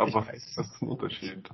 Aber 0.00 0.26
was 0.26 0.34
ist 0.34 0.56
das 0.56 0.82
ein 0.82 0.88
Unterschied? 0.88 1.48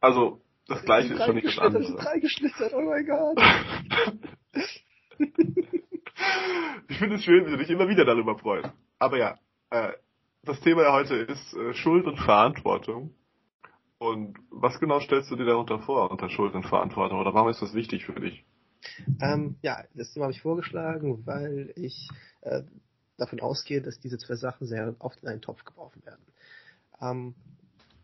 Also, 0.00 0.40
das 0.68 0.82
gleiche 0.82 1.14
ist 1.14 1.24
schon 1.24 1.34
nicht 1.34 1.46
das 1.46 1.58
andere. 1.58 1.82
Das 1.82 2.04
drei 2.04 2.18
geschlittert, 2.18 2.72
oh 2.74 2.82
mein 2.82 3.06
Gott. 3.06 3.38
ich 6.88 6.98
finde 6.98 7.16
es 7.16 7.24
schön, 7.24 7.46
wie 7.46 7.50
du 7.50 7.56
dich 7.56 7.70
immer 7.70 7.88
wieder 7.88 8.04
darüber 8.04 8.38
freust. 8.38 8.70
Aber 8.98 9.16
ja, 9.18 9.38
äh, 9.70 9.92
das 10.42 10.60
Thema 10.60 10.82
ja 10.82 10.92
heute 10.92 11.14
ist 11.16 11.54
äh, 11.54 11.74
Schuld 11.74 12.06
und 12.06 12.18
Verantwortung. 12.18 13.14
Und 13.98 14.36
was 14.50 14.78
genau 14.78 15.00
stellst 15.00 15.30
du 15.30 15.36
dir 15.36 15.46
darunter 15.46 15.78
vor, 15.80 16.10
unter 16.10 16.28
Schuld 16.28 16.54
und 16.54 16.66
Verantwortung? 16.66 17.18
Oder 17.18 17.32
warum 17.32 17.48
ist 17.48 17.62
das 17.62 17.74
wichtig 17.74 18.04
für 18.04 18.20
dich? 18.20 18.44
Ähm, 19.20 19.56
ja, 19.62 19.84
das 19.94 20.12
Thema 20.12 20.24
habe 20.24 20.32
ich 20.32 20.42
vorgeschlagen, 20.42 21.26
weil 21.26 21.72
ich 21.76 22.08
äh, 22.42 22.62
davon 23.16 23.40
ausgehe, 23.40 23.80
dass 23.80 23.98
diese 23.98 24.18
zwei 24.18 24.34
Sachen 24.34 24.66
sehr 24.66 24.94
oft 24.98 25.22
in 25.22 25.28
einen 25.28 25.40
Topf 25.40 25.64
geworfen 25.64 26.04
werden. 26.04 26.24
Ähm, 27.00 27.34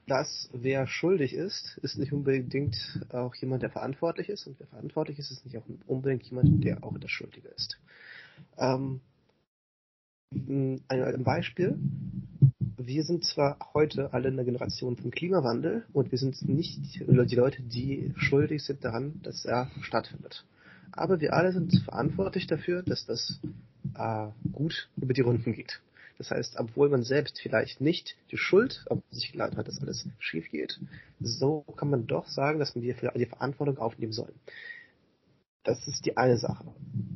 dass 0.06 0.50
wer 0.52 0.86
schuldig 0.86 1.34
ist, 1.34 1.79
ist 1.82 1.98
nicht 1.98 2.12
unbedingt 2.12 3.00
auch 3.10 3.34
jemand, 3.36 3.62
der 3.62 3.70
verantwortlich 3.70 4.29
ist. 4.29 4.46
Und 4.46 4.58
wer 4.58 4.66
verantwortlich 4.66 5.18
ist, 5.18 5.30
ist 5.30 5.44
nicht 5.44 5.56
auch 5.58 5.66
unbedingt 5.86 6.24
jemand, 6.24 6.64
der 6.64 6.82
auch 6.82 6.98
der 6.98 7.08
Schuldige 7.08 7.48
ist. 7.48 7.79
Ähm, 8.58 9.00
ein, 10.88 11.24
Beispiel. 11.24 11.79
Wir 12.79 13.04
sind 13.04 13.24
zwar 13.24 13.58
heute 13.74 14.12
alle 14.12 14.29
in 14.29 14.36
der 14.36 14.44
Generation 14.44 14.96
vom 14.96 15.10
Klimawandel 15.10 15.84
und 15.93 16.10
wir 16.10 16.18
sind 16.18 16.48
nicht 16.48 16.80
die 17.00 17.36
Leute, 17.36 17.62
die 17.62 18.12
schuldig 18.16 18.64
sind 18.64 18.84
daran, 18.84 19.21
dass 19.22 19.44
er 19.44 19.71
stattfindet. 19.82 20.44
Aber 20.90 21.21
wir 21.21 21.32
alle 21.34 21.52
sind 21.52 21.74
verantwortlich 21.84 22.46
dafür, 22.46 22.82
dass 22.82 23.07
das 23.07 23.40
äh, 23.96 24.29
gut 24.52 24.88
über 24.96 25.14
die 25.14 25.21
Runden 25.21 25.52
geht. 25.52 25.80
Das 26.18 26.30
heißt, 26.30 26.58
obwohl 26.58 26.89
man 26.89 27.02
selbst 27.02 27.40
vielleicht 27.40 27.80
nicht 27.80 28.16
die 28.30 28.36
Schuld 28.36 28.84
auf 28.89 29.00
sich 29.11 29.32
geladen 29.32 29.57
hat, 29.57 29.68
dass 29.68 29.80
alles 29.80 30.07
schief 30.18 30.50
geht, 30.50 30.80
so 31.21 31.62
kann 31.76 31.90
man 31.90 32.06
doch 32.06 32.28
sagen, 32.28 32.58
dass 32.58 32.75
man 32.75 32.83
die, 32.83 32.94
die 33.16 33.27
Verantwortung 33.27 33.78
aufnehmen 33.78 34.12
soll. 34.12 34.33
Das 35.64 35.86
ist 35.86 36.05
die 36.06 36.16
eine 36.16 36.38
Sache. 36.38 36.64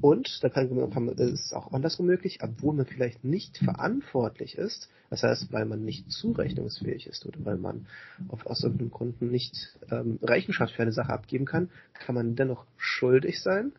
Und 0.01 0.43
da 0.43 0.49
kann, 0.49 0.69
kann 0.91 1.05
man, 1.07 1.17
ist 1.17 1.53
auch 1.53 1.73
andersrum 1.73 2.07
möglich, 2.07 2.39
obwohl 2.43 2.75
man 2.75 2.87
vielleicht 2.87 3.25
nicht 3.25 3.59
verantwortlich 3.59 4.57
ist, 4.57 4.89
das 5.11 5.23
heißt, 5.23 5.53
weil 5.53 5.67
man 5.67 5.85
nicht 5.85 6.11
zurechnungsfähig 6.11 7.07
ist 7.07 7.27
oder 7.27 7.45
weil 7.45 7.57
man 7.57 7.87
auf, 8.29 8.47
aus 8.47 8.63
irgendeinem 8.63 8.91
Grund 8.91 9.23
nicht 9.23 9.77
ähm, 9.91 10.19
Rechenschaft 10.23 10.75
für 10.75 10.83
eine 10.83 10.93
Sache 10.93 11.13
abgeben 11.13 11.45
kann, 11.45 11.71
kann 11.95 12.15
man 12.15 12.37
dennoch 12.37 12.65
schuldig 12.77 13.41
sein, 13.41 13.73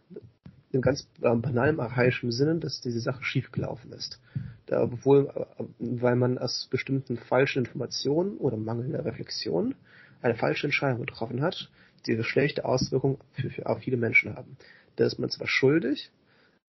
in 0.72 0.82
ganz 0.82 1.08
äh, 1.22 1.36
banalem 1.36 1.80
archaischen 1.80 2.32
Sinne, 2.32 2.60
dass 2.60 2.82
diese 2.82 3.00
Sache 3.00 3.24
schiefgelaufen 3.24 3.92
ist. 3.94 4.20
Da, 4.68 4.84
obwohl, 4.84 5.32
äh, 5.34 5.64
weil 5.80 6.16
man 6.16 6.38
aus 6.38 6.68
bestimmten 6.70 7.18
falschen 7.18 7.66
Informationen 7.66 8.38
oder 8.38 8.58
mangelnder 8.58 9.04
Reflexion 9.04 9.76
eine 10.22 10.36
falsche 10.36 10.68
Entscheidung 10.68 11.00
getroffen 11.00 11.42
hat, 11.42 11.70
die 12.06 12.22
schlechte 12.24 12.66
Auswirkungen 12.66 13.18
für, 13.32 13.50
für 13.50 13.66
auf 13.66 13.80
viele 13.80 13.98
Menschen 13.98 14.36
haben. 14.36 14.58
Da 14.96 15.06
ist 15.06 15.20
man 15.20 15.30
zwar 15.30 15.48
schuldig, 15.48 16.12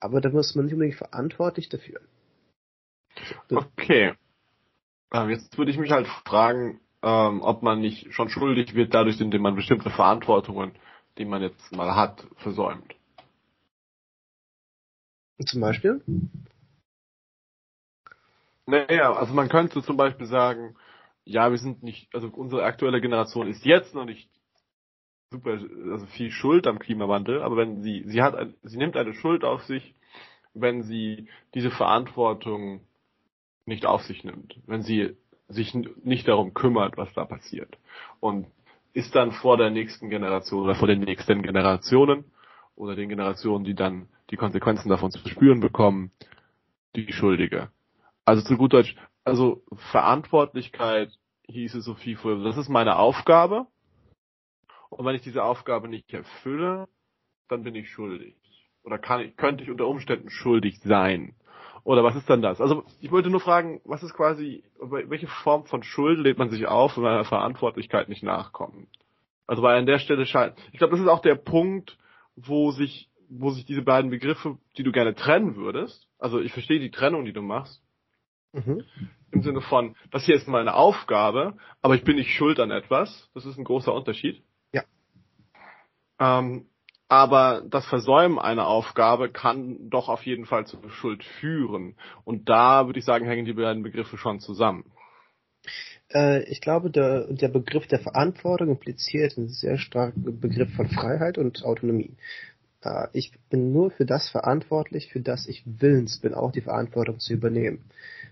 aber 0.01 0.21
da 0.21 0.31
muss 0.31 0.55
man 0.55 0.67
nicht 0.67 0.75
unbedingt 0.75 0.99
verantwortlich 0.99 1.69
dafür. 1.69 2.01
Okay. 3.51 4.15
Ähm, 5.13 5.31
jetzt 5.31 5.57
würde 5.59 5.71
ich 5.71 5.79
mich 5.79 5.91
halt 5.91 6.07
fragen, 6.27 6.81
ähm, 7.03 7.43
ob 7.43 7.63
man 7.63 7.81
nicht 7.81 8.13
schon 8.13 8.29
schuldig 8.29 8.75
wird 8.75 8.95
dadurch, 8.95 9.21
indem 9.21 9.43
man 9.43 9.55
bestimmte 9.57 9.91
Verantwortungen, 9.91 10.73
die 11.17 11.25
man 11.25 11.43
jetzt 11.43 11.75
mal 11.75 11.97
hat, 11.97 12.27
versäumt. 12.37 12.95
Zum 15.47 15.61
Beispiel? 15.61 16.03
Naja, 18.69 19.15
also 19.15 19.33
man 19.33 19.49
könnte 19.49 19.83
zum 19.83 19.97
Beispiel 19.97 20.27
sagen, 20.27 20.77
ja, 21.25 21.51
wir 21.51 21.57
sind 21.57 21.83
nicht, 21.83 22.15
also 22.15 22.29
unsere 22.29 22.65
aktuelle 22.65 23.01
Generation 23.01 23.49
ist 23.49 23.65
jetzt 23.65 23.95
noch 23.95 24.05
nicht 24.05 24.29
super, 25.31 25.59
also 25.91 26.05
viel 26.05 26.31
Schuld 26.31 26.67
am 26.67 26.79
Klimawandel, 26.79 27.41
aber 27.41 27.57
wenn 27.57 27.81
sie, 27.83 28.03
sie 28.05 28.21
hat, 28.21 28.35
sie 28.63 28.77
nimmt 28.77 28.99
eine 28.99 29.15
Schuld 29.15 29.43
auf 29.43 29.65
sich, 29.65 29.95
wenn 30.53 30.83
sie 30.83 31.31
diese 31.55 31.71
Verantwortung 31.71 32.83
nicht 33.65 33.87
auf 33.87 34.03
sich 34.03 34.23
nimmt, 34.23 34.61
wenn 34.67 34.83
sie 34.83 35.17
sich 35.49 35.73
nicht 35.73 36.29
darum 36.29 36.53
kümmert, 36.53 36.99
was 36.99 37.11
da 37.15 37.25
passiert 37.25 37.79
und 38.21 38.49
ist 38.93 39.15
dann 39.15 39.33
vor 39.33 39.57
der 39.57 39.71
nächsten 39.71 40.11
Generation 40.11 40.65
oder 40.65 40.75
vor 40.75 40.89
den 40.89 41.01
nächsten 41.01 41.41
Generationen 41.41 42.27
oder 42.77 42.97
den 42.97 43.09
Generationen, 43.09 43.65
die 43.65 43.75
dann 43.75 44.11
die 44.29 44.37
Konsequenzen 44.37 44.91
davon 44.91 45.11
zu 45.11 45.27
spüren 45.27 45.61
bekommen, 45.61 46.11
die 46.97 47.11
Schuldige. 47.15 47.71
Also 48.29 48.43
zu 48.43 48.59
gut 48.59 48.75
Deutsch, 48.75 48.95
also 49.25 49.63
Verantwortlichkeit 49.91 51.11
hieße 51.47 51.81
Sophie 51.81 52.15
früher, 52.15 52.45
das 52.45 52.59
ist 52.59 52.69
meine 52.69 52.99
Aufgabe 52.99 53.67
und 54.91 55.07
wenn 55.07 55.15
ich 55.15 55.23
diese 55.23 55.43
Aufgabe 55.43 55.89
nicht 55.89 56.13
erfülle, 56.13 56.89
dann 57.49 57.63
bin 57.63 57.75
ich 57.75 57.89
schuldig. 57.89 58.37
Oder 58.83 58.99
kann 58.99 59.23
ich, 59.23 59.35
könnte 59.39 59.65
ich 59.65 59.71
unter 59.71 59.87
Umständen 59.87 60.29
schuldig 60.29 60.79
sein. 60.81 61.37
Oder 61.85 62.05
was 62.05 62.17
ist 62.17 62.29
dann 62.29 62.43
das? 62.43 62.61
Also 62.61 62.85
ich 63.01 63.11
wollte 63.11 63.31
nur 63.31 63.41
fragen, 63.41 63.81
was 63.87 64.03
ist 64.03 64.13
quasi, 64.13 64.63
welche 64.79 65.29
Form 65.29 65.65
von 65.65 65.83
Schuld 65.83 66.19
lädt 66.19 66.37
man 66.37 66.51
sich 66.51 66.67
auf, 66.67 66.99
wenn 66.99 67.05
man 67.05 67.15
einer 67.15 67.25
Verantwortlichkeit 67.25 68.11
nicht 68.11 68.23
nachkommt? 68.23 68.91
Also 69.47 69.63
weil 69.63 69.79
an 69.79 69.87
der 69.87 70.01
Stelle 70.01 70.27
scheint, 70.27 70.55
ich 70.73 70.79
glaube, 70.79 70.91
das 70.91 71.01
ist 71.01 71.09
auch 71.09 71.23
der 71.23 71.37
Punkt, 71.37 71.97
wo 72.37 72.73
sich, 72.73 73.09
wo 73.31 73.53
sich 73.53 73.65
diese 73.65 73.81
beiden 73.81 74.11
Begriffe, 74.11 74.59
die 74.77 74.83
du 74.83 74.93
gerne 74.93 75.15
trennen 75.15 75.57
würdest, 75.57 76.07
also 76.19 76.41
ich 76.41 76.53
verstehe 76.53 76.79
die 76.79 76.91
Trennung, 76.91 77.25
die 77.25 77.33
du 77.33 77.41
machst, 77.41 77.83
mhm. 78.53 78.85
im 79.31 79.43
Sinne 79.43 79.61
von, 79.61 79.97
das 80.11 80.25
hier 80.25 80.37
ist 80.37 80.49
meine 80.49 80.75
Aufgabe, 80.75 81.57
aber 81.83 81.95
ich 81.95 82.05
bin 82.05 82.17
nicht 82.17 82.33
schuld 82.33 82.61
an 82.61 82.71
etwas, 82.71 83.31
das 83.35 83.47
ist 83.47 83.59
ein 83.59 83.65
großer 83.65 83.93
Unterschied. 83.93 84.43
Ähm, 86.19 86.67
aber 87.09 87.63
das 87.67 87.87
Versäumen 87.87 88.39
einer 88.39 88.67
Aufgabe 88.67 89.31
kann 89.31 89.89
doch 89.89 90.09
auf 90.09 90.27
jeden 90.27 90.45
Fall 90.45 90.67
zur 90.67 90.91
Schuld 90.91 91.25
führen. 91.25 91.95
Und 92.25 92.49
da 92.49 92.87
würde 92.87 92.99
ich 92.99 93.05
sagen, 93.05 93.25
hängen 93.25 93.47
die 93.47 93.55
beiden 93.55 93.83
Begriffe 93.83 94.19
schon 94.19 94.41
zusammen. 94.41 94.85
Äh, 96.13 96.43
ich 96.51 96.61
glaube, 96.61 96.91
der, 96.91 97.33
der 97.33 97.49
Begriff 97.49 97.87
der 97.87 98.01
Verantwortung 98.01 98.69
impliziert 98.69 99.39
einen 99.39 99.49
sehr 99.49 99.79
starken 99.79 100.39
Begriff 100.39 100.75
von 100.75 100.89
Freiheit 100.89 101.39
und 101.39 101.65
Autonomie. 101.65 102.15
Äh, 102.83 103.09
ich 103.15 103.33
bin 103.49 103.73
nur 103.73 103.91
für 103.91 104.05
das 104.05 104.29
verantwortlich, 104.29 105.11
für 105.11 105.21
das 105.21 105.49
ich 105.49 105.63
willens 105.65 106.21
bin, 106.21 106.35
auch 106.35 106.53
die 106.53 106.61
Verantwortung 106.61 107.21
zu 107.21 107.33
übernehmen 107.33 107.85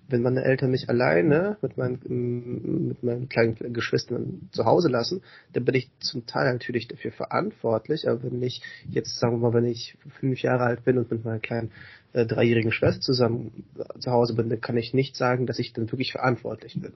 wenn 0.08 0.22
meine 0.22 0.44
Eltern 0.44 0.70
mich 0.70 0.88
alleine 0.88 1.56
mit 1.62 1.76
meinen, 1.76 2.00
mm, 2.06 2.88
mit 2.88 3.02
meinen 3.02 3.28
kleinen 3.28 3.72
Geschwistern 3.72 4.48
zu 4.52 4.64
Hause 4.64 4.88
lassen, 4.88 5.22
dann 5.52 5.64
bin 5.64 5.74
ich 5.74 5.90
zum 6.00 6.26
Teil 6.26 6.52
natürlich 6.52 6.88
dafür 6.88 7.12
verantwortlich. 7.12 8.08
Aber 8.08 8.22
wenn 8.22 8.42
ich 8.42 8.62
jetzt, 8.88 9.18
sagen 9.18 9.34
wir 9.40 9.50
mal, 9.50 9.54
wenn 9.54 9.66
ich 9.66 9.96
fünf 10.20 10.40
Jahre 10.42 10.64
alt 10.64 10.84
bin 10.84 10.98
und 10.98 11.10
mit 11.10 11.24
meiner 11.24 11.40
kleinen 11.40 11.70
äh, 12.12 12.24
dreijährigen 12.26 12.72
Schwester 12.72 13.00
zusammen 13.00 13.64
äh, 13.78 13.98
zu 13.98 14.10
Hause 14.10 14.34
bin, 14.34 14.48
dann 14.48 14.60
kann 14.60 14.76
ich 14.76 14.94
nicht 14.94 15.16
sagen, 15.16 15.46
dass 15.46 15.58
ich 15.58 15.72
dann 15.72 15.90
wirklich 15.90 16.12
verantwortlich 16.12 16.78
bin. 16.80 16.92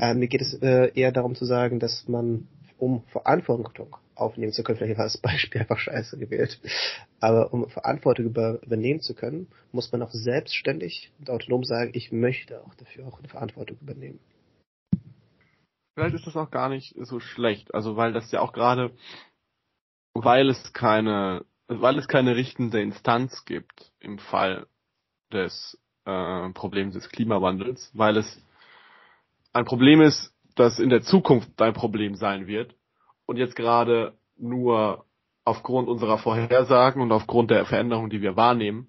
Äh, 0.00 0.14
mir 0.14 0.28
geht 0.28 0.42
es 0.42 0.54
äh, 0.54 0.92
eher 0.94 1.12
darum 1.12 1.34
zu 1.34 1.44
sagen, 1.44 1.80
dass 1.80 2.06
man 2.08 2.46
um 2.78 3.02
Verantwortung 3.08 3.96
aufnehmen 4.14 4.52
zu 4.52 4.62
können. 4.62 4.78
Vielleicht 4.78 4.98
war 4.98 5.04
das 5.04 5.18
Beispiel 5.18 5.60
einfach 5.60 5.78
scheiße 5.78 6.18
gewählt. 6.18 6.60
Aber 7.20 7.52
um 7.52 7.68
Verantwortung 7.68 8.26
über, 8.26 8.62
übernehmen 8.62 9.00
zu 9.00 9.14
können, 9.14 9.48
muss 9.72 9.92
man 9.92 10.02
auch 10.02 10.10
selbstständig 10.10 11.12
und 11.18 11.30
autonom 11.30 11.64
sagen, 11.64 11.90
ich 11.94 12.12
möchte 12.12 12.62
auch 12.62 12.74
dafür 12.74 13.06
auch 13.06 13.18
eine 13.18 13.28
Verantwortung 13.28 13.78
übernehmen. 13.80 14.20
Vielleicht 15.94 16.14
ist 16.14 16.26
das 16.26 16.36
auch 16.36 16.50
gar 16.50 16.68
nicht 16.68 16.94
so 16.96 17.20
schlecht. 17.20 17.74
Also 17.74 17.96
weil 17.96 18.12
das 18.12 18.30
ja 18.30 18.40
auch 18.40 18.52
gerade, 18.52 18.92
weil 20.14 20.48
es 20.48 20.72
keine, 20.72 21.44
weil 21.66 21.98
es 21.98 22.08
keine 22.08 22.36
richtende 22.36 22.80
Instanz 22.80 23.44
gibt 23.44 23.92
im 23.98 24.18
Fall 24.18 24.66
des 25.32 25.78
äh, 26.04 26.50
Problems 26.50 26.94
des 26.94 27.08
Klimawandels, 27.08 27.90
weil 27.94 28.16
es 28.16 28.40
ein 29.52 29.64
Problem 29.64 30.00
ist, 30.00 30.32
das 30.58 30.78
in 30.78 30.90
der 30.90 31.02
Zukunft 31.02 31.60
ein 31.60 31.74
Problem 31.74 32.14
sein 32.14 32.46
wird 32.46 32.74
und 33.26 33.36
jetzt 33.36 33.56
gerade 33.56 34.18
nur 34.36 35.04
aufgrund 35.44 35.88
unserer 35.88 36.18
Vorhersagen 36.18 37.00
und 37.00 37.12
aufgrund 37.12 37.50
der 37.50 37.64
Veränderungen, 37.64 38.10
die 38.10 38.20
wir 38.20 38.36
wahrnehmen, 38.36 38.88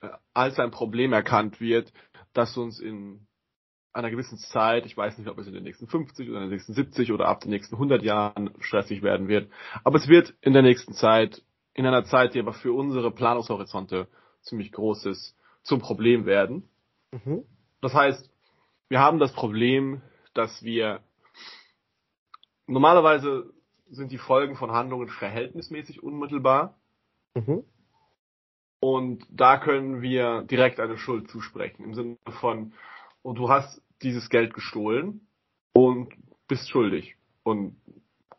äh, 0.00 0.08
als 0.32 0.58
ein 0.58 0.70
Problem 0.70 1.12
erkannt 1.12 1.60
wird, 1.60 1.92
das 2.32 2.56
uns 2.56 2.80
in 2.80 3.26
einer 3.92 4.10
gewissen 4.10 4.38
Zeit, 4.38 4.86
ich 4.86 4.96
weiß 4.96 5.18
nicht, 5.18 5.28
ob 5.28 5.38
es 5.38 5.46
in 5.46 5.54
den 5.54 5.64
nächsten 5.64 5.88
50 5.88 6.28
oder 6.28 6.38
in 6.38 6.44
den 6.44 6.50
nächsten 6.50 6.72
70 6.72 7.12
oder 7.12 7.26
ab 7.26 7.40
den 7.40 7.50
nächsten 7.50 7.74
100 7.74 8.02
Jahren 8.02 8.50
stressig 8.60 9.02
werden 9.02 9.28
wird, 9.28 9.50
aber 9.84 9.96
es 9.96 10.08
wird 10.08 10.34
in 10.40 10.52
der 10.52 10.62
nächsten 10.62 10.94
Zeit, 10.94 11.42
in 11.74 11.86
einer 11.86 12.04
Zeit, 12.04 12.34
die 12.34 12.40
aber 12.40 12.52
für 12.52 12.72
unsere 12.72 13.10
Planungshorizonte 13.10 14.08
ziemlich 14.42 14.72
groß 14.72 15.06
ist, 15.06 15.36
zum 15.62 15.80
Problem 15.80 16.26
werden. 16.26 16.68
Mhm. 17.12 17.44
Das 17.80 17.94
heißt, 17.94 18.30
wir 18.88 19.00
haben 19.00 19.18
das 19.18 19.32
Problem, 19.32 20.02
dass 20.34 20.62
wir 20.62 21.00
normalerweise 22.66 23.52
sind 23.90 24.12
die 24.12 24.18
Folgen 24.18 24.56
von 24.56 24.70
Handlungen 24.72 25.08
verhältnismäßig 25.08 26.02
unmittelbar. 26.02 26.78
Mhm. 27.34 27.64
Und 28.80 29.26
da 29.30 29.58
können 29.58 30.02
wir 30.02 30.42
direkt 30.42 30.78
eine 30.78 30.98
Schuld 30.98 31.28
zusprechen. 31.30 31.84
Im 31.84 31.94
Sinne 31.94 32.16
von, 32.40 32.74
und 33.22 33.38
du 33.38 33.48
hast 33.48 33.82
dieses 34.02 34.28
Geld 34.28 34.54
gestohlen 34.54 35.26
und 35.72 36.14
bist 36.46 36.68
schuldig. 36.68 37.16
Und 37.42 37.76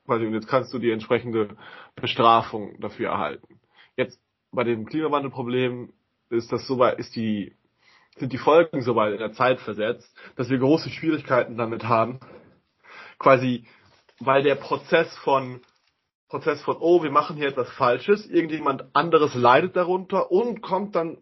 quasi, 0.05 0.25
und 0.25 0.33
jetzt 0.33 0.47
kannst 0.47 0.73
du 0.73 0.79
die 0.79 0.91
entsprechende 0.91 1.57
Bestrafung 1.95 2.79
dafür 2.79 3.09
erhalten. 3.09 3.59
Jetzt 3.97 4.21
bei 4.51 4.63
dem 4.63 4.85
Klimawandelproblem 4.85 5.91
ist 6.29 6.51
das 6.51 6.65
soweit, 6.67 6.99
ist 6.99 7.15
die, 7.15 7.55
sind 8.19 8.33
die 8.33 8.37
Folgen 8.37 8.81
soweit 8.81 9.13
in 9.13 9.19
der 9.19 9.33
Zeit 9.33 9.59
versetzt, 9.59 10.13
dass 10.35 10.49
wir 10.49 10.57
große 10.57 10.89
Schwierigkeiten 10.89 11.57
damit 11.57 11.83
haben, 11.85 12.19
quasi, 13.17 13.65
weil 14.19 14.43
der 14.43 14.55
Prozess 14.55 15.15
von 15.19 15.61
Prozess 16.29 16.61
von, 16.61 16.77
oh, 16.79 17.01
wir 17.01 17.11
machen 17.11 17.37
hier 17.37 17.47
etwas 17.47 17.69
Falsches, 17.71 18.27
irgendjemand 18.27 18.95
anderes 18.95 19.33
leidet 19.33 19.75
darunter 19.75 20.31
und 20.31 20.61
kommt 20.61 20.95
dann 20.95 21.17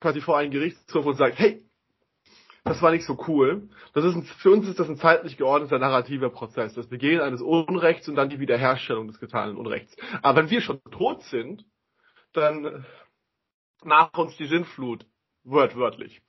quasi 0.00 0.20
vor 0.20 0.36
einen 0.38 0.50
Gerichtshof 0.50 1.06
und 1.06 1.14
sagt, 1.14 1.38
hey, 1.38 1.62
das 2.64 2.82
war 2.82 2.90
nicht 2.90 3.06
so 3.06 3.16
cool. 3.26 3.68
Das 3.94 4.04
ist 4.04 4.14
ein, 4.14 4.22
für 4.24 4.50
uns 4.50 4.68
ist 4.68 4.78
das 4.78 4.88
ein 4.88 4.96
zeitlich 4.96 5.36
geordneter 5.36 5.78
narrativer 5.78 6.30
Prozess. 6.30 6.74
Das 6.74 6.88
Begehen 6.88 7.20
eines 7.20 7.40
Unrechts 7.40 8.08
und 8.08 8.16
dann 8.16 8.28
die 8.28 8.40
Wiederherstellung 8.40 9.06
des 9.06 9.20
getanen 9.20 9.56
Unrechts. 9.56 9.96
Aber 10.20 10.42
wenn 10.42 10.50
wir 10.50 10.60
schon 10.60 10.80
tot 10.90 11.22
sind, 11.24 11.64
dann 12.32 12.84
nach 13.82 14.12
uns 14.14 14.36
die 14.36 14.46
Sintflut, 15.44 15.44
wörtwörtlich. 15.44 16.22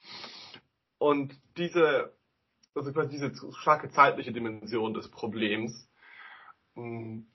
Und 0.98 1.34
diese, 1.58 2.14
also 2.76 2.92
quasi 2.94 3.10
diese 3.10 3.32
starke 3.60 3.90
zeitliche 3.90 4.32
Dimension 4.32 4.94
des 4.94 5.10
Problems 5.10 5.90
hm, 6.76 7.26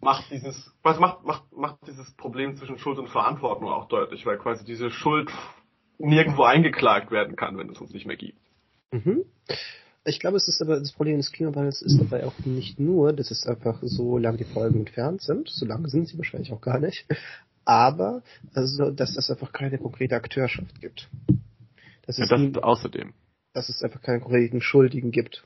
macht 0.00 0.30
dieses, 0.30 0.72
was 0.82 0.98
macht, 0.98 1.24
macht, 1.24 1.52
macht 1.52 1.78
dieses 1.86 2.12
Problem 2.14 2.56
zwischen 2.56 2.78
Schuld 2.78 2.98
und 2.98 3.08
Verantwortung 3.08 3.68
auch 3.68 3.88
deutlich, 3.88 4.26
weil 4.26 4.38
quasi 4.38 4.64
diese 4.64 4.90
Schuld 4.90 5.30
nirgendwo 5.98 6.42
eingeklagt 6.42 7.10
werden 7.10 7.36
kann, 7.36 7.56
wenn 7.58 7.70
es 7.70 7.80
uns 7.80 7.92
nicht 7.92 8.06
mehr 8.06 8.16
gibt. 8.16 8.38
Mhm. 8.90 9.24
Ich 10.04 10.18
glaube, 10.18 10.36
es 10.36 10.48
ist 10.48 10.60
aber 10.60 10.80
das 10.80 10.90
Problem 10.92 11.18
des 11.18 11.30
Klimawandels 11.30 11.80
ist 11.80 12.00
dabei 12.00 12.26
auch 12.26 12.36
nicht 12.44 12.80
nur, 12.80 13.12
dass 13.12 13.30
es 13.30 13.46
einfach 13.46 13.78
so 13.82 14.18
lange 14.18 14.38
die 14.38 14.44
Folgen 14.44 14.80
entfernt 14.80 15.22
sind, 15.22 15.48
so 15.48 15.64
lange 15.64 15.88
sind 15.88 16.08
sie 16.08 16.18
wahrscheinlich 16.18 16.52
auch 16.52 16.60
gar 16.60 16.80
nicht, 16.80 17.06
aber 17.64 18.22
also, 18.54 18.90
dass 18.90 19.16
es 19.16 19.30
einfach 19.30 19.52
keine 19.52 19.78
konkrete 19.78 20.16
Akteurschaft 20.16 20.80
gibt. 20.80 21.08
Das 22.06 22.18
ist 22.18 22.30
ja, 22.30 22.36
das 22.36 22.40
nie, 22.40 22.56
außerdem. 22.56 23.12
Dass 23.54 23.68
es 23.68 23.82
einfach 23.82 24.02
keinen 24.02 24.20
konkreten 24.20 24.60
Schuldigen 24.60 25.10
gibt. 25.10 25.44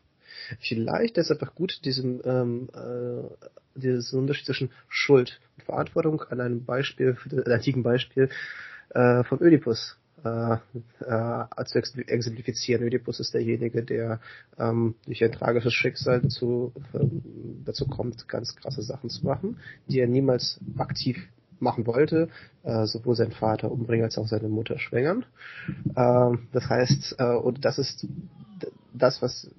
Vielleicht 0.61 1.19
ist 1.19 1.27
es 1.27 1.33
einfach 1.33 1.55
gut, 1.55 1.85
diesen, 1.85 2.21
ähm, 2.25 2.69
äh, 2.73 3.81
diesen 3.81 4.21
Unterschied 4.21 4.47
zwischen 4.47 4.71
Schuld 4.89 5.41
und 5.57 5.65
Verantwortung 5.65 6.23
an 6.23 6.41
einem 6.41 6.65
Beispiel, 6.65 7.15
für 7.15 7.29
das 7.29 7.47
antiken 7.47 7.83
Beispiel 7.83 8.31
äh, 8.91 9.25
vom 9.25 9.41
Ödipus 9.41 9.99
äh, 10.25 10.55
äh, 11.01 11.65
zu 11.65 11.79
exemplifizieren. 11.79 12.83
Ödipus 12.83 13.21
ist 13.21 13.35
derjenige, 13.35 13.83
der 13.83 14.21
ähm, 14.59 14.95
durch 15.05 15.23
ein 15.23 15.33
tragisches 15.33 15.73
Schicksal 15.73 16.21
dazu, 16.21 16.73
äh, 16.93 17.07
dazu 17.65 17.87
kommt, 17.87 18.29
ganz 18.29 18.55
krasse 18.57 18.83
Sachen 18.83 19.11
zu 19.11 19.25
machen, 19.25 19.59
die 19.89 20.01
er 20.01 20.07
niemals 20.07 20.61
aktiv 20.79 21.17
machen 21.59 21.87
wollte, 21.87 22.29
äh, 22.63 22.87
sowohl 22.87 23.15
sein 23.15 23.33
Vater 23.33 23.71
umbringen 23.71 24.05
als 24.05 24.19
auch 24.19 24.27
seine 24.27 24.49
Mutter 24.49 24.79
schwängern. 24.79 25.25
Äh, 25.95 26.37
das 26.53 26.69
heißt, 26.69 27.17
äh, 27.19 27.35
und 27.35 27.65
das 27.65 27.79
ist 27.79 28.07
das, 28.93 29.23
was 29.23 29.51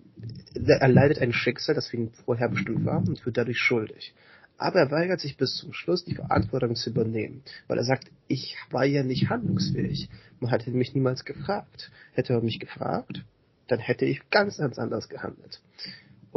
er 0.56 0.88
leidet 0.88 1.20
ein 1.20 1.34
Schicksal, 1.34 1.76
das 1.76 1.88
für 1.88 1.98
ihn 1.98 2.12
vorher 2.26 2.50
bestimmt 2.50 2.86
war 2.86 2.98
und 2.98 3.24
wird 3.26 3.38
dadurch 3.38 3.60
schuldig. 3.60 4.14
Aber 4.58 4.80
er 4.80 4.92
weigert 4.92 5.20
sich 5.20 5.38
bis 5.38 5.56
zum 5.56 5.72
Schluss, 5.72 6.04
die 6.04 6.16
Verantwortung 6.16 6.76
zu 6.76 6.90
übernehmen, 6.90 7.44
weil 7.68 7.78
er 7.78 7.84
sagt, 7.84 8.10
ich 8.28 8.58
war 8.72 8.86
ja 8.86 9.04
nicht 9.04 9.30
handlungsfähig. 9.30 10.10
Man 10.40 10.50
hatte 10.50 10.72
mich 10.72 10.96
niemals 10.96 11.26
gefragt. 11.26 11.92
Hätte 12.14 12.34
er 12.34 12.42
mich 12.42 12.60
gefragt, 12.60 13.24
dann 13.68 13.80
hätte 13.80 14.06
ich 14.06 14.28
ganz, 14.32 14.58
ganz 14.58 14.80
anders 14.80 15.10
gehandelt. 15.10 15.62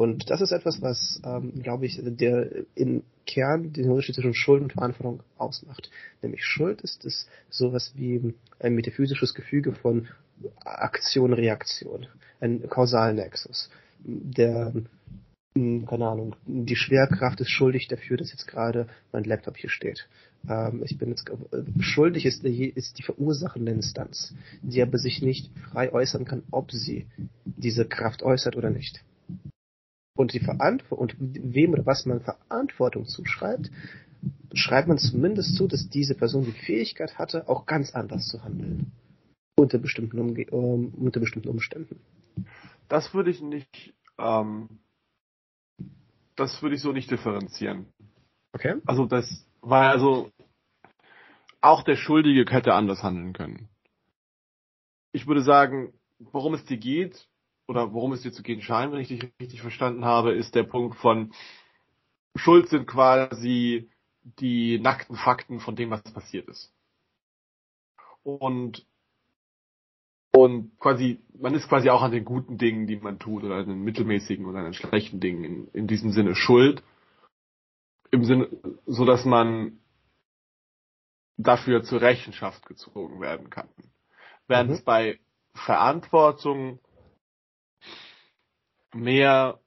Und 0.00 0.30
das 0.30 0.40
ist 0.40 0.50
etwas, 0.50 0.80
was, 0.80 1.20
ähm, 1.26 1.62
glaube 1.62 1.84
ich, 1.84 2.00
der 2.02 2.64
im 2.74 3.02
Kern 3.26 3.74
den 3.74 3.90
Unterschied 3.90 4.14
zwischen 4.14 4.32
Schuld 4.32 4.62
und 4.62 4.72
Verantwortung 4.72 5.22
ausmacht. 5.36 5.90
Nämlich 6.22 6.42
Schuld 6.42 6.80
ist 6.80 7.04
es 7.04 7.28
sowas 7.50 7.92
wie 7.96 8.32
ein 8.60 8.74
metaphysisches 8.74 9.34
Gefüge 9.34 9.72
von 9.72 10.08
Aktion, 10.64 11.34
Reaktion, 11.34 12.06
ein 12.40 12.66
Kausalnexus. 12.66 13.68
Der 13.98 14.72
hm, 15.54 15.84
keine 15.84 16.08
Ahnung, 16.08 16.34
die 16.46 16.76
Schwerkraft 16.76 17.42
ist 17.42 17.50
schuldig 17.50 17.86
dafür, 17.88 18.16
dass 18.16 18.32
jetzt 18.32 18.46
gerade 18.46 18.88
mein 19.12 19.24
Laptop 19.24 19.58
hier 19.58 19.68
steht. 19.68 20.08
Ähm, 20.48 20.80
ich 20.82 20.96
bin 20.96 21.10
jetzt 21.10 21.28
äh, 21.28 21.82
schuldig 21.82 22.24
ist, 22.24 22.42
ist 22.42 22.98
die 22.98 23.02
verursachende 23.02 23.72
Instanz, 23.72 24.34
die 24.62 24.80
aber 24.80 24.96
sich 24.96 25.20
nicht 25.20 25.50
frei 25.70 25.92
äußern 25.92 26.24
kann, 26.24 26.42
ob 26.50 26.72
sie 26.72 27.06
diese 27.44 27.84
Kraft 27.84 28.22
äußert 28.22 28.56
oder 28.56 28.70
nicht. 28.70 29.04
Und 30.20 30.34
die 30.34 30.40
Verantwortung 30.40 30.98
und 30.98 31.16
wem 31.18 31.72
oder 31.72 31.86
was 31.86 32.04
man 32.04 32.20
Verantwortung 32.20 33.06
zuschreibt, 33.06 33.70
schreibt 34.52 34.88
man 34.88 34.98
zumindest 34.98 35.56
zu, 35.56 35.66
dass 35.66 35.88
diese 35.88 36.14
Person 36.14 36.44
die 36.44 36.52
Fähigkeit 36.52 37.18
hatte, 37.18 37.48
auch 37.48 37.64
ganz 37.64 37.94
anders 37.94 38.26
zu 38.26 38.44
handeln. 38.44 38.92
Unter 39.56 39.78
bestimmten, 39.78 40.18
Umge 40.18 40.46
um, 40.50 40.92
unter 40.94 41.20
bestimmten 41.20 41.48
Umständen. 41.48 42.00
Das 42.88 43.14
würde 43.14 43.30
ich 43.30 43.40
nicht 43.40 43.94
ähm, 44.18 44.68
das 46.36 46.62
würde 46.62 46.74
ich 46.74 46.82
so 46.82 46.92
nicht 46.92 47.10
differenzieren. 47.10 47.86
Okay. 48.52 48.76
Also 48.86 49.06
das 49.06 49.46
war 49.60 49.90
also 49.90 50.30
auch 51.60 51.82
der 51.82 51.96
Schuldige 51.96 52.50
hätte 52.50 52.74
anders 52.74 53.02
handeln 53.02 53.32
können. 53.32 53.68
Ich 55.12 55.26
würde 55.26 55.42
sagen, 55.42 55.92
worum 56.18 56.54
es 56.54 56.64
dir 56.64 56.78
geht 56.78 57.28
oder 57.70 57.92
worum 57.92 58.12
es 58.12 58.22
dir 58.22 58.32
zu 58.32 58.42
gehen 58.42 58.62
scheint, 58.62 58.92
wenn 58.92 59.00
ich 59.00 59.06
dich 59.06 59.22
richtig 59.40 59.62
verstanden 59.62 60.04
habe, 60.04 60.32
ist 60.32 60.56
der 60.56 60.64
Punkt 60.64 60.96
von 60.96 61.32
Schuld 62.34 62.68
sind 62.68 62.86
quasi 62.86 63.88
die 64.22 64.80
nackten 64.80 65.14
Fakten 65.14 65.60
von 65.60 65.76
dem, 65.76 65.90
was 65.90 66.02
passiert 66.02 66.48
ist. 66.48 66.72
Und 68.24 68.84
und 70.32 70.78
quasi, 70.78 71.20
man 71.38 71.54
ist 71.54 71.68
quasi 71.68 71.90
auch 71.90 72.02
an 72.02 72.12
den 72.12 72.24
guten 72.24 72.56
Dingen, 72.56 72.86
die 72.86 72.96
man 72.96 73.18
tut, 73.18 73.42
oder 73.44 73.56
an 73.56 73.66
den 73.66 73.82
mittelmäßigen 73.82 74.46
oder 74.46 74.60
an 74.60 74.64
den 74.66 74.74
schlechten 74.74 75.20
Dingen 75.20 75.44
in, 75.44 75.68
in 75.72 75.86
diesem 75.86 76.10
Sinne 76.12 76.34
schuld. 76.34 76.82
Im 78.10 78.24
Sinne, 78.24 78.48
so 78.86 79.04
dass 79.04 79.24
man 79.24 79.78
dafür 81.36 81.82
zur 81.82 82.00
Rechenschaft 82.00 82.66
gezogen 82.66 83.20
werden 83.20 83.50
kann. 83.50 83.68
Während 84.46 84.70
mhm. 84.70 84.74
es 84.76 84.82
bei 84.82 85.18
Verantwortung 85.54 86.80
mehr 88.94 89.60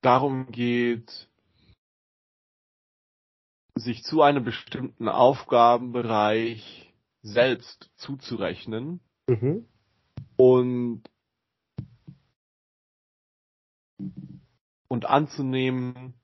darum 0.00 0.50
geht, 0.50 1.28
sich 3.74 4.02
zu 4.04 4.22
einem 4.22 4.44
bestimmten 4.44 5.08
Aufgabenbereich 5.08 6.94
selbst 7.22 7.90
zuzurechnen 7.96 9.00
mhm. 9.26 9.68
und 10.36 11.02
und 14.88 15.06
anzunehmen, 15.06 16.14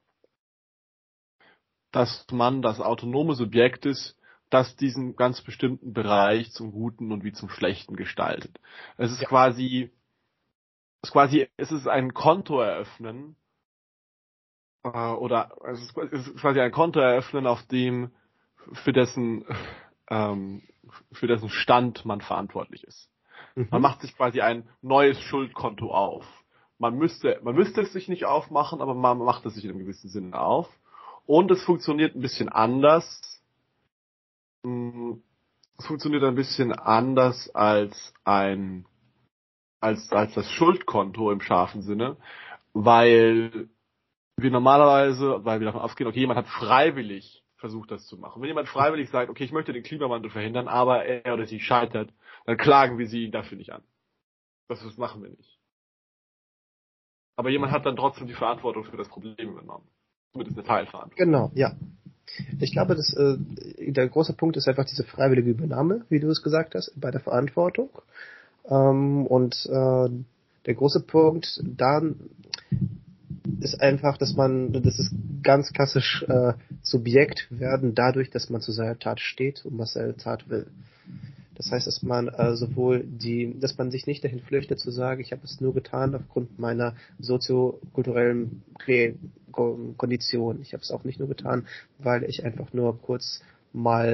dass 1.90 2.26
man 2.30 2.62
das 2.62 2.80
autonome 2.80 3.34
Subjekt 3.34 3.84
ist, 3.84 4.16
das 4.52 4.76
diesen 4.76 5.16
ganz 5.16 5.40
bestimmten 5.40 5.94
Bereich 5.94 6.52
zum 6.52 6.72
Guten 6.72 7.10
und 7.10 7.24
wie 7.24 7.32
zum 7.32 7.48
Schlechten 7.48 7.96
gestaltet. 7.96 8.60
Es 8.98 9.10
ist 9.10 9.22
ja. 9.22 9.28
quasi, 9.28 9.90
es 11.00 11.08
ist 11.08 11.12
quasi, 11.12 11.48
es 11.56 11.72
ist 11.72 11.88
ein 11.88 12.12
Konto 12.12 12.60
eröffnen, 12.60 13.36
äh, 14.84 14.88
oder 14.88 15.56
es 15.64 15.80
ist, 15.80 15.96
es 15.96 16.28
ist 16.28 16.40
quasi 16.40 16.60
ein 16.60 16.70
Konto 16.70 17.00
eröffnen, 17.00 17.46
auf 17.46 17.62
dem 17.68 18.12
für 18.84 18.92
dessen 18.92 19.46
ähm, 20.10 20.62
für 21.12 21.26
dessen 21.26 21.48
Stand 21.48 22.04
man 22.04 22.20
verantwortlich 22.20 22.84
ist. 22.84 23.08
Mhm. 23.54 23.68
Man 23.70 23.82
macht 23.82 24.02
sich 24.02 24.14
quasi 24.14 24.42
ein 24.42 24.68
neues 24.82 25.18
Schuldkonto 25.20 25.92
auf. 25.92 26.26
Man 26.78 26.96
müsste, 26.96 27.40
man 27.42 27.54
müsste 27.54 27.80
es 27.80 27.92
sich 27.92 28.08
nicht 28.08 28.26
aufmachen, 28.26 28.80
aber 28.82 28.94
man 28.94 29.18
macht 29.18 29.46
es 29.46 29.54
sich 29.54 29.64
in 29.64 29.70
einem 29.70 29.80
gewissen 29.80 30.10
Sinne 30.10 30.38
auf. 30.38 30.68
Und 31.24 31.50
es 31.50 31.62
funktioniert 31.62 32.14
ein 32.14 32.20
bisschen 32.20 32.48
anders. 32.48 33.31
Mm, 34.62 35.14
es 35.78 35.86
funktioniert 35.86 36.22
ein 36.24 36.34
bisschen 36.34 36.72
anders 36.72 37.50
als 37.54 38.14
ein, 38.24 38.86
als, 39.80 40.10
als 40.12 40.34
das 40.34 40.50
Schuldkonto 40.52 41.30
im 41.30 41.40
scharfen 41.40 41.82
Sinne, 41.82 42.16
weil 42.72 43.68
wir 44.36 44.50
normalerweise, 44.50 45.44
weil 45.44 45.60
wir 45.60 45.66
davon 45.66 45.80
ausgehen, 45.80 46.08
okay, 46.08 46.20
jemand 46.20 46.38
hat 46.38 46.48
freiwillig 46.48 47.42
versucht, 47.56 47.90
das 47.90 48.06
zu 48.06 48.16
machen. 48.16 48.42
Wenn 48.42 48.48
jemand 48.48 48.68
freiwillig 48.68 49.10
sagt, 49.10 49.30
okay, 49.30 49.44
ich 49.44 49.52
möchte 49.52 49.72
den 49.72 49.82
Klimawandel 49.82 50.30
verhindern, 50.30 50.68
aber 50.68 51.04
er 51.04 51.34
oder 51.34 51.46
sie 51.46 51.60
scheitert, 51.60 52.12
dann 52.44 52.56
klagen 52.56 52.98
wir 52.98 53.06
sie 53.06 53.30
dafür 53.30 53.56
nicht 53.56 53.72
an. 53.72 53.82
Das, 54.68 54.82
das 54.82 54.96
machen 54.96 55.22
wir 55.22 55.30
nicht. 55.30 55.58
Aber 57.36 57.50
jemand 57.50 57.72
hat 57.72 57.86
dann 57.86 57.96
trotzdem 57.96 58.26
die 58.26 58.34
Verantwortung 58.34 58.84
für 58.84 58.96
das 58.96 59.08
Problem 59.08 59.50
übernommen. 59.50 59.88
Zumindest 60.32 60.58
eine 60.58 60.66
Teilverantwortung. 60.66 61.24
Genau, 61.24 61.50
ja. 61.54 61.76
Ich 62.60 62.72
glaube, 62.72 62.94
dass, 62.94 63.12
äh, 63.14 63.36
der 63.78 64.08
große 64.08 64.32
Punkt 64.34 64.56
ist 64.56 64.68
einfach 64.68 64.84
diese 64.84 65.04
freiwillige 65.04 65.50
Übernahme, 65.50 66.04
wie 66.08 66.20
du 66.20 66.28
es 66.28 66.42
gesagt 66.42 66.74
hast, 66.74 66.92
bei 67.00 67.10
der 67.10 67.20
Verantwortung. 67.20 67.90
Ähm, 68.68 69.26
und 69.26 69.66
äh, 69.66 70.08
der 70.66 70.74
große 70.74 71.00
Punkt 71.00 71.62
dann 71.64 72.16
ist 73.60 73.80
einfach, 73.80 74.18
dass 74.18 74.34
man, 74.34 74.72
das 74.72 74.98
ist 74.98 75.12
ganz 75.42 75.72
klassisch 75.72 76.24
äh, 76.28 76.52
Subjekt 76.82 77.48
werden 77.50 77.94
dadurch, 77.94 78.30
dass 78.30 78.50
man 78.50 78.60
zu 78.60 78.72
seiner 78.72 78.98
Tat 78.98 79.20
steht 79.20 79.64
und 79.64 79.78
was 79.78 79.94
seine 79.94 80.16
Tat 80.16 80.48
will. 80.48 80.66
Das 81.54 81.70
heißt, 81.70 81.86
dass 81.86 82.02
man 82.02 82.28
äh, 82.28 82.56
sowohl 82.56 83.04
die, 83.04 83.58
dass 83.58 83.76
man 83.78 83.90
sich 83.90 84.06
nicht 84.06 84.24
dahin 84.24 84.40
flüchtet 84.40 84.80
zu 84.80 84.90
sagen, 84.90 85.20
ich 85.20 85.32
habe 85.32 85.42
es 85.44 85.60
nur 85.60 85.74
getan 85.74 86.14
aufgrund 86.14 86.58
meiner 86.58 86.94
soziokulturellen 87.18 88.62
Kondition. 89.52 90.60
Ich 90.62 90.72
habe 90.72 90.82
es 90.82 90.90
auch 90.90 91.04
nicht 91.04 91.18
nur 91.18 91.28
getan, 91.28 91.66
weil 91.98 92.24
ich 92.24 92.44
einfach 92.44 92.72
nur 92.72 93.00
kurz 93.00 93.42
mal 93.72 94.06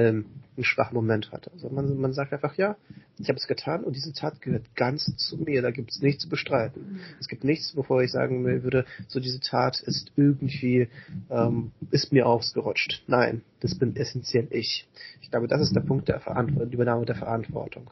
einen 0.55 0.63
schwachen 0.63 0.95
Moment 0.95 1.31
hatte. 1.31 1.51
Also 1.51 1.69
man, 1.69 1.97
man 1.97 2.13
sagt 2.13 2.31
einfach, 2.31 2.55
ja, 2.55 2.77
ich 3.17 3.27
habe 3.27 3.37
es 3.37 3.47
getan 3.47 3.83
und 3.83 3.95
diese 3.95 4.13
Tat 4.13 4.41
gehört 4.41 4.75
ganz 4.75 5.15
zu 5.17 5.37
mir, 5.37 5.61
da 5.61 5.71
gibt 5.71 5.91
es 5.91 6.01
nichts 6.01 6.23
zu 6.23 6.29
bestreiten. 6.29 7.01
Es 7.19 7.27
gibt 7.27 7.43
nichts, 7.43 7.73
bevor 7.73 8.01
ich 8.01 8.11
sagen 8.11 8.45
würde, 8.63 8.85
so 9.07 9.19
diese 9.19 9.41
Tat 9.41 9.81
ist 9.81 10.11
irgendwie, 10.15 10.87
ähm, 11.29 11.71
ist 11.91 12.13
mir 12.13 12.27
ausgerutscht. 12.27 13.03
Nein, 13.07 13.41
das 13.59 13.77
bin 13.77 13.95
essentiell 13.95 14.47
ich. 14.51 14.87
Ich 15.21 15.29
glaube, 15.29 15.47
das 15.47 15.61
ist 15.61 15.75
der 15.75 15.81
Punkt 15.81 16.07
der 16.07 16.21
Verantwortung, 16.21 16.71
Übernahme 16.71 17.05
der 17.05 17.15
Verantwortung. 17.15 17.91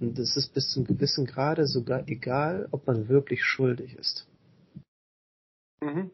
Und 0.00 0.18
es 0.18 0.36
ist 0.36 0.54
bis 0.54 0.68
zum 0.70 0.84
gewissen 0.84 1.26
Grade 1.26 1.66
sogar 1.66 2.08
egal, 2.08 2.68
ob 2.72 2.86
man 2.86 3.08
wirklich 3.08 3.44
schuldig 3.44 3.96
ist. 3.96 4.26
Mhm. 5.80 6.10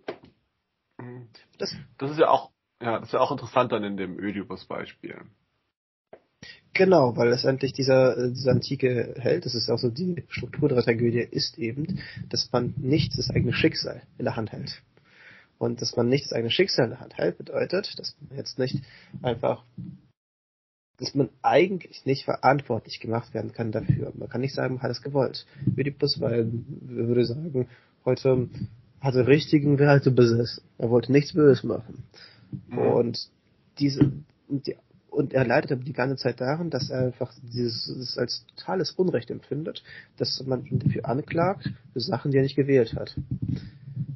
Das, 1.59 1.75
das 1.99 2.11
ist 2.13 2.19
ja 2.19 2.29
auch 2.29 2.53
ja, 2.83 2.99
das 2.99 3.09
ist 3.09 3.13
ja 3.13 3.21
auch 3.21 3.31
interessant 3.31 3.71
dann 3.71 3.85
in 3.85 3.97
dem 3.97 4.19
Ödipus-Beispiel. 4.19 5.17
Genau, 6.75 7.17
weil 7.17 7.29
letztendlich 7.29 7.73
dieser, 7.73 8.17
äh, 8.17 8.31
dieser 8.33 8.53
antike 8.53 9.15
Held, 9.19 9.47
das 9.47 9.55
ist 9.55 9.71
auch 9.71 9.79
so 9.79 9.89
die 9.89 10.25
Struktur 10.29 10.69
der 10.69 10.83
Tragödie, 10.83 11.21
ist 11.21 11.59
eben, 11.59 12.01
dass 12.29 12.51
man 12.51 12.75
nicht 12.79 13.17
das 13.17 13.31
eigene 13.31 13.53
Schicksal 13.53 14.03
in 14.19 14.25
der 14.25 14.35
Hand 14.35 14.51
hält. 14.51 14.83
Und 15.59 15.81
dass 15.81 15.95
man 15.95 16.09
nicht 16.09 16.25
das 16.25 16.33
eigene 16.33 16.51
Schicksal 16.51 16.87
in 16.87 16.91
der 16.91 17.01
Hand 17.01 17.17
hält, 17.19 17.39
bedeutet, 17.39 17.97
dass 17.99 18.17
man 18.21 18.37
jetzt 18.37 18.59
nicht 18.59 18.83
einfach, 19.23 19.65
dass 20.97 21.15
man 21.15 21.29
eigentlich 21.43 22.05
nicht 22.05 22.25
verantwortlich 22.25 22.99
gemacht 22.99 23.33
werden 23.33 23.53
kann 23.53 23.71
dafür. 23.71 24.13
Man 24.17 24.29
kann 24.29 24.41
nicht 24.41 24.55
sagen, 24.55 24.75
man 24.75 24.83
hat 24.83 24.91
es 24.91 25.03
gewollt. 25.03 25.47
Ödipus, 25.77 26.21
weil, 26.21 26.51
würde 26.81 27.27
sagen, 27.27 27.69
heute 28.05 28.49
hatte 29.03 29.27
richtigen 29.27 29.79
Werte 29.79 30.11
besessen. 30.11 30.63
Er 30.79 30.91
wollte 30.91 31.13
nichts 31.13 31.33
Böses 31.33 31.65
machen. 31.65 32.05
Mhm. 32.69 32.79
Und 32.79 33.29
diese, 33.79 34.13
die, 34.49 34.77
und 35.11 35.35
er 35.35 35.45
leidet 35.45 35.73
aber 35.73 35.83
die 35.83 35.93
ganze 35.93 36.17
Zeit 36.17 36.41
daran, 36.41 36.71
dass 36.71 36.89
er 36.89 37.07
einfach 37.07 37.33
dieses, 37.43 37.85
dieses 37.85 38.17
als 38.17 38.47
totales 38.57 38.93
Unrecht 38.93 39.31
empfindet, 39.31 39.83
dass 40.17 40.43
man 40.47 40.65
ihn 40.65 40.79
dafür 40.79 41.07
anklagt, 41.07 41.71
für 41.93 42.01
Sachen, 42.01 42.31
die 42.31 42.39
er 42.39 42.43
nicht 42.43 42.57
gewählt 42.57 42.95
hat. 42.95 43.15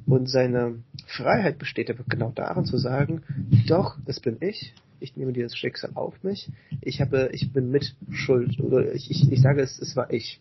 Und 0.07 0.29
seine 0.29 0.79
Freiheit 1.05 1.59
besteht 1.59 1.89
aber 1.89 2.03
genau 2.07 2.31
darin 2.33 2.65
zu 2.65 2.77
sagen, 2.77 3.23
doch, 3.67 3.97
das 4.05 4.21
bin 4.21 4.37
ich, 4.39 4.73
ich 4.99 5.15
nehme 5.17 5.33
dieses 5.33 5.55
Schicksal 5.55 5.91
auf 5.95 6.23
mich, 6.23 6.49
ich 6.81 7.01
habe, 7.01 7.29
ich 7.33 7.51
bin 7.51 7.69
mit 7.69 7.95
Schuld, 8.09 8.59
oder 8.59 8.93
ich, 8.93 9.11
ich, 9.11 9.31
ich 9.31 9.41
sage 9.41 9.61
es, 9.61 9.79
es 9.79 9.95
war 9.95 10.11
ich. 10.11 10.39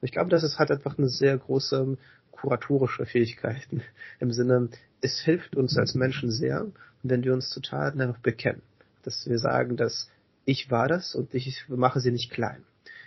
Und 0.00 0.06
ich 0.06 0.12
glaube, 0.12 0.30
das 0.30 0.42
ist, 0.42 0.58
hat 0.58 0.70
einfach 0.70 0.98
eine 0.98 1.08
sehr 1.08 1.36
große 1.38 1.96
kuratorische 2.42 3.06
Fähigkeiten. 3.06 3.82
Im 4.18 4.32
Sinne, 4.32 4.68
es 5.00 5.20
hilft 5.20 5.54
uns 5.56 5.78
als 5.78 5.94
Menschen 5.94 6.30
sehr, 6.30 6.66
wenn 7.04 7.22
wir 7.22 7.32
uns 7.32 7.50
zu 7.50 7.60
Taten 7.60 8.00
einfach 8.00 8.18
bekennen. 8.18 8.62
Dass 9.04 9.28
wir 9.28 9.38
sagen, 9.38 9.76
dass 9.76 10.10
ich 10.44 10.70
war 10.70 10.88
das 10.88 11.14
und 11.14 11.34
ich 11.34 11.68
mache 11.68 12.00
sie 12.00 12.10
nicht 12.10 12.32
klein. 12.32 12.64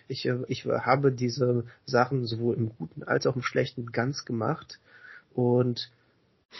Ich, 0.07 0.25
ich 0.25 0.65
habe 0.65 1.11
diese 1.11 1.65
Sachen 1.85 2.25
sowohl 2.25 2.55
im 2.55 2.69
Guten 2.77 3.03
als 3.03 3.27
auch 3.27 3.35
im 3.35 3.41
Schlechten 3.41 3.91
ganz 3.91 4.23
gemacht. 4.23 4.79
Und 5.33 5.91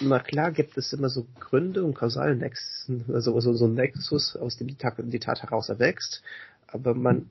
na 0.02 0.20
klar 0.20 0.52
gibt 0.52 0.78
es 0.78 0.92
immer 0.92 1.10
so 1.10 1.26
Gründe 1.40 1.86
und 1.86 1.94
kausalen 1.94 2.40
Nexen, 2.40 3.06
also 3.14 3.40
so, 3.40 3.54
so 3.54 3.68
ein 3.68 3.76
Nexus, 3.76 4.36
aus 4.36 4.58
dem 4.58 4.68
die 4.68 4.76
Tat, 4.76 4.96
die 4.98 5.20
Tat 5.20 5.44
heraus 5.44 5.70
erwächst. 5.70 6.24
Aber 6.68 6.94
man 6.94 7.30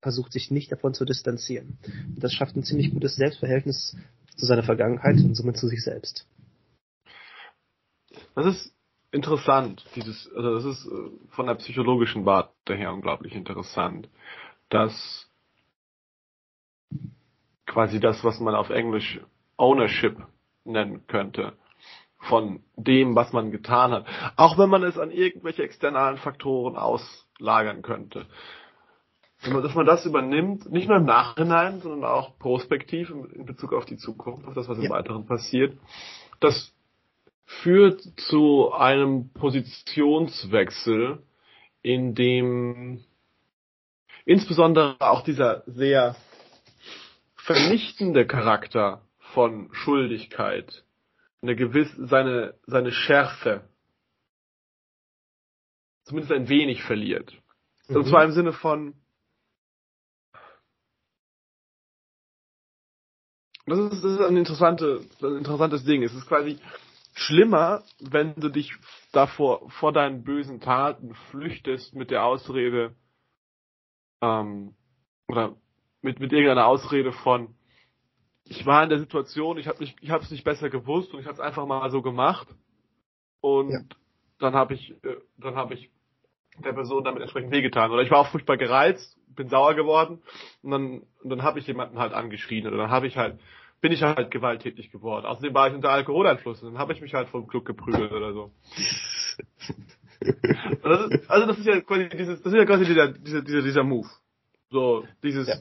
versucht 0.00 0.32
sich 0.32 0.50
nicht 0.50 0.72
davon 0.72 0.94
zu 0.94 1.04
distanzieren. 1.04 1.76
Das 2.16 2.32
schafft 2.32 2.56
ein 2.56 2.64
ziemlich 2.64 2.90
gutes 2.90 3.16
Selbstverhältnis 3.16 3.94
zu 4.36 4.46
seiner 4.46 4.62
Vergangenheit 4.62 5.16
und 5.16 5.34
somit 5.34 5.56
zu 5.56 5.68
sich 5.68 5.82
selbst. 5.82 6.26
Das 8.34 8.46
ist 8.46 8.74
interessant, 9.10 9.84
dieses, 9.94 10.30
also 10.34 10.54
das 10.54 10.64
ist 10.64 10.86
äh, 10.86 11.10
von 11.30 11.46
der 11.46 11.54
psychologischen 11.56 12.24
Warte 12.24 12.74
her 12.74 12.92
unglaublich 12.92 13.34
interessant, 13.34 14.08
dass 14.70 15.28
quasi 17.66 18.00
das, 18.00 18.24
was 18.24 18.40
man 18.40 18.54
auf 18.54 18.70
Englisch 18.70 19.20
Ownership 19.56 20.16
nennen 20.64 21.06
könnte, 21.06 21.52
von 22.18 22.62
dem, 22.76 23.14
was 23.14 23.32
man 23.32 23.50
getan 23.50 23.92
hat, 23.92 24.06
auch 24.36 24.56
wenn 24.56 24.70
man 24.70 24.82
es 24.84 24.98
an 24.98 25.10
irgendwelche 25.10 25.62
externen 25.62 26.18
Faktoren 26.18 26.76
auslagern 26.76 27.82
könnte. 27.82 28.26
Dass 29.44 29.74
man 29.74 29.86
das 29.86 30.06
übernimmt, 30.06 30.70
nicht 30.70 30.88
nur 30.88 30.98
im 30.98 31.04
Nachhinein, 31.04 31.80
sondern 31.80 32.04
auch 32.04 32.38
prospektiv 32.38 33.10
in 33.10 33.44
Bezug 33.44 33.72
auf 33.72 33.84
die 33.84 33.96
Zukunft, 33.96 34.46
auf 34.46 34.54
das, 34.54 34.68
was 34.68 34.78
im 34.78 34.84
ja. 34.84 34.90
Weiteren 34.90 35.26
passiert, 35.26 35.76
das 36.38 36.72
führt 37.44 38.00
zu 38.16 38.72
einem 38.72 39.30
Positionswechsel, 39.30 41.22
in 41.82 42.14
dem 42.14 43.04
insbesondere 44.24 44.96
auch 45.00 45.22
dieser 45.22 45.64
sehr 45.66 46.14
vernichtende 47.34 48.26
Charakter 48.26 49.02
von 49.32 49.68
Schuldigkeit, 49.72 50.84
eine 51.42 51.56
gewisse, 51.56 52.06
seine, 52.06 52.54
seine 52.66 52.92
Schärfe, 52.92 53.64
zumindest 56.04 56.32
ein 56.32 56.48
wenig 56.48 56.84
verliert. 56.84 57.32
Mhm. 57.88 57.96
Und 57.96 58.06
zwar 58.06 58.24
im 58.24 58.30
Sinne 58.30 58.52
von, 58.52 58.94
das 63.66 63.78
ist, 63.78 64.04
das 64.04 64.12
ist 64.12 64.20
ein, 64.20 64.36
interessante, 64.36 65.00
ein 65.22 65.36
interessantes 65.36 65.84
Ding. 65.84 66.02
Es 66.02 66.14
ist 66.14 66.26
quasi, 66.26 66.58
schlimmer, 67.14 67.82
wenn 68.00 68.34
du 68.36 68.48
dich 68.48 68.72
davor 69.12 69.68
vor 69.70 69.92
deinen 69.92 70.24
bösen 70.24 70.60
Taten 70.60 71.14
flüchtest 71.30 71.94
mit 71.94 72.10
der 72.10 72.24
Ausrede 72.24 72.94
ähm, 74.20 74.74
oder 75.28 75.56
mit 76.00 76.20
mit 76.20 76.32
irgendeiner 76.32 76.66
Ausrede 76.66 77.12
von 77.12 77.54
ich 78.44 78.66
war 78.66 78.82
in 78.82 78.90
der 78.90 78.98
Situation, 78.98 79.58
ich 79.58 79.68
habe 79.68 79.78
nicht 79.80 79.96
ich 80.00 80.10
habe 80.10 80.24
es 80.24 80.30
nicht 80.30 80.44
besser 80.44 80.70
gewusst 80.70 81.12
und 81.12 81.20
ich 81.20 81.26
habe 81.26 81.34
es 81.34 81.40
einfach 81.40 81.66
mal 81.66 81.90
so 81.90 82.02
gemacht 82.02 82.48
und 83.40 83.70
ja. 83.70 83.80
dann 84.38 84.54
habe 84.54 84.74
ich 84.74 84.90
äh, 85.04 85.16
dann 85.36 85.56
habe 85.56 85.74
ich 85.74 85.90
der 86.58 86.72
Person 86.72 87.04
damit 87.04 87.22
entsprechend 87.22 87.52
wehgetan 87.52 87.90
oder 87.90 88.02
ich 88.02 88.10
war 88.10 88.18
auch 88.18 88.28
furchtbar 88.28 88.56
gereizt, 88.56 89.16
bin 89.34 89.48
sauer 89.48 89.74
geworden 89.74 90.22
und 90.62 90.70
dann 90.70 91.02
und 91.22 91.30
dann 91.30 91.42
habe 91.42 91.58
ich 91.58 91.66
jemanden 91.66 91.98
halt 91.98 92.12
angeschrien 92.12 92.66
oder 92.66 92.76
dann 92.76 92.90
habe 92.90 93.06
ich 93.06 93.16
halt 93.16 93.38
bin 93.82 93.92
ich 93.92 94.02
halt 94.02 94.30
gewalttätig 94.30 94.92
geworden. 94.92 95.26
Außerdem 95.26 95.52
war 95.54 95.68
ich 95.68 95.74
unter 95.74 95.90
Alkoholeinfluss 95.90 96.62
und 96.62 96.72
dann 96.72 96.78
habe 96.78 96.92
ich 96.92 97.00
mich 97.00 97.14
halt 97.14 97.28
vom 97.28 97.48
Club 97.48 97.64
geprügelt 97.64 98.12
oder 98.12 98.32
so. 98.32 98.52
das 100.82 101.10
ist, 101.10 101.30
also 101.30 101.46
das 101.48 101.58
ist 101.58 101.66
ja 101.66 101.80
quasi 101.80 102.08
dieses, 102.10 102.40
das 102.42 102.52
ist 102.52 102.58
ja 102.58 102.64
quasi 102.64 102.84
dieser, 102.84 103.08
dieser, 103.08 103.42
dieser, 103.42 103.62
dieser 103.62 103.82
Move. 103.82 104.08
So, 104.70 105.04
dieses. 105.22 105.48
Ja. 105.48 105.56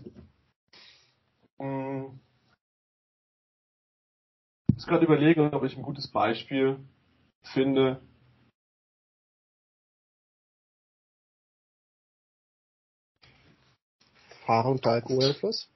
Mh, 1.58 1.66
mm. 1.68 2.20
ich 4.70 4.76
muss 4.76 4.88
gerade 4.88 5.06
überlegen, 5.06 5.54
ob 5.54 5.64
ich 5.64 5.76
ein 5.76 5.84
gutes 5.84 6.08
Beispiel 6.08 6.78
finde. 7.42 8.02
Fahren 14.52 14.74
unter 14.74 14.92
Alkoholeinfluss? 14.92 15.70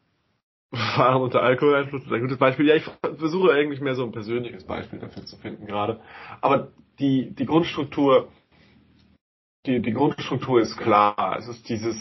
Fahren 0.73 1.21
unter 1.21 1.41
Alkoholeinfluss 1.41 2.03
ist 2.03 2.11
ein 2.11 2.19
gutes 2.19 2.37
Beispiel. 2.37 2.67
Ja, 2.67 2.75
ich 2.75 2.83
versuche 3.01 3.53
eigentlich 3.53 3.79
mehr 3.79 3.95
so 3.95 4.03
ein 4.03 4.11
persönliches 4.11 4.65
Beispiel 4.65 4.99
dafür 4.99 5.25
zu 5.25 5.37
finden 5.37 5.65
gerade. 5.65 6.01
Aber 6.41 6.73
die, 6.99 7.33
die 7.33 7.45
Grundstruktur, 7.45 8.29
die, 9.65 9.81
die 9.81 9.93
Grundstruktur 9.93 10.59
ist 10.59 10.75
klar. 10.75 11.37
Es 11.37 11.47
ist 11.47 11.69
dieses, 11.69 11.95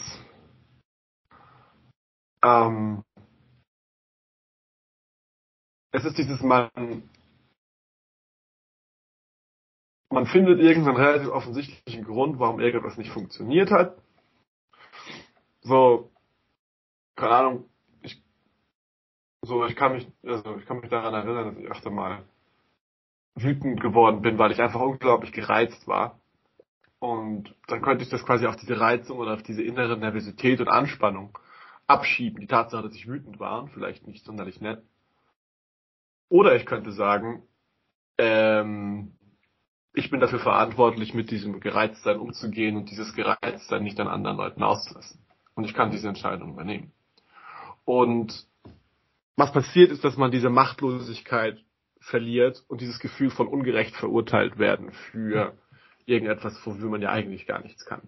ähm, 2.43 3.04
es 5.93 6.04
ist 6.04 6.19
dieses, 6.19 6.43
man, 6.43 6.71
man 10.11 10.26
findet 10.26 10.59
irgendeinen 10.59 10.97
relativ 10.97 11.28
offensichtlichen 11.28 12.02
Grund, 12.02 12.40
warum 12.40 12.59
irgendwas 12.59 12.97
nicht 12.97 13.12
funktioniert 13.12 13.71
hat. 13.71 13.97
So, 15.62 16.11
keine 17.16 17.35
Ahnung, 17.35 17.64
so, 19.47 19.66
ich 19.66 19.76
kann 19.76 19.92
mich, 19.92 20.09
also 20.25 20.56
ich 20.56 20.64
kann 20.64 20.80
mich 20.80 20.88
daran 20.88 21.12
erinnern, 21.12 21.54
dass 21.54 21.62
ich 21.62 21.71
öfter 21.71 21.90
mal 21.90 22.25
wütend 23.35 23.80
geworden 23.80 24.23
bin, 24.23 24.38
weil 24.38 24.52
ich 24.52 24.62
einfach 24.62 24.80
unglaublich 24.80 25.33
gereizt 25.33 25.87
war. 25.87 26.18
Und 26.99 27.54
dann 27.66 27.83
könnte 27.83 28.04
ich 28.04 28.11
das 28.11 28.25
quasi 28.25 28.47
auf 28.47 28.56
diese 28.56 28.80
Reizung 28.80 29.18
oder 29.18 29.35
auf 29.35 29.42
diese 29.42 29.62
innere 29.62 29.99
Nervosität 29.99 30.61
und 30.61 30.68
Anspannung 30.68 31.37
abschieben, 31.87 32.40
die 32.40 32.47
Tatsache, 32.47 32.85
dass 32.85 32.94
ich 32.94 33.06
wütend 33.06 33.38
war, 33.38 33.66
vielleicht 33.68 34.06
nicht 34.06 34.25
sonderlich 34.25 34.62
nett. 34.62 34.83
Oder 36.30 36.56
ich 36.56 36.64
könnte 36.64 36.92
sagen, 36.92 37.42
ähm, 38.16 39.12
ich 39.92 40.11
bin 40.11 40.21
dafür 40.21 40.38
verantwortlich, 40.38 41.12
mit 41.12 41.30
diesem 41.30 41.61
Gereiztsein 41.61 42.18
umzugehen 42.18 42.76
und 42.76 42.90
dieses 42.90 43.12
Gereiztsein 43.12 43.83
nicht 43.83 44.00
an 44.00 44.09
anderen 44.09 44.38
Leuten 44.38 44.62
auszulassen. 44.62 45.21
Und 45.54 45.64
ich 45.64 45.75
kann 45.75 45.90
diese 45.90 46.09
Entscheidung 46.09 46.52
übernehmen. 46.52 46.94
Und 47.85 48.47
was 49.37 49.53
passiert 49.53 49.91
ist, 49.91 50.05
dass 50.05 50.17
man 50.17 50.31
diese 50.31 50.50
Machtlosigkeit 50.50 51.59
verliert 52.00 52.64
und 52.69 52.81
dieses 52.81 52.99
Gefühl 52.99 53.31
von 53.31 53.49
ungerecht 53.49 53.97
verurteilt 53.97 54.59
werden 54.59 54.93
für 55.11 55.55
irgendetwas, 56.07 56.55
wofür 56.64 56.88
man 56.91 57.03
ja 57.03 57.11
eigentlich 57.11 57.47
gar 57.47 57.62
nichts 57.62 57.85
kann. 57.85 58.03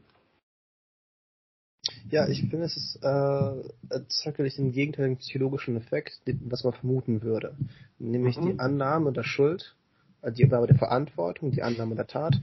Ja, 2.10 2.28
ich 2.28 2.40
finde, 2.40 2.64
es 2.64 2.76
ist 2.76 2.96
äh, 3.02 3.98
tatsächlich 4.12 4.56
den 4.56 4.72
gegenteiligen 4.72 5.18
psychologischen 5.18 5.76
Effekt, 5.76 6.20
was 6.44 6.64
man 6.64 6.72
vermuten 6.72 7.22
würde. 7.22 7.56
Nämlich 7.98 8.36
mhm. 8.38 8.46
die 8.46 8.58
Annahme 8.58 9.12
der 9.12 9.22
Schuld, 9.22 9.76
äh, 10.22 10.32
die 10.32 10.44
Annahme 10.44 10.66
der 10.66 10.76
Verantwortung, 10.76 11.52
die 11.52 11.62
Annahme 11.62 11.94
der 11.94 12.06
Tat, 12.06 12.40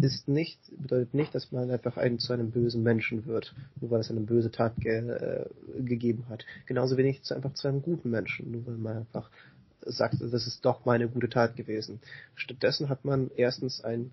ist 0.00 0.28
nicht, 0.28 0.58
bedeutet 0.80 1.14
nicht, 1.14 1.34
dass 1.34 1.52
man 1.52 1.70
einfach 1.70 1.96
einen 1.96 2.18
zu 2.18 2.32
einem 2.32 2.50
bösen 2.50 2.82
Menschen 2.82 3.26
wird, 3.26 3.54
nur 3.80 3.90
weil 3.90 4.00
es 4.00 4.10
eine 4.10 4.20
böse 4.20 4.50
Tat 4.50 4.76
ge 4.76 4.98
äh, 4.98 5.46
gegeben 5.82 6.24
hat. 6.28 6.44
Genauso 6.66 6.96
wenig 6.96 7.22
zu 7.22 7.34
einfach 7.34 7.54
zu 7.54 7.68
einem 7.68 7.82
guten 7.82 8.10
Menschen, 8.10 8.50
nur 8.52 8.66
weil 8.66 8.76
man 8.76 8.96
einfach 8.98 9.30
sagt, 9.80 10.16
das 10.20 10.46
ist 10.46 10.64
doch 10.64 10.84
meine 10.84 11.08
gute 11.08 11.28
Tat 11.28 11.56
gewesen. 11.56 12.00
Stattdessen 12.34 12.88
hat 12.88 13.04
man 13.04 13.30
erstens 13.36 13.82
ein 13.82 14.10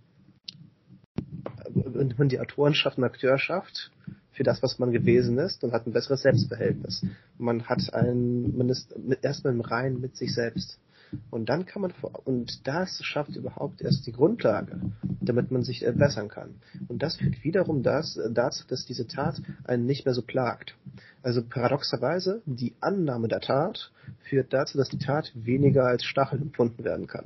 wenn 1.73 2.13
man 2.17 2.29
die 2.29 2.39
Autorenschaft 2.39 2.97
und 2.97 3.03
Akteurschaft 3.03 3.91
für 4.31 4.43
das, 4.43 4.61
was 4.63 4.79
man 4.79 4.91
gewesen 4.91 5.37
ist 5.37 5.63
und 5.63 5.71
hat 5.71 5.87
ein 5.87 5.93
besseres 5.93 6.21
Selbstverhältnis. 6.23 7.05
Man 7.37 7.63
hat 7.67 7.93
ein, 7.93 8.55
man 8.57 8.69
ist 8.69 8.93
erstmal 9.21 9.53
im 9.53 9.61
Reinen 9.61 10.01
mit 10.01 10.15
sich 10.17 10.33
selbst. 10.33 10.79
Und 11.29 11.49
dann 11.49 11.65
kann 11.65 11.81
man, 11.81 11.93
und 12.23 12.67
das 12.67 12.99
schafft 13.03 13.35
überhaupt 13.35 13.81
erst 13.81 14.05
die 14.07 14.11
Grundlage, 14.11 14.79
damit 15.21 15.51
man 15.51 15.63
sich 15.63 15.79
verbessern 15.79 16.27
kann. 16.27 16.55
Und 16.87 17.03
das 17.03 17.17
führt 17.17 17.43
wiederum 17.43 17.83
das, 17.83 18.19
dazu, 18.31 18.65
dass 18.67 18.85
diese 18.85 19.07
Tat 19.07 19.41
einen 19.63 19.85
nicht 19.85 20.05
mehr 20.05 20.13
so 20.13 20.21
plagt. 20.21 20.75
Also 21.23 21.41
paradoxerweise, 21.43 22.41
die 22.45 22.73
Annahme 22.81 23.27
der 23.27 23.41
Tat 23.41 23.91
führt 24.29 24.53
dazu, 24.53 24.77
dass 24.77 24.89
die 24.89 24.99
Tat 24.99 25.31
weniger 25.35 25.85
als 25.85 26.03
Stachel 26.03 26.41
empfunden 26.41 26.83
werden 26.83 27.07
kann. 27.07 27.25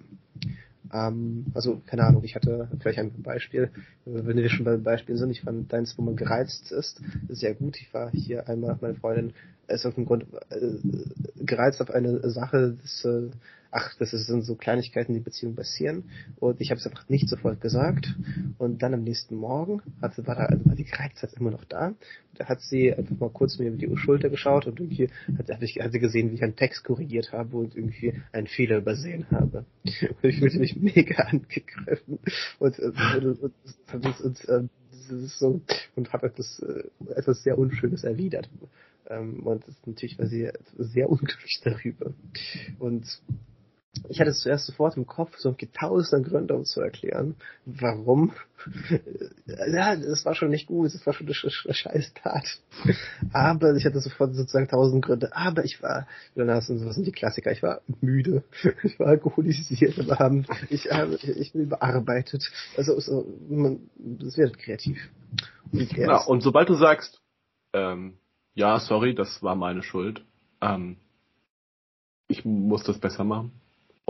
Ähm, 0.94 1.46
also, 1.54 1.82
keine 1.86 2.04
Ahnung, 2.04 2.24
ich 2.24 2.36
hatte 2.36 2.70
vielleicht 2.80 3.00
ein 3.00 3.22
Beispiel, 3.22 3.70
wenn 4.06 4.38
wir 4.38 4.50
schon 4.50 4.66
bei 4.66 4.78
Beispielen 4.78 5.18
sind, 5.18 5.30
ich 5.30 5.42
fand 5.42 5.72
deins, 5.72 5.98
wo 5.98 6.02
man 6.02 6.16
gereizt 6.16 6.72
ist, 6.72 7.02
sehr 7.28 7.54
gut. 7.54 7.78
Ich 7.80 7.94
war 7.94 8.12
hier 8.12 8.48
einmal, 8.48 8.78
meine 8.82 8.96
Freundin 8.96 9.34
ist 9.68 9.86
auf 9.86 9.96
dem 9.96 10.06
Grund 10.06 10.26
äh, 10.50 11.44
gereizt 11.44 11.82
auf 11.82 11.92
eine 11.92 12.28
Sache, 12.30 12.78
das, 12.82 13.06
äh, 13.06 13.30
ach, 13.72 13.96
das 13.98 14.12
sind 14.12 14.44
so 14.44 14.56
Kleinigkeiten, 14.56 15.14
die 15.14 15.20
Beziehung 15.20 15.56
passieren. 15.56 16.10
Und 16.38 16.60
ich 16.62 16.72
habe 16.72 16.80
es 16.80 16.88
einfach 16.88 17.08
nicht 17.10 17.30
sofort 17.30 17.62
gesagt. 17.62 18.16
Und 18.58 18.82
dann 18.82 18.94
am 18.94 19.04
nächsten 19.04 19.36
Morgen 19.36 19.82
hatte, 20.02 20.26
war 20.26 20.36
da, 20.36 20.46
also 20.46 20.66
war 20.66 20.76
die 20.76 20.86
Gereiztheit 20.86 21.34
immer 21.34 21.52
noch 21.52 21.66
da. 21.66 21.94
Da 22.36 22.46
hat 22.46 22.62
sie 22.62 22.94
einfach 22.94 23.18
mal 23.20 23.30
kurz 23.30 23.60
mir 23.60 23.68
über 23.68 23.78
die 23.78 23.98
Schulter 23.98 24.30
geschaut 24.30 24.66
und 24.66 24.80
irgendwie 24.80 25.10
hat, 25.38 25.50
hat, 25.50 25.62
ich, 25.62 25.80
hat 25.80 25.92
sie 25.92 26.00
gesehen, 26.00 26.32
wie 26.32 26.36
ich 26.36 26.44
einen 26.44 26.56
Text 26.56 26.84
korrigiert 26.84 27.32
habe 27.32 27.58
und 27.58 27.76
irgendwie 27.76 28.14
einen 28.32 28.48
Fehler 28.48 28.78
übersehen 28.78 29.26
habe. 29.32 29.66
Und 29.84 30.30
ich 30.30 30.40
fühlte 30.40 30.60
mich 30.60 30.76
mega 30.76 31.24
angegriffen. 31.24 32.20
Und, 32.60 32.80
und, 32.80 32.96
und, 32.98 33.54
und, 33.94 34.22
und, 34.22 34.26
und, 34.26 34.46
und 34.46 34.70
so, 35.10 35.62
und 35.96 36.14
habe 36.14 36.28
etwas, 36.28 36.60
äh, 36.60 36.84
etwas 37.16 37.44
sehr 37.44 37.58
Unschönes 37.58 38.04
erwidert. 38.04 38.50
Ähm, 39.10 39.46
und 39.46 39.68
das 39.68 39.76
natürlich 39.86 40.18
war 40.20 40.28
sie 40.28 40.50
sehr 40.78 41.10
unglücklich 41.10 41.62
darüber. 41.64 42.14
Und 42.78 43.06
ich 44.08 44.20
hatte 44.20 44.30
es 44.30 44.42
zuerst 44.42 44.66
sofort 44.66 44.98
im 44.98 45.08
Kopf, 45.08 45.38
so 45.38 45.56
tausend 45.74 46.28
Gründe, 46.28 46.56
um 46.56 46.64
zu 46.64 46.82
erklären, 46.82 47.36
warum. 47.66 48.34
ja, 49.46 49.96
das 49.96 50.26
war 50.26 50.36
schon 50.36 50.50
nicht 50.50 50.68
gut, 50.68 50.94
das 50.94 51.06
war 51.06 51.14
schon 51.14 51.28
eine, 51.28 51.36
eine 51.66 51.74
Scheißtat. 51.74 52.62
Aber 53.34 53.76
ich 53.76 53.86
hatte 53.86 54.00
sofort 54.00 54.36
sozusagen 54.36 54.68
tausend 54.68 55.04
Gründe. 55.04 55.36
Aber 55.36 55.64
ich 55.64 55.82
war, 55.82 56.08
hast 56.36 56.70
du, 56.70 56.86
was 56.86 56.96
sind 56.96 57.08
die 57.08 57.12
Klassiker? 57.12 57.52
Ich 57.52 57.64
war 57.64 57.82
müde, 58.02 58.44
ich 58.84 59.00
war 59.00 59.08
alkoholisiert 59.08 60.00
am 60.00 60.12
Abend, 60.12 60.48
ich, 60.70 60.90
habe, 60.92 61.16
ich 61.16 61.54
bin 61.54 61.64
überarbeitet. 61.64 62.52
Also, 62.78 63.00
so, 63.00 63.26
man, 63.50 63.90
das 63.96 64.38
wird 64.38 64.58
kreativ. 64.58 65.10
Und, 65.72 65.92
ja, 65.94 66.18
und 66.26 66.42
sobald 66.42 66.70
du 66.70 66.76
sagst, 66.76 67.22
ähm, 67.74 68.18
ja, 68.54 68.80
sorry, 68.80 69.16
das 69.16 69.42
war 69.42 69.56
meine 69.56 69.84
Schuld, 69.84 70.24
ähm, 70.62 70.98
ich 72.28 72.46
muss 72.46 72.84
das 72.84 73.00
besser 73.00 73.24
machen 73.24 73.52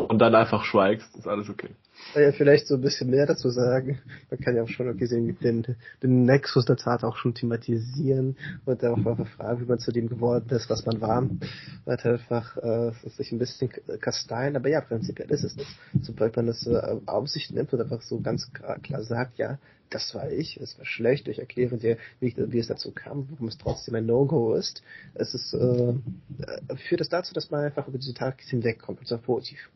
und 0.09 0.17
dann 0.19 0.33
einfach 0.33 0.63
schweigst, 0.63 1.15
ist 1.15 1.27
alles 1.27 1.49
okay. 1.49 1.69
Ja, 2.15 2.31
vielleicht 2.31 2.65
so 2.65 2.75
ein 2.75 2.81
bisschen 2.81 3.11
mehr 3.11 3.27
dazu 3.27 3.49
sagen. 3.49 3.99
Man 4.31 4.39
kann 4.39 4.55
ja 4.55 4.63
auch 4.63 4.67
schon 4.67 4.89
okay, 4.89 5.07
den, 5.07 5.75
den 6.01 6.25
Nexus 6.25 6.65
der 6.65 6.77
Tat 6.77 7.03
auch 7.03 7.15
schon 7.15 7.35
thematisieren 7.35 8.35
und 8.65 8.83
auch 8.83 8.97
einfach 8.97 9.27
fragen, 9.27 9.61
wie 9.61 9.65
man 9.65 9.77
zu 9.77 9.91
dem 9.91 10.09
geworden 10.09 10.49
ist, 10.49 10.67
was 10.67 10.85
man 10.87 10.99
war. 10.99 11.21
Man 11.21 11.39
hat 11.85 12.05
einfach 12.07 12.57
äh, 12.57 12.91
sich 13.09 13.31
ein 13.31 13.37
bisschen 13.37 13.69
kasteien, 14.01 14.55
aber 14.55 14.69
ja, 14.69 14.81
prinzipiell 14.81 15.29
ist 15.29 15.43
es 15.43 15.55
das. 15.55 15.67
Sobald 16.01 16.35
man 16.35 16.47
das 16.47 16.65
äh, 16.65 16.97
auf 17.05 17.27
sich 17.27 17.51
nimmt 17.51 17.71
und 17.71 17.81
einfach 17.81 18.01
so 18.01 18.19
ganz 18.19 18.51
klar, 18.51 18.79
klar 18.79 19.03
sagt, 19.03 19.37
ja, 19.37 19.59
das 19.91 20.15
war 20.15 20.31
ich, 20.31 20.57
es 20.57 20.77
war 20.79 20.85
schlecht, 20.85 21.27
ich 21.27 21.37
erkläre 21.37 21.77
dir, 21.77 21.97
wie, 22.19 22.33
wie 22.35 22.59
es 22.59 22.67
dazu 22.67 22.91
kam, 22.91 23.27
warum 23.29 23.47
es 23.47 23.59
trotzdem 23.59 23.93
ein 23.93 24.07
No-Go 24.07 24.55
ist. 24.55 24.81
Es 25.13 25.35
ist, 25.35 25.53
äh, 25.53 25.89
äh 25.89 26.75
führt 26.87 27.01
es 27.01 27.09
dazu, 27.09 27.33
dass 27.35 27.51
man 27.51 27.65
einfach 27.65 27.87
über 27.87 27.99
diese 27.99 28.15
Tat 28.15 28.41
hinwegkommt, 28.41 28.99
und 28.99 29.07
zwar 29.07 29.19
positiv 29.19 29.69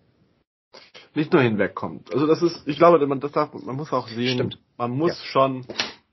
nicht 1.16 1.32
nur 1.34 1.42
hinwegkommt. 1.42 2.14
Also 2.14 2.28
das 2.28 2.42
ist, 2.42 2.68
ich 2.68 2.78
glaube, 2.78 3.06
man, 3.06 3.20
das 3.20 3.32
darf, 3.32 3.54
man 3.54 3.76
muss 3.76 3.94
auch 3.94 4.08
sehen, 4.08 4.36
Stimmt. 4.36 4.60
man 4.78 4.92
muss 4.92 5.12
ja. 5.20 5.26
schon, 5.28 5.66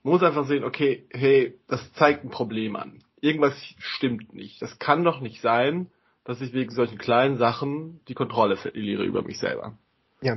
man 0.02 0.12
muss 0.12 0.22
einfach 0.22 0.46
sehen, 0.46 0.64
okay, 0.64 1.06
hey, 1.10 1.58
das 1.68 1.92
zeigt 1.94 2.24
ein 2.24 2.30
Problem 2.30 2.76
an. 2.76 3.02
Irgendwas 3.20 3.54
stimmt 3.78 4.34
nicht. 4.34 4.62
Das 4.62 4.78
kann 4.78 5.04
doch 5.04 5.20
nicht 5.20 5.40
sein, 5.42 5.88
dass 6.24 6.40
ich 6.40 6.52
wegen 6.52 6.70
solchen 6.70 6.98
kleinen 6.98 7.36
Sachen 7.36 8.00
die 8.08 8.14
Kontrolle 8.14 8.56
verliere 8.56 9.04
über 9.04 9.22
mich 9.22 9.38
selber. 9.38 9.76
Ja. 10.22 10.36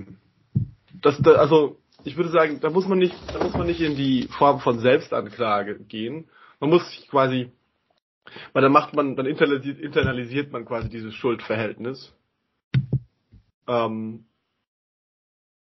Das, 1.02 1.18
da, 1.20 1.34
also, 1.34 1.78
ich 2.04 2.18
würde 2.18 2.30
sagen, 2.30 2.60
da 2.62 2.70
muss 2.70 2.88
man 2.88 3.00
nicht, 3.00 3.16
da 3.34 3.44
muss 3.44 3.54
man 3.54 3.68
nicht 3.68 3.82
in 3.82 3.96
die 3.96 4.28
Form 4.28 4.60
von 4.60 4.80
Selbstanklage 4.80 5.80
gehen. 5.80 6.30
Man 6.60 6.70
muss 6.70 6.90
sich 6.90 7.08
quasi, 7.10 7.52
weil 8.54 8.62
dann 8.62 8.72
macht 8.72 8.96
man, 8.96 9.16
dann 9.16 9.26
internalisiert, 9.26 9.80
internalisiert 9.80 10.52
man 10.52 10.66
quasi 10.66 10.90
dieses 10.90 11.14
Schuldverhältnis. 11.14 12.14
Ähm, 13.68 14.26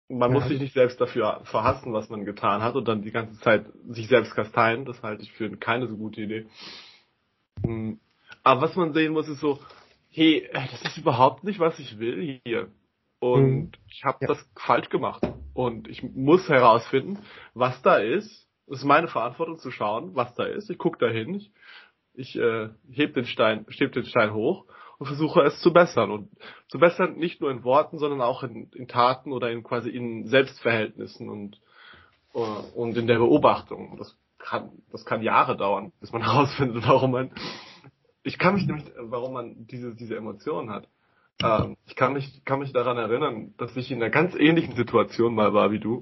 man 0.09 0.31
ja. 0.31 0.39
muss 0.39 0.47
sich 0.47 0.59
nicht 0.59 0.73
selbst 0.73 0.99
dafür 0.99 1.41
verhassen, 1.45 1.93
was 1.93 2.09
man 2.09 2.25
getan 2.25 2.61
hat 2.61 2.75
und 2.75 2.87
dann 2.87 3.03
die 3.03 3.11
ganze 3.11 3.39
Zeit 3.41 3.65
sich 3.87 4.07
selbst 4.07 4.33
kasteien. 4.35 4.85
Das 4.85 5.01
halte 5.03 5.23
ich 5.23 5.31
für 5.33 5.55
keine 5.57 5.87
so 5.87 5.95
gute 5.95 6.21
Idee. 6.21 6.47
Hm. 7.63 7.99
Aber 8.43 8.61
was 8.61 8.75
man 8.75 8.93
sehen 8.93 9.13
muss, 9.13 9.27
ist 9.27 9.39
so, 9.39 9.59
hey, 10.09 10.49
das 10.53 10.81
ist 10.81 10.97
überhaupt 10.97 11.43
nicht, 11.43 11.59
was 11.59 11.77
ich 11.79 11.99
will 11.99 12.39
hier. 12.43 12.69
Und 13.19 13.65
mhm. 13.65 13.71
ich 13.87 14.03
habe 14.03 14.19
ja. 14.21 14.27
das 14.27 14.49
falsch 14.55 14.89
gemacht. 14.89 15.21
Und 15.53 15.87
ich 15.87 16.03
muss 16.03 16.47
herausfinden, 16.47 17.19
was 17.53 17.81
da 17.81 17.97
ist. 17.97 18.47
Es 18.67 18.79
ist 18.79 18.85
meine 18.85 19.07
Verantwortung 19.07 19.57
zu 19.57 19.71
schauen, 19.71 20.15
was 20.15 20.33
da 20.35 20.45
ist. 20.45 20.69
Ich 20.69 20.77
gucke 20.77 20.99
da 20.99 21.11
hin, 21.11 21.33
ich, 21.33 21.51
ich 22.13 22.35
äh, 22.37 22.69
heb 22.91 23.13
den 23.15 23.25
Stein, 23.25 23.65
heb 23.67 23.91
den 23.91 24.05
Stein 24.05 24.33
hoch 24.33 24.65
und 24.99 25.07
versuche 25.07 25.41
es 25.41 25.59
zu 25.61 25.73
bessern. 25.73 26.11
Und 26.11 26.29
zu 26.67 26.77
bessern 26.77 27.15
nicht 27.15 27.41
nur 27.41 27.49
in 27.49 27.63
Worten, 27.63 27.97
sondern 27.97 28.21
auch 28.21 28.43
in, 28.43 28.69
in 28.73 28.87
Taten 28.87 29.31
oder 29.31 29.49
in 29.49 29.63
quasi 29.63 29.89
in 29.89 30.27
Selbstverhältnissen 30.27 31.29
und, 31.29 31.59
uh, 32.35 32.63
und 32.75 32.95
in 32.97 33.07
der 33.07 33.17
Beobachtung. 33.17 33.97
Das 33.97 34.15
kann, 34.37 34.71
das 34.91 35.05
kann 35.05 35.23
Jahre 35.23 35.57
dauern, 35.57 35.93
bis 36.01 36.11
man 36.11 36.21
herausfindet, 36.29 36.85
warum 36.85 37.11
man, 37.11 37.31
ich 38.23 38.37
kann 38.37 38.53
mich 38.53 38.67
nämlich, 38.67 38.85
warum 38.97 39.33
man 39.33 39.67
diese, 39.67 39.95
diese 39.95 40.17
Emotionen 40.17 40.69
hat. 40.69 40.87
Ähm, 41.41 41.77
ich 41.87 41.95
kann 41.95 42.13
mich, 42.13 42.43
kann 42.43 42.59
mich 42.59 42.73
daran 42.73 42.97
erinnern, 42.97 43.53
dass 43.57 43.75
ich 43.77 43.91
in 43.91 44.01
einer 44.01 44.11
ganz 44.11 44.35
ähnlichen 44.35 44.75
Situation 44.75 45.33
mal 45.33 45.53
war 45.53 45.71
wie 45.71 45.79
du. 45.79 46.01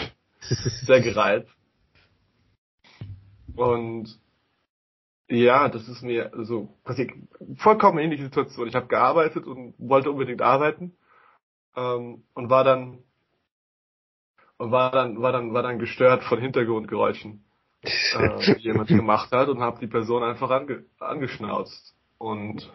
Sehr 0.40 1.00
gereizt. 1.00 1.48
Und 3.56 4.18
ja, 5.28 5.68
das 5.68 5.88
ist 5.88 6.02
mir 6.02 6.30
so 6.42 6.68
passiert. 6.84 7.10
Vollkommen 7.56 7.98
ähnliche 7.98 8.24
Situation. 8.24 8.68
Ich 8.68 8.74
habe 8.74 8.86
gearbeitet 8.86 9.46
und 9.46 9.74
wollte 9.78 10.10
unbedingt 10.10 10.42
arbeiten 10.42 10.96
ähm, 11.76 12.24
und 12.34 12.50
war 12.50 12.64
dann 12.64 13.02
und 14.56 14.70
war 14.70 14.90
dann 14.92 15.20
war 15.20 15.32
dann 15.32 15.52
war 15.54 15.62
dann 15.62 15.78
gestört 15.78 16.22
von 16.24 16.40
Hintergrundgeräuschen, 16.40 17.44
äh, 17.82 18.54
die 18.54 18.62
jemand 18.62 18.88
gemacht 18.88 19.32
hat 19.32 19.48
und 19.48 19.60
habe 19.60 19.80
die 19.80 19.86
Person 19.86 20.22
einfach 20.22 20.50
ange, 20.50 20.84
angeschnauzt 20.98 21.96
und 22.18 22.70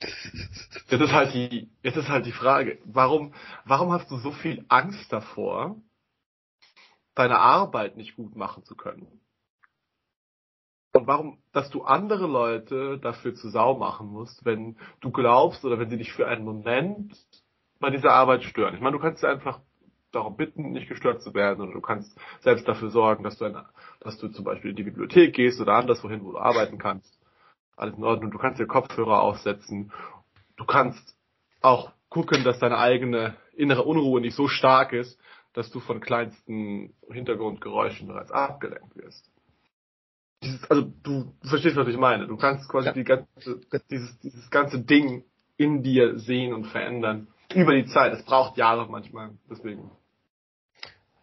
jetzt 0.00 1.00
ist 1.00 1.12
halt 1.12 1.34
die 1.34 1.70
jetzt 1.82 1.96
ist 1.96 2.08
halt 2.08 2.26
die 2.26 2.32
Frage, 2.32 2.78
warum 2.84 3.34
warum 3.64 3.92
hast 3.92 4.10
du 4.10 4.16
so 4.16 4.32
viel 4.32 4.64
Angst 4.68 5.12
davor, 5.12 5.76
deine 7.14 7.38
Arbeit 7.38 7.96
nicht 7.96 8.16
gut 8.16 8.34
machen 8.34 8.64
zu 8.64 8.74
können? 8.74 9.20
Und 10.96 11.06
warum, 11.06 11.38
dass 11.52 11.70
du 11.70 11.82
andere 11.82 12.26
Leute 12.26 12.98
dafür 12.98 13.34
zu 13.34 13.48
Sau 13.48 13.76
machen 13.76 14.08
musst, 14.08 14.44
wenn 14.44 14.76
du 15.00 15.10
glaubst 15.10 15.64
oder 15.64 15.78
wenn 15.78 15.90
sie 15.90 15.98
dich 15.98 16.12
für 16.12 16.26
einen 16.26 16.44
Moment 16.44 17.16
bei 17.78 17.90
dieser 17.90 18.12
Arbeit 18.12 18.44
stören. 18.44 18.74
Ich 18.74 18.80
meine, 18.80 18.96
du 18.96 19.02
kannst 19.02 19.24
einfach 19.24 19.60
darum 20.12 20.36
bitten, 20.36 20.70
nicht 20.70 20.88
gestört 20.88 21.22
zu 21.22 21.34
werden 21.34 21.60
oder 21.60 21.72
du 21.72 21.80
kannst 21.80 22.18
selbst 22.40 22.66
dafür 22.66 22.90
sorgen, 22.90 23.24
dass 23.24 23.36
du, 23.36 23.44
eine, 23.44 23.66
dass 24.00 24.18
du 24.18 24.28
zum 24.28 24.44
Beispiel 24.44 24.70
in 24.70 24.76
die 24.76 24.84
Bibliothek 24.84 25.34
gehst 25.34 25.60
oder 25.60 25.74
anderswohin, 25.74 26.24
wo 26.24 26.32
du 26.32 26.38
arbeiten 26.38 26.78
kannst. 26.78 27.18
Alles 27.76 27.96
in 27.96 28.04
Ordnung. 28.04 28.30
Du 28.30 28.38
kannst 28.38 28.58
dir 28.58 28.66
Kopfhörer 28.66 29.20
aufsetzen. 29.20 29.92
Du 30.56 30.64
kannst 30.64 31.14
auch 31.60 31.92
gucken, 32.08 32.44
dass 32.44 32.58
deine 32.58 32.78
eigene 32.78 33.36
innere 33.54 33.82
Unruhe 33.82 34.20
nicht 34.20 34.34
so 34.34 34.48
stark 34.48 34.92
ist, 34.92 35.20
dass 35.52 35.70
du 35.70 35.80
von 35.80 36.00
kleinsten 36.00 36.94
Hintergrundgeräuschen 37.10 38.08
bereits 38.08 38.30
abgelenkt 38.30 38.96
wirst. 38.96 39.30
Dieses, 40.42 40.70
also 40.70 40.92
du 41.02 41.32
verstehst, 41.42 41.76
was 41.76 41.88
ich 41.88 41.96
meine. 41.96 42.26
Du 42.26 42.36
kannst 42.36 42.68
quasi 42.68 42.88
ja. 42.88 42.92
die 42.92 43.04
ganze, 43.04 43.60
dieses, 43.90 44.18
dieses 44.20 44.50
ganze 44.50 44.80
Ding 44.80 45.24
in 45.56 45.82
dir 45.82 46.18
sehen 46.18 46.52
und 46.52 46.66
verändern. 46.66 47.28
Über 47.54 47.74
die 47.74 47.86
Zeit. 47.86 48.12
Es 48.12 48.24
braucht 48.24 48.56
Jahre 48.56 48.90
manchmal. 48.90 49.30
Deswegen. 49.50 49.90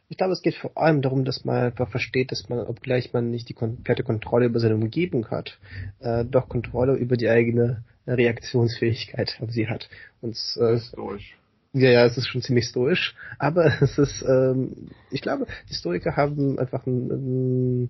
Ich 0.09 0.17
glaube, 0.17 0.33
es 0.33 0.41
geht 0.41 0.55
vor 0.55 0.77
allem 0.77 1.01
darum, 1.01 1.25
dass 1.25 1.43
man 1.43 1.55
einfach 1.55 1.89
versteht, 1.89 2.31
dass 2.31 2.47
man, 2.49 2.59
obgleich 2.59 3.13
man 3.13 3.29
nicht 3.29 3.49
die 3.49 3.53
komplette 3.53 4.03
Kontrolle 4.03 4.45
über 4.45 4.59
seine 4.59 4.75
Umgebung 4.75 5.29
hat, 5.29 5.57
äh, 5.99 6.23
doch 6.23 6.49
Kontrolle 6.49 6.95
über 6.95 7.17
die 7.17 7.29
eigene 7.29 7.83
Reaktionsfähigkeit 8.05 9.39
sie 9.47 9.67
hat. 9.67 9.89
Und 10.21 10.35
äh, 10.57 10.79
stoisch. 10.79 11.37
Ja, 11.73 11.89
ja, 11.89 12.05
es 12.05 12.17
ist 12.17 12.27
schon 12.27 12.43
ziemlich 12.43 12.65
stoisch, 12.65 13.15
aber 13.39 13.65
es 13.81 13.97
ist, 13.97 14.23
ähm, 14.27 14.91
ich 15.09 15.21
glaube, 15.21 15.47
die 15.69 15.73
Stoiker 15.73 16.15
haben 16.15 16.59
einfach 16.59 16.85
ein, 16.85 17.09
ein 17.09 17.89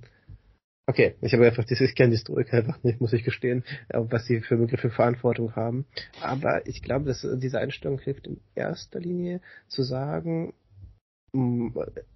Okay, 0.85 1.15
ich 1.21 1.33
habe 1.33 1.45
einfach, 1.45 1.63
ich 1.67 1.95
kenne 1.95 2.11
die 2.11 2.17
Stoiker 2.17 2.57
einfach 2.57 2.83
nicht, 2.83 2.99
muss 2.99 3.13
ich 3.13 3.23
gestehen, 3.23 3.63
äh, 3.87 3.99
was 4.01 4.25
sie 4.25 4.41
für 4.41 4.57
Begriffe 4.57 4.89
Verantwortung 4.89 5.55
haben. 5.55 5.85
Aber 6.21 6.67
ich 6.67 6.81
glaube, 6.81 7.05
dass 7.05 7.25
diese 7.35 7.59
Einstellung 7.59 7.99
hilft 7.99 8.27
in 8.27 8.41
erster 8.53 8.99
Linie 8.99 9.39
zu 9.69 9.83
sagen, 9.83 10.53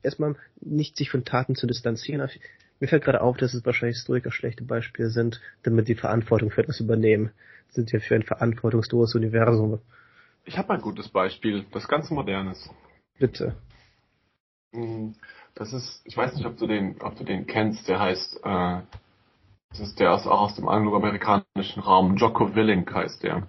erstmal 0.04 0.36
nicht 0.60 0.98
sich 0.98 1.10
von 1.10 1.26
Taten 1.26 1.56
zu 1.56 1.66
distanzieren. 1.66 2.30
Mir 2.80 2.88
fällt 2.88 3.04
gerade 3.04 3.22
auf, 3.22 3.38
dass 3.38 3.54
es 3.54 3.66
wahrscheinlich 3.66 3.98
Stoiker 3.98 4.32
schlechte 4.32 4.64
Beispiele 4.64 5.10
sind, 5.10 5.42
damit 5.64 5.88
die 5.88 5.96
Verantwortung 5.96 6.52
für 6.52 6.62
etwas 6.62 6.80
übernehmen. 6.80 7.32
Sind 7.70 7.92
ja 7.92 8.00
für 8.00 8.16
ein 8.16 8.24
verantwortungsloses 8.24 9.16
Universum. 9.16 9.80
Ich 10.46 10.58
habe 10.58 10.74
ein 10.74 10.82
gutes 10.82 11.10
Beispiel, 11.10 11.66
das 11.72 11.88
ganz 11.88 12.10
modernes. 12.10 12.70
Bitte. 13.18 13.56
Hm, 14.74 15.16
das 15.58 15.74
ist, 15.74 16.02
ich 16.06 16.15
weiß 16.15 16.36
nicht, 16.36 16.46
ob 16.46 16.58
du 16.58 16.67
den, 16.67 17.02
ob 17.02 17.15
du 17.15 17.24
den 17.24 17.48
kennst, 17.48 17.88
der 17.88 18.00
heißt, 18.00 18.41
äh, 18.43 18.82
das 19.70 19.80
ist 19.80 20.00
der 20.00 20.13
ist 20.13 20.28
auch 20.28 20.41
aus 20.41 20.56
dem 20.56 20.70
angloamerikanischen 20.70 21.82
Raum, 21.84 22.15
Jocko 22.15 22.56
Willink 22.56 22.93
heißt 22.93 23.24
der. 23.24 23.48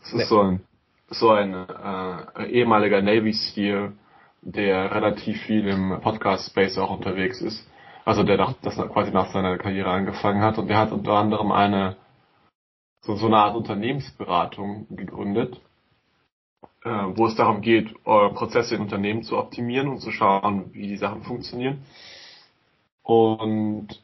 Das 0.00 0.08
ist 0.08 0.14
nee. 0.14 0.24
so 0.24 0.40
ein, 0.40 0.60
so 1.08 1.30
ein 1.30 1.54
äh, 1.54 2.46
ehemaliger 2.46 3.02
Navy 3.02 3.32
SEAL, 3.32 3.92
der 4.40 4.90
relativ 4.90 5.40
viel 5.42 5.66
im 5.68 6.00
Podcast-Space 6.00 6.78
auch 6.78 6.90
unterwegs 6.90 7.40
ist. 7.40 7.68
Also 8.04 8.22
der 8.22 8.36
nach, 8.36 8.54
das 8.62 8.76
quasi 8.76 9.10
nach 9.12 9.30
seiner 9.32 9.56
Karriere 9.58 9.90
angefangen 9.90 10.42
hat 10.42 10.58
und 10.58 10.68
der 10.68 10.78
hat 10.78 10.92
unter 10.92 11.12
anderem 11.12 11.52
eine 11.52 11.96
so, 13.00 13.16
so 13.16 13.26
eine 13.26 13.36
Art 13.36 13.54
Unternehmensberatung 13.54 14.86
gegründet, 14.90 15.60
äh, 16.84 16.88
wo 17.16 17.26
es 17.26 17.34
darum 17.34 17.62
geht, 17.62 17.94
eure 18.04 18.32
Prozesse 18.34 18.74
in 18.74 18.82
Unternehmen 18.82 19.22
zu 19.22 19.38
optimieren 19.38 19.88
und 19.88 20.00
zu 20.00 20.10
schauen, 20.10 20.72
wie 20.72 20.86
die 20.86 20.98
Sachen 20.98 21.22
funktionieren. 21.22 21.82
Und 23.02 24.02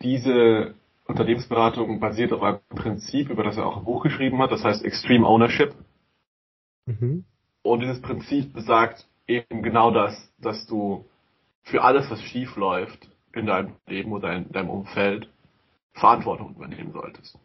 diese 0.00 0.74
Unternehmensberatung 1.06 1.98
basiert 2.00 2.32
auf 2.32 2.42
einem 2.42 2.60
Prinzip, 2.70 3.28
über 3.28 3.42
das 3.42 3.56
er 3.56 3.66
auch 3.66 3.78
ein 3.78 3.84
Buch 3.84 4.02
geschrieben 4.02 4.38
hat, 4.38 4.52
das 4.52 4.64
heißt 4.64 4.84
Extreme 4.84 5.26
Ownership. 5.26 5.74
Mhm. 6.86 7.24
Und 7.62 7.80
dieses 7.80 8.00
Prinzip 8.00 8.52
besagt 8.52 9.06
eben 9.26 9.62
genau 9.62 9.90
das, 9.90 10.32
dass 10.38 10.66
du 10.66 11.04
für 11.64 11.82
alles, 11.82 12.10
was 12.10 12.22
schief 12.22 12.56
läuft 12.56 13.08
in 13.32 13.46
deinem 13.46 13.74
Leben 13.86 14.12
oder 14.12 14.32
in 14.34 14.50
deinem 14.52 14.70
Umfeld, 14.70 15.28
Verantwortung 15.94 16.54
übernehmen 16.54 16.92
solltest. 16.92 17.38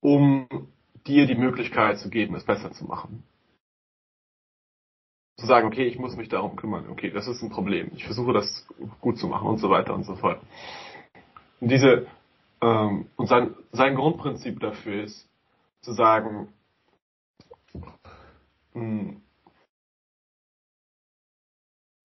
Um 0.00 0.48
dir 1.06 1.26
die 1.26 1.34
Möglichkeit 1.34 1.98
zu 1.98 2.08
geben, 2.10 2.34
es 2.34 2.44
besser 2.44 2.72
zu 2.72 2.84
machen. 2.84 3.24
Zu 5.36 5.46
sagen, 5.46 5.66
okay, 5.66 5.86
ich 5.86 5.98
muss 5.98 6.16
mich 6.16 6.28
darum 6.28 6.56
kümmern, 6.56 6.88
okay, 6.88 7.10
das 7.10 7.26
ist 7.26 7.42
ein 7.42 7.50
Problem, 7.50 7.90
ich 7.94 8.04
versuche 8.04 8.32
das 8.32 8.66
gut 9.00 9.18
zu 9.18 9.26
machen 9.26 9.48
und 9.48 9.58
so 9.58 9.68
weiter 9.68 9.94
und 9.94 10.04
so 10.04 10.14
fort. 10.16 10.40
Und 11.60 11.68
diese, 11.70 12.06
ähm, 12.60 13.08
und 13.16 13.26
sein, 13.26 13.54
sein 13.72 13.96
Grundprinzip 13.96 14.60
dafür 14.60 15.02
ist, 15.04 15.28
zu 15.80 15.92
sagen, 15.92 16.52
mh, 18.72 18.80
hm, 18.80 19.20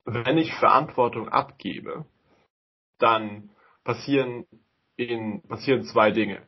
wenn 0.05 0.37
ich 0.37 0.53
Verantwortung 0.55 1.29
abgebe, 1.29 2.05
dann 2.97 3.49
passieren 3.83 4.45
in, 4.95 5.41
passieren 5.43 5.83
zwei 5.83 6.11
Dinge. 6.11 6.41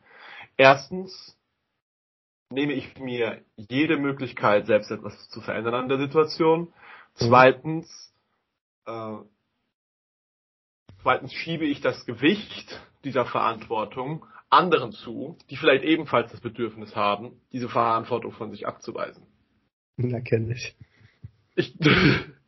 Erstens 0.58 1.38
nehme 2.52 2.74
ich 2.74 2.98
mir 3.00 3.42
jede 3.56 3.98
Möglichkeit, 3.98 4.68
selbst 4.68 4.92
etwas 4.92 5.30
zu 5.30 5.42
verändern 5.42 5.74
an 5.74 5.90
der 5.90 5.98
Situation. 5.98 6.62
Mhm. 6.62 6.68
Zweitens, 7.16 8.14
äh, 8.86 9.18
zweitens 11.02 11.34
schiebe 11.34 11.66
ich 11.66 11.82
das 11.82 12.06
Gewicht 12.06 12.82
dieser 13.04 13.26
Verantwortung 13.26 14.26
anderen 14.50 14.92
zu, 14.92 15.38
die 15.50 15.56
vielleicht 15.56 15.84
ebenfalls 15.84 16.32
das 16.32 16.42
Bedürfnis 16.42 16.96
haben, 16.96 17.42
diese 17.52 17.70
Verantwortung 17.70 18.34
von 18.34 18.52
sich 18.52 18.68
abzuweisen. 18.68 19.24
Na, 19.96 20.20
kenne 20.20 20.54
ich. 20.54 20.76
Ich, 21.56 21.78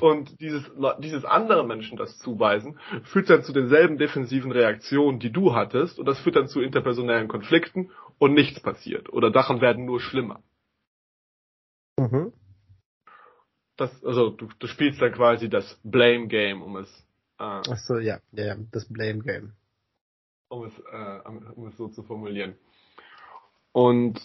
und 0.00 0.40
dieses, 0.40 0.70
dieses 0.98 1.24
andere 1.24 1.66
Menschen 1.66 1.96
das 1.96 2.18
zuweisen, 2.18 2.78
führt 3.04 3.30
dann 3.30 3.42
zu 3.42 3.52
denselben 3.52 3.98
defensiven 3.98 4.52
Reaktionen, 4.52 5.18
die 5.18 5.32
du 5.32 5.54
hattest, 5.54 5.98
und 5.98 6.06
das 6.06 6.20
führt 6.20 6.36
dann 6.36 6.48
zu 6.48 6.60
interpersonellen 6.60 7.28
Konflikten 7.28 7.90
und 8.18 8.34
nichts 8.34 8.60
passiert. 8.60 9.12
Oder 9.12 9.32
Sachen 9.32 9.60
werden 9.60 9.84
nur 9.84 10.00
schlimmer. 10.00 10.42
Mhm. 11.98 12.32
Das, 13.76 14.04
also 14.04 14.30
du, 14.30 14.48
du 14.58 14.66
spielst 14.66 15.00
dann 15.00 15.12
quasi 15.12 15.48
das 15.48 15.80
Blame 15.84 16.26
Game, 16.26 16.62
um 16.62 16.76
es. 16.76 16.88
Äh, 17.38 17.44
Ach 17.44 17.78
so, 17.78 17.98
ja, 17.98 18.18
ja, 18.32 18.46
ja, 18.46 18.56
das 18.72 18.88
Blame 18.88 19.20
Game. 19.20 19.52
Um 20.48 20.64
es, 20.64 20.72
äh, 20.78 21.20
um 21.54 21.68
es 21.68 21.76
so 21.76 21.88
zu 21.88 22.02
formulieren. 22.02 22.56
Und 23.72 24.20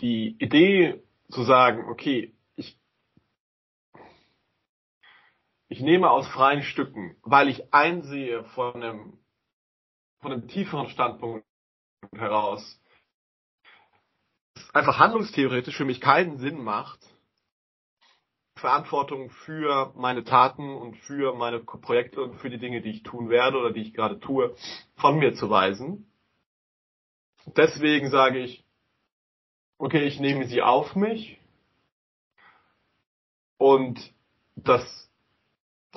die 0.00 0.36
Idee 0.38 1.02
zu 1.30 1.42
sagen, 1.42 1.88
okay, 1.88 2.32
ich 5.68 5.80
nehme 5.80 6.10
aus 6.10 6.26
freien 6.28 6.62
Stücken, 6.62 7.16
weil 7.22 7.48
ich 7.48 7.72
einsehe 7.74 8.44
von 8.44 8.74
einem, 8.74 9.18
von 10.20 10.32
einem 10.32 10.48
tieferen 10.48 10.88
Standpunkt 10.88 11.44
heraus, 12.12 12.80
es 14.54 14.74
einfach 14.74 14.98
handlungstheoretisch 14.98 15.76
für 15.76 15.84
mich 15.84 16.00
keinen 16.00 16.38
Sinn 16.38 16.62
macht, 16.62 17.00
Verantwortung 18.54 19.30
für 19.30 19.92
meine 19.96 20.24
Taten 20.24 20.74
und 20.74 20.96
für 20.96 21.34
meine 21.34 21.60
Projekte 21.60 22.22
und 22.22 22.36
für 22.36 22.48
die 22.48 22.58
Dinge, 22.58 22.80
die 22.80 22.90
ich 22.90 23.02
tun 23.02 23.28
werde 23.28 23.58
oder 23.58 23.72
die 23.72 23.82
ich 23.82 23.92
gerade 23.92 24.18
tue, 24.18 24.54
von 24.96 25.18
mir 25.18 25.34
zu 25.34 25.50
weisen. 25.50 26.10
Deswegen 27.44 28.10
sage 28.10 28.38
ich, 28.38 28.64
okay, 29.78 30.04
ich 30.04 30.20
nehme 30.20 30.46
sie 30.46 30.62
auf 30.62 30.96
mich 30.96 31.38
und 33.58 34.14
das 34.56 35.05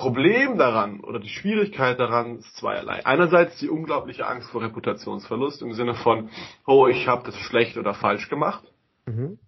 Problem 0.00 0.56
daran 0.56 1.00
oder 1.00 1.18
die 1.18 1.28
Schwierigkeit 1.28 2.00
daran 2.00 2.38
ist 2.38 2.56
zweierlei. 2.56 3.04
Einerseits 3.04 3.58
die 3.58 3.68
unglaubliche 3.68 4.26
Angst 4.26 4.50
vor 4.50 4.62
Reputationsverlust 4.62 5.60
im 5.60 5.74
Sinne 5.74 5.94
von, 5.94 6.30
oh, 6.66 6.86
ich 6.86 7.06
habe 7.06 7.22
das 7.26 7.36
schlecht 7.36 7.76
oder 7.76 7.92
falsch 7.92 8.30
gemacht. 8.30 8.64
Mhm. 9.04 9.38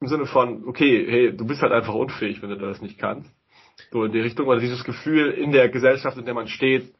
Im 0.00 0.08
Sinne 0.08 0.26
von, 0.26 0.66
okay, 0.66 1.06
hey, 1.08 1.36
du 1.36 1.46
bist 1.46 1.62
halt 1.62 1.72
einfach 1.72 1.94
unfähig, 1.94 2.42
wenn 2.42 2.50
du 2.50 2.58
das 2.58 2.82
nicht 2.82 2.98
kannst. 2.98 3.30
So 3.92 4.02
in 4.02 4.10
die 4.10 4.18
Richtung, 4.18 4.48
oder 4.48 4.58
dieses 4.58 4.82
Gefühl 4.82 5.30
in 5.30 5.52
der 5.52 5.68
Gesellschaft, 5.68 6.18
in 6.18 6.24
der 6.24 6.34
man 6.34 6.48
steht, 6.48 6.92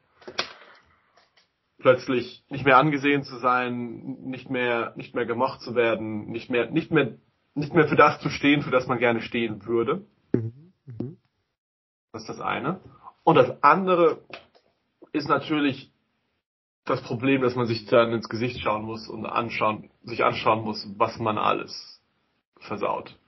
plötzlich 1.81 2.45
nicht 2.49 2.65
mehr 2.65 2.79
angesehen 2.79 3.25
zu 3.25 3.39
sein, 3.39 4.19
nicht 4.25 4.51
mehr, 4.51 4.95
nicht 4.97 5.17
mehr 5.17 5.27
gemocht 5.27 5.63
zu 5.63 5.75
werden, 5.75 6.31
nicht 6.31 6.49
mehr, 6.49 6.71
nicht 6.71 6.93
mehr, 6.93 7.17
nicht 7.57 7.75
mehr 7.75 7.89
für 7.89 7.97
das 7.97 8.21
zu 8.21 8.29
stehen, 8.29 8.63
für 8.63 8.71
das 8.71 8.87
man 8.87 9.01
gerne 9.01 9.21
stehen 9.21 9.67
würde. 9.67 10.07
Mhm. 10.33 10.73
Mhm. 10.87 11.17
Das 12.15 12.23
ist 12.23 12.29
das 12.29 12.41
eine. 12.41 12.81
Und 13.25 13.35
das 13.35 13.61
andere 13.61 14.21
ist 15.13 15.29
natürlich 15.29 15.91
das 16.85 17.03
Problem, 17.03 17.43
dass 17.43 17.57
man 17.57 17.67
sich 17.67 17.87
dann 17.87 18.13
ins 18.13 18.29
Gesicht 18.29 18.61
schauen 18.61 18.85
muss 18.85 19.09
und 19.09 19.27
anschauen, 19.27 19.91
sich 20.05 20.23
anschauen 20.25 20.63
muss, 20.63 20.87
was 20.97 21.19
man 21.19 21.39
alles 21.39 22.01
versaut. 22.61 23.19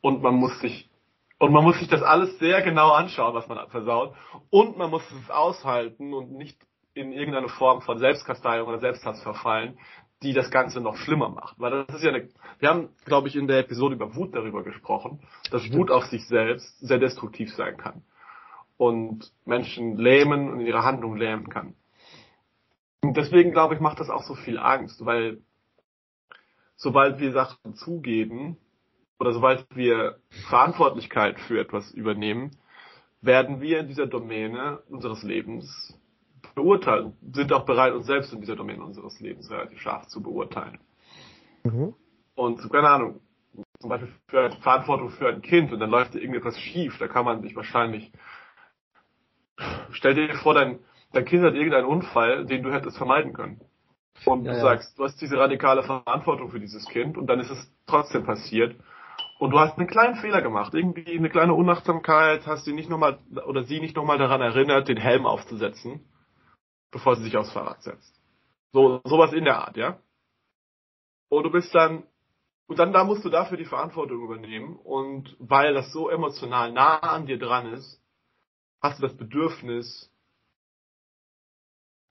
Und 0.00 0.22
man 0.22 0.34
muss 0.34 0.58
sich, 0.60 0.90
Und 1.38 1.52
man 1.52 1.62
muss 1.62 1.78
sich 1.78 1.88
das 1.88 2.02
alles 2.02 2.38
sehr 2.40 2.62
genau 2.62 2.90
anschauen, 2.90 3.34
was 3.34 3.48
man 3.48 3.68
versaut. 3.68 4.14
Und 4.50 4.76
man 4.76 4.90
muss 4.90 5.02
es 5.10 5.30
aushalten 5.30 6.12
und 6.12 6.32
nicht 6.32 6.58
in 6.94 7.12
irgendeine 7.12 7.48
Form 7.48 7.80
von 7.80 7.98
Selbstkasteiung 7.98 8.66
oder 8.66 8.80
Selbsthass 8.80 9.22
verfallen, 9.22 9.78
die 10.22 10.32
das 10.32 10.50
Ganze 10.50 10.80
noch 10.80 10.96
schlimmer 10.96 11.28
macht. 11.28 11.58
Weil 11.60 11.84
das 11.84 11.96
ist 11.96 12.02
ja 12.02 12.10
eine, 12.10 12.28
wir 12.58 12.68
haben, 12.68 12.88
glaube 13.04 13.28
ich, 13.28 13.36
in 13.36 13.46
der 13.46 13.58
Episode 13.58 13.94
über 13.94 14.14
Wut 14.16 14.34
darüber 14.34 14.62
gesprochen, 14.64 15.20
dass 15.50 15.72
Wut 15.72 15.92
auf 15.92 16.04
sich 16.06 16.26
selbst 16.26 16.78
sehr 16.80 16.98
destruktiv 16.98 17.52
sein 17.54 17.76
kann. 17.76 18.02
Und 18.82 19.32
Menschen 19.44 19.96
lähmen 19.96 20.50
und 20.50 20.58
ihre 20.58 20.82
Handlung 20.82 21.14
lähmen 21.16 21.48
kann. 21.48 21.76
Und 23.00 23.16
deswegen, 23.16 23.52
glaube 23.52 23.74
ich, 23.74 23.80
macht 23.80 24.00
das 24.00 24.10
auch 24.10 24.24
so 24.24 24.34
viel 24.34 24.58
Angst, 24.58 25.06
weil 25.06 25.40
sobald 26.74 27.20
wir 27.20 27.30
Sachen 27.30 27.74
zugeben 27.74 28.56
oder 29.20 29.32
sobald 29.32 29.64
wir 29.76 30.18
Verantwortlichkeit 30.48 31.38
für 31.38 31.60
etwas 31.60 31.92
übernehmen, 31.92 32.56
werden 33.20 33.60
wir 33.60 33.78
in 33.78 33.86
dieser 33.86 34.08
Domäne 34.08 34.80
unseres 34.88 35.22
Lebens 35.22 35.96
beurteilen, 36.56 37.12
sind 37.32 37.52
auch 37.52 37.64
bereit, 37.64 37.92
uns 37.92 38.06
selbst 38.06 38.32
in 38.32 38.40
dieser 38.40 38.56
Domäne 38.56 38.82
unseres 38.82 39.20
Lebens 39.20 39.48
relativ 39.48 39.80
scharf 39.80 40.08
zu 40.08 40.20
beurteilen. 40.20 40.80
Mhm. 41.62 41.94
Und 42.34 42.68
keine 42.72 42.90
Ahnung, 42.90 43.20
zum 43.78 43.90
Beispiel 43.90 44.10
für 44.26 44.50
Verantwortung 44.60 45.10
für 45.10 45.28
ein 45.28 45.40
Kind 45.40 45.72
und 45.72 45.78
dann 45.78 45.90
läuft 45.90 46.16
irgendetwas 46.16 46.58
schief, 46.58 46.98
da 46.98 47.06
kann 47.06 47.24
man 47.24 47.42
sich 47.42 47.54
wahrscheinlich, 47.54 48.10
stell 49.92 50.14
dir 50.14 50.34
vor, 50.36 50.54
dein, 50.54 50.78
dein 51.12 51.24
Kind 51.24 51.44
hat 51.44 51.54
irgendeinen 51.54 51.86
Unfall, 51.86 52.46
den 52.46 52.62
du 52.62 52.72
hättest 52.72 52.96
vermeiden 52.96 53.32
können. 53.32 53.60
Und 54.24 54.44
ja, 54.44 54.52
du 54.52 54.60
sagst, 54.60 54.98
du 54.98 55.04
hast 55.04 55.20
diese 55.20 55.36
radikale 55.36 55.82
Verantwortung 55.82 56.50
für 56.50 56.60
dieses 56.60 56.86
Kind 56.86 57.16
und 57.16 57.26
dann 57.26 57.40
ist 57.40 57.50
es 57.50 57.72
trotzdem 57.86 58.24
passiert. 58.24 58.76
Und 59.38 59.50
du 59.50 59.58
hast 59.58 59.76
einen 59.76 59.88
kleinen 59.88 60.14
Fehler 60.16 60.40
gemacht, 60.40 60.72
irgendwie 60.74 61.18
eine 61.18 61.28
kleine 61.28 61.54
Unachtsamkeit, 61.54 62.46
hast 62.46 62.64
sie 62.64 62.72
nicht 62.72 62.88
nochmal 62.88 63.18
oder 63.46 63.64
sie 63.64 63.80
nicht 63.80 63.96
nochmal 63.96 64.18
daran 64.18 64.40
erinnert, 64.40 64.88
den 64.88 64.98
Helm 64.98 65.26
aufzusetzen 65.26 66.00
bevor 66.92 67.16
sie 67.16 67.24
sich 67.24 67.36
aufs 67.36 67.52
Fahrrad 67.52 67.82
setzt. 67.82 68.14
So, 68.72 69.00
sowas 69.04 69.32
in 69.32 69.44
der 69.44 69.58
Art, 69.58 69.76
ja? 69.76 69.98
Und 71.28 71.42
du 71.44 71.50
bist 71.50 71.74
dann, 71.74 72.04
und 72.68 72.78
dann 72.78 72.92
da 72.92 73.02
musst 73.02 73.24
du 73.24 73.30
dafür 73.30 73.56
die 73.56 73.64
Verantwortung 73.64 74.22
übernehmen. 74.22 74.76
Und 74.76 75.34
weil 75.40 75.74
das 75.74 75.90
so 75.92 76.08
emotional 76.08 76.72
nah 76.72 76.98
an 76.98 77.26
dir 77.26 77.38
dran 77.38 77.72
ist, 77.72 78.00
hast 78.82 78.98
du 78.98 79.06
das 79.06 79.16
Bedürfnis, 79.16 80.10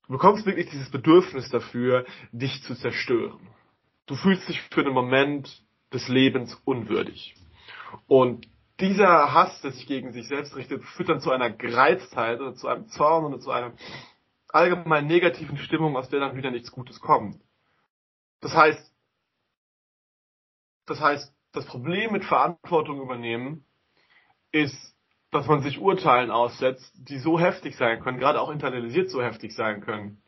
du 0.07 0.13
bekommst 0.13 0.45
wirklich 0.45 0.69
dieses 0.69 0.89
Bedürfnis 0.89 1.49
dafür, 1.49 2.05
dich 2.31 2.63
zu 2.63 2.75
zerstören. 2.75 3.47
Du 4.05 4.15
fühlst 4.15 4.47
dich 4.47 4.61
für 4.61 4.81
einen 4.81 4.93
Moment 4.93 5.63
des 5.93 6.07
Lebens 6.07 6.55
unwürdig. 6.65 7.35
Und 8.07 8.47
dieser 8.79 9.33
Hass, 9.33 9.61
der 9.61 9.71
sich 9.71 9.85
gegen 9.85 10.11
sich 10.11 10.27
selbst 10.27 10.55
richtet, 10.55 10.83
führt 10.83 11.09
dann 11.09 11.19
zu 11.19 11.29
einer 11.31 11.51
Gereiztheit 11.51 12.39
oder 12.39 12.55
zu 12.55 12.67
einem 12.67 12.87
Zorn 12.87 13.25
oder 13.25 13.39
zu 13.39 13.51
einem 13.51 13.73
allgemein 14.47 15.07
negativen 15.07 15.57
Stimmung, 15.57 15.95
aus 15.95 16.09
der 16.09 16.19
dann 16.19 16.35
wieder 16.35 16.51
nichts 16.51 16.71
Gutes 16.71 16.99
kommt. 16.99 17.39
Das 18.39 18.53
heißt, 18.53 18.91
das 20.87 20.99
heißt, 20.99 21.33
das 21.51 21.65
Problem 21.65 22.11
mit 22.11 22.25
Verantwortung 22.25 23.01
übernehmen 23.01 23.65
ist, 24.51 24.90
dass 25.31 25.47
man 25.47 25.61
sich 25.61 25.79
Urteilen 25.79 26.29
aussetzt, 26.29 26.93
die 26.95 27.17
so 27.17 27.39
heftig 27.39 27.77
sein 27.77 28.01
können, 28.01 28.19
gerade 28.19 28.41
auch 28.41 28.51
internalisiert 28.51 29.09
so 29.09 29.21
heftig 29.21 29.55
sein 29.55 29.81
können, 29.81 30.21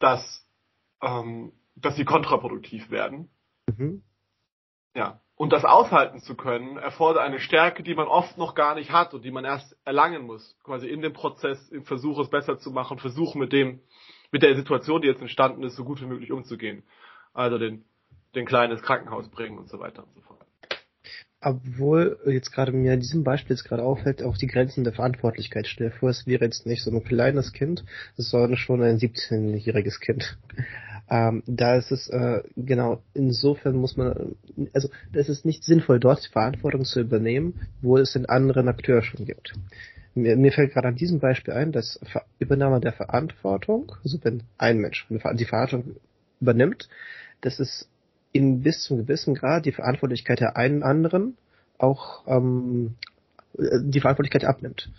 dass, 0.00 0.46
ähm, 1.00 1.52
dass 1.76 1.96
sie 1.96 2.04
kontraproduktiv 2.04 2.90
werden. 2.90 3.30
Mhm. 3.66 4.02
Ja. 4.94 5.20
Und 5.36 5.52
das 5.52 5.64
aushalten 5.64 6.20
zu 6.20 6.36
können, 6.36 6.76
erfordert 6.76 7.22
eine 7.22 7.40
Stärke, 7.40 7.82
die 7.82 7.94
man 7.94 8.06
oft 8.06 8.36
noch 8.36 8.54
gar 8.54 8.74
nicht 8.74 8.92
hat 8.92 9.14
und 9.14 9.24
die 9.24 9.30
man 9.30 9.44
erst 9.44 9.76
erlangen 9.84 10.26
muss. 10.26 10.56
Quasi 10.62 10.88
in 10.88 11.00
dem 11.00 11.12
Prozess, 11.12 11.68
im 11.70 11.84
Versuch, 11.84 12.18
es 12.18 12.30
besser 12.30 12.58
zu 12.58 12.70
machen, 12.70 12.98
Versuch 12.98 13.34
mit 13.34 13.52
dem, 13.52 13.80
mit 14.30 14.42
der 14.42 14.54
Situation, 14.54 15.02
die 15.02 15.08
jetzt 15.08 15.20
entstanden 15.20 15.62
ist, 15.62 15.74
so 15.76 15.84
gut 15.84 16.00
wie 16.00 16.06
möglich 16.06 16.30
umzugehen. 16.32 16.84
Also 17.32 17.58
den, 17.58 17.84
den 18.34 18.46
Kleinen 18.46 18.72
ins 18.72 18.82
Krankenhaus 18.82 19.28
bringen 19.30 19.58
und 19.58 19.68
so 19.68 19.80
weiter 19.80 20.04
und 20.04 20.14
so 20.14 20.20
fort. 20.20 20.41
Obwohl 21.42 22.18
jetzt 22.26 22.52
gerade 22.52 22.72
mir 22.72 22.94
in 22.94 23.00
diesem 23.00 23.24
Beispiel 23.24 23.56
jetzt 23.56 23.64
gerade 23.64 23.82
auffällt, 23.82 24.22
auch 24.22 24.36
die 24.36 24.46
Grenzen 24.46 24.84
der 24.84 24.92
Verantwortlichkeit. 24.92 25.66
Stell 25.66 25.90
vor, 25.90 26.10
es 26.10 26.26
wäre 26.26 26.44
jetzt 26.44 26.66
nicht 26.66 26.82
so 26.82 26.90
ein 26.90 27.02
kleines 27.02 27.52
Kind, 27.52 27.84
sondern 28.16 28.56
schon 28.56 28.82
ein 28.82 28.98
17-jähriges 28.98 30.00
Kind. 30.00 30.38
Ähm, 31.10 31.42
da 31.46 31.76
ist 31.76 31.90
es, 31.90 32.08
äh, 32.08 32.42
genau, 32.56 33.02
insofern 33.12 33.74
muss 33.74 33.98
man, 33.98 34.36
also 34.72 34.88
es 35.12 35.28
ist 35.28 35.44
nicht 35.44 35.62
sinnvoll, 35.62 36.00
dort 36.00 36.24
die 36.24 36.30
Verantwortung 36.30 36.84
zu 36.84 37.00
übernehmen, 37.00 37.60
wo 37.82 37.98
es 37.98 38.16
einen 38.16 38.26
anderen 38.26 38.68
Akteur 38.68 39.02
schon 39.02 39.26
gibt. 39.26 39.52
Mir, 40.14 40.36
mir 40.36 40.52
fällt 40.52 40.72
gerade 40.72 40.88
an 40.88 40.94
diesem 40.94 41.18
Beispiel 41.18 41.52
ein, 41.52 41.72
dass 41.72 42.00
Übernahme 42.38 42.80
der 42.80 42.92
Verantwortung, 42.92 43.92
also 44.02 44.18
wenn 44.22 44.44
ein 44.56 44.78
Mensch 44.78 45.06
die 45.10 45.44
Verantwortung 45.44 45.96
übernimmt, 46.40 46.88
dass 47.42 47.58
es 47.58 47.88
in 48.32 48.62
bis 48.62 48.82
zum 48.82 48.98
gewissen 48.98 49.34
Grad 49.34 49.66
die 49.66 49.72
Verantwortlichkeit 49.72 50.40
der 50.40 50.56
einen 50.56 50.82
anderen 50.82 51.36
auch 51.78 52.26
ähm, 52.26 52.94
die 53.54 54.00
Verantwortlichkeit 54.00 54.44
abnimmt. 54.44 54.90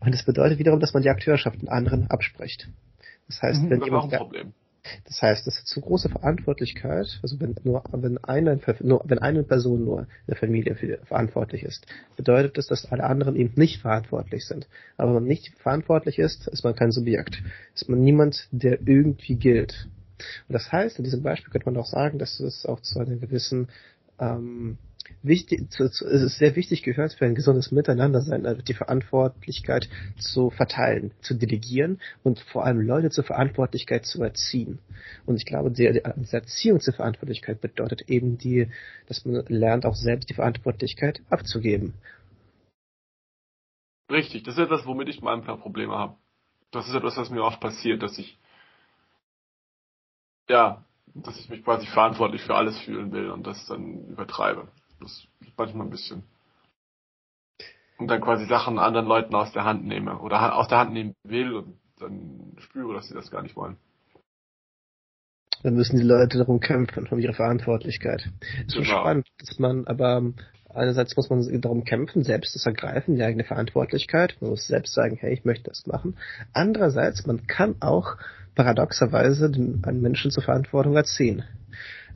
Und 0.00 0.14
das 0.14 0.24
bedeutet 0.24 0.58
wiederum, 0.58 0.80
dass 0.80 0.94
man 0.94 1.02
die 1.02 1.10
Akteurschaft 1.10 1.60
den 1.60 1.68
anderen 1.68 2.10
abspricht. 2.10 2.68
Das 3.28 3.42
heißt, 3.42 3.62
mhm, 3.62 3.70
wenn 3.70 3.80
das 3.80 3.86
jemand, 3.86 4.12
das 5.04 5.22
heißt, 5.22 5.46
das 5.46 5.58
ist 5.58 5.68
zu 5.68 5.80
große 5.80 6.08
Verantwortlichkeit, 6.08 7.20
also 7.22 7.40
wenn 7.40 7.54
nur 7.62 7.84
wenn 7.92 8.18
eine, 8.18 8.58
nur, 8.80 9.02
wenn 9.04 9.20
eine 9.20 9.44
Person 9.44 9.84
nur 9.84 10.00
in 10.00 10.06
der 10.26 10.36
Familie 10.36 10.74
für, 10.74 10.98
verantwortlich 11.04 11.62
ist, 11.62 11.86
bedeutet 12.16 12.58
das, 12.58 12.66
dass 12.66 12.90
alle 12.90 13.04
anderen 13.04 13.36
eben 13.36 13.52
nicht 13.56 13.80
verantwortlich 13.80 14.44
sind. 14.44 14.66
Aber 14.96 15.08
wenn 15.08 15.22
man 15.22 15.24
nicht 15.24 15.54
verantwortlich 15.58 16.18
ist, 16.18 16.48
ist 16.48 16.64
man 16.64 16.74
kein 16.74 16.90
Subjekt. 16.90 17.42
Ist 17.74 17.88
man 17.88 18.00
niemand, 18.00 18.48
der 18.50 18.80
irgendwie 18.84 19.36
gilt. 19.36 19.88
Und 20.48 20.52
das 20.52 20.70
heißt, 20.70 20.98
in 20.98 21.04
diesem 21.04 21.22
Beispiel 21.22 21.50
könnte 21.50 21.70
man 21.70 21.76
auch 21.76 21.86
sagen, 21.86 22.18
dass 22.18 22.40
es 22.40 22.66
auch 22.66 22.80
zu 22.80 22.98
einer 22.98 23.16
gewissen 23.16 23.68
ähm, 24.18 24.78
wichtig, 25.22 25.70
zu, 25.70 25.90
zu, 25.90 26.06
es 26.06 26.22
ist 26.22 26.38
sehr 26.38 26.56
wichtig 26.56 26.82
gehört 26.82 27.12
für 27.14 27.24
ein 27.24 27.34
gesundes 27.34 27.72
Miteinander 27.72 28.20
sein, 28.20 28.46
also 28.46 28.62
die 28.62 28.74
Verantwortlichkeit 28.74 29.88
zu 30.18 30.50
verteilen, 30.50 31.12
zu 31.20 31.34
delegieren 31.34 32.00
und 32.22 32.40
vor 32.40 32.64
allem 32.64 32.80
Leute 32.80 33.10
zur 33.10 33.24
Verantwortlichkeit 33.24 34.06
zu 34.06 34.22
erziehen. 34.22 34.78
Und 35.26 35.36
ich 35.36 35.46
glaube, 35.46 35.70
die, 35.70 35.90
die 35.92 36.32
Erziehung 36.32 36.80
zur 36.80 36.94
Verantwortlichkeit 36.94 37.60
bedeutet 37.60 38.08
eben 38.08 38.38
die, 38.38 38.68
dass 39.06 39.24
man 39.24 39.44
lernt, 39.48 39.86
auch 39.86 39.96
selbst 39.96 40.30
die 40.30 40.34
Verantwortlichkeit 40.34 41.22
abzugeben. 41.30 41.94
Richtig, 44.10 44.42
das 44.42 44.54
ist 44.54 44.64
etwas, 44.64 44.86
womit 44.86 45.08
ich 45.08 45.22
manchmal 45.22 45.56
Probleme 45.56 45.94
habe. 45.94 46.16
Das 46.70 46.88
ist 46.88 46.94
etwas, 46.94 47.16
was 47.16 47.30
mir 47.30 47.42
oft 47.42 47.60
passiert, 47.60 48.02
dass 48.02 48.18
ich 48.18 48.38
ja, 50.48 50.84
dass 51.14 51.38
ich 51.38 51.48
mich 51.48 51.64
quasi 51.64 51.86
verantwortlich 51.86 52.42
für 52.42 52.54
alles 52.54 52.78
fühlen 52.80 53.12
will 53.12 53.30
und 53.30 53.46
das 53.46 53.66
dann 53.66 54.06
übertreibe. 54.08 54.68
Das 55.00 55.26
ist 55.40 55.58
manchmal 55.58 55.86
ein 55.86 55.90
bisschen. 55.90 56.22
Und 57.98 58.08
dann 58.08 58.20
quasi 58.20 58.46
Sachen 58.46 58.78
anderen 58.78 59.06
Leuten 59.06 59.34
aus 59.34 59.52
der 59.52 59.64
Hand 59.64 59.84
nehme 59.84 60.18
oder 60.18 60.56
aus 60.56 60.68
der 60.68 60.78
Hand 60.78 60.92
nehmen 60.92 61.14
will 61.22 61.54
und 61.54 61.78
dann 61.98 62.56
spüre, 62.58 62.94
dass 62.94 63.08
sie 63.08 63.14
das 63.14 63.30
gar 63.30 63.42
nicht 63.42 63.56
wollen. 63.56 63.76
Dann 65.62 65.74
müssen 65.74 65.96
die 65.96 66.02
Leute 66.02 66.38
darum 66.38 66.58
kämpfen, 66.58 67.06
um 67.08 67.18
ihre 67.20 67.34
Verantwortlichkeit. 67.34 68.28
Ist 68.66 68.74
schon 68.74 68.82
genau. 68.82 69.00
spannend, 69.00 69.28
dass 69.38 69.58
man, 69.60 69.86
aber 69.86 70.16
ähm, 70.16 70.34
einerseits 70.68 71.16
muss 71.16 71.30
man 71.30 71.60
darum 71.60 71.84
kämpfen, 71.84 72.24
selbst 72.24 72.56
das 72.56 72.66
ergreifen, 72.66 73.14
die 73.14 73.22
eigene 73.22 73.44
Verantwortlichkeit. 73.44 74.36
Man 74.40 74.50
muss 74.50 74.66
selbst 74.66 74.92
sagen, 74.92 75.16
hey, 75.20 75.32
ich 75.32 75.44
möchte 75.44 75.70
das 75.70 75.86
machen. 75.86 76.16
Andererseits, 76.52 77.26
man 77.26 77.46
kann 77.46 77.76
auch 77.80 78.16
paradoxerweise 78.54 79.50
den, 79.50 79.82
einen 79.84 80.00
Menschen 80.00 80.30
zur 80.30 80.42
Verantwortung 80.42 80.96
erziehen. 80.96 81.44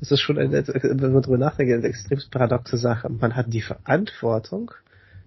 Es 0.01 0.11
ist 0.11 0.20
schon, 0.20 0.38
eine, 0.38 0.66
wenn 0.66 1.12
man 1.12 1.22
darüber 1.22 1.38
nachdenkt, 1.38 1.72
eine 1.72 1.87
extrem 1.87 2.20
paradoxe 2.31 2.77
Sache. 2.77 3.09
Man 3.09 3.35
hat 3.35 3.53
die 3.53 3.62
Verantwortung 3.62 4.70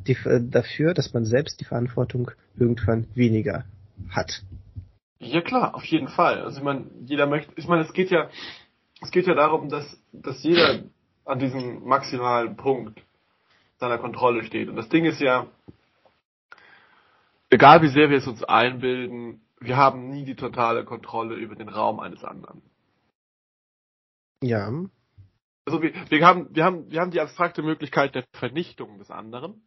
die, 0.08 0.16
dafür, 0.50 0.94
dass 0.94 1.14
man 1.14 1.26
selbst 1.26 1.60
die 1.60 1.66
Verantwortung 1.66 2.32
irgendwann 2.58 3.08
weniger 3.16 3.66
hat. 4.10 4.44
Ja 5.20 5.42
klar, 5.42 5.76
auf 5.76 5.84
jeden 5.86 6.08
Fall. 6.08 6.42
Also 6.42 6.60
ich 6.60 6.64
meine, 6.64 6.86
jeder 7.06 7.26
möchte, 7.28 7.52
ich 7.56 7.68
meine, 7.68 7.84
es 7.84 7.94
geht 7.94 8.10
ja, 8.10 8.30
es 9.02 9.12
geht 9.12 9.28
ja 9.28 9.34
darum, 9.34 9.70
dass, 9.70 10.00
dass 10.14 10.42
jeder 10.44 10.84
an 11.26 11.40
diesem 11.40 11.84
maximalen 11.84 12.56
Punkt 12.56 13.02
seiner 13.78 13.98
Kontrolle 13.98 14.44
steht. 14.44 14.70
Und 14.70 14.76
das 14.76 14.90
Ding 14.90 15.06
ist 15.06 15.20
ja, 15.20 15.48
egal 17.50 17.82
wie 17.82 17.88
sehr 17.88 18.10
wir 18.10 18.18
es 18.18 18.28
uns 18.28 18.44
einbilden, 18.44 19.42
wir 19.60 19.78
haben 19.78 20.10
nie 20.10 20.26
die 20.26 20.36
totale 20.36 20.86
Kontrolle 20.86 21.36
über 21.36 21.56
den 21.56 21.70
Raum 21.70 22.00
eines 22.00 22.24
anderen. 22.24 22.62
Ja. 24.42 24.72
Also 25.66 25.82
wir, 25.82 25.94
wir 26.10 26.26
haben, 26.26 26.48
wir 26.56 26.64
haben, 26.64 26.90
wir 26.90 27.02
haben 27.02 27.12
die 27.12 27.22
abstrakte 27.22 27.62
Möglichkeit 27.62 28.16
der 28.16 28.26
Vernichtung 28.34 28.98
des 28.98 29.12
anderen. 29.12 29.62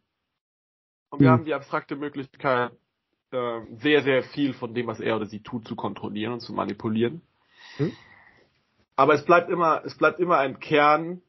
Und 1.09 1.19
wir 1.19 1.27
hm. 1.27 1.33
haben 1.33 1.45
die 1.45 1.53
abstrakte 1.53 1.95
Möglichkeit, 1.95 2.71
äh, 3.31 3.61
sehr, 3.77 4.03
sehr 4.03 4.23
viel 4.23 4.53
von 4.53 4.73
dem, 4.73 4.87
was 4.87 4.99
er 4.99 5.15
oder 5.15 5.25
sie 5.25 5.41
tut, 5.41 5.67
zu 5.67 5.75
kontrollieren 5.75 6.33
und 6.33 6.39
zu 6.39 6.53
manipulieren. 6.53 7.21
Hm. 7.77 7.91
Aber 8.95 9.13
es 9.13 9.25
bleibt 9.25 9.49
immer, 9.49 9.83
es 9.85 9.97
bleibt 9.97 10.19
immer 10.19 10.37
ein 10.37 10.59
Kern 10.59 11.21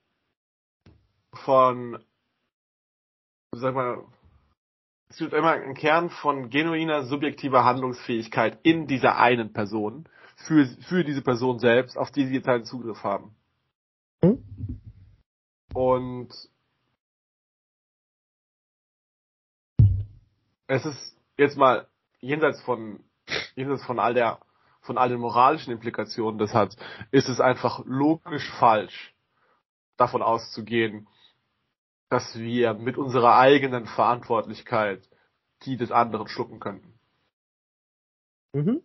von 1.33 1.99
sag 3.61 3.75
mal, 3.75 4.05
es 5.15 5.19
gibt 5.19 5.33
immer 5.33 5.53
einen 5.53 5.75
Kern 5.75 6.11
von 6.11 6.51
genuiner 6.51 7.05
subjektiver 7.05 7.65
Handlungsfähigkeit 7.65 8.59
in 8.65 8.89
dieser 8.89 9.17
einen 9.17 9.53
Person 9.53 10.09
für, 10.35 10.67
für 10.89 11.05
diese 11.05 11.23
Person 11.23 11.61
selbst, 11.61 11.97
auf 11.97 12.11
die 12.11 12.27
sie 12.27 12.35
jetzt 12.35 12.49
einen 12.49 12.65
Zugriff 12.65 13.05
haben. 13.05 13.37
Und 15.73 16.35
es 20.67 20.85
ist 20.85 21.17
jetzt 21.37 21.57
mal 21.57 21.87
jenseits 22.19 22.61
von 22.63 22.99
jenseits 23.55 23.85
von 23.85 24.01
all 24.01 24.15
der 24.15 24.41
von 24.81 24.99
all 24.99 25.11
den 25.11 25.21
moralischen 25.21 25.73
Implikationen 25.73 26.39
das 26.41 26.53
hat, 26.55 26.77
ist 27.13 27.29
es 27.29 27.41
einfach 27.41 27.85
logisch 27.85 28.51
falsch, 28.59 29.15
davon 29.97 30.23
auszugehen, 30.23 31.07
dass 32.15 32.39
wir 32.39 32.75
mit 32.75 32.97
unserer 32.97 33.37
eigenen 33.39 33.87
Verantwortlichkeit 33.87 35.03
die 35.63 35.77
des 35.77 35.91
anderen 35.91 36.29
schlucken 36.29 36.61
könnten. 36.61 36.95
Mhm 38.53 38.83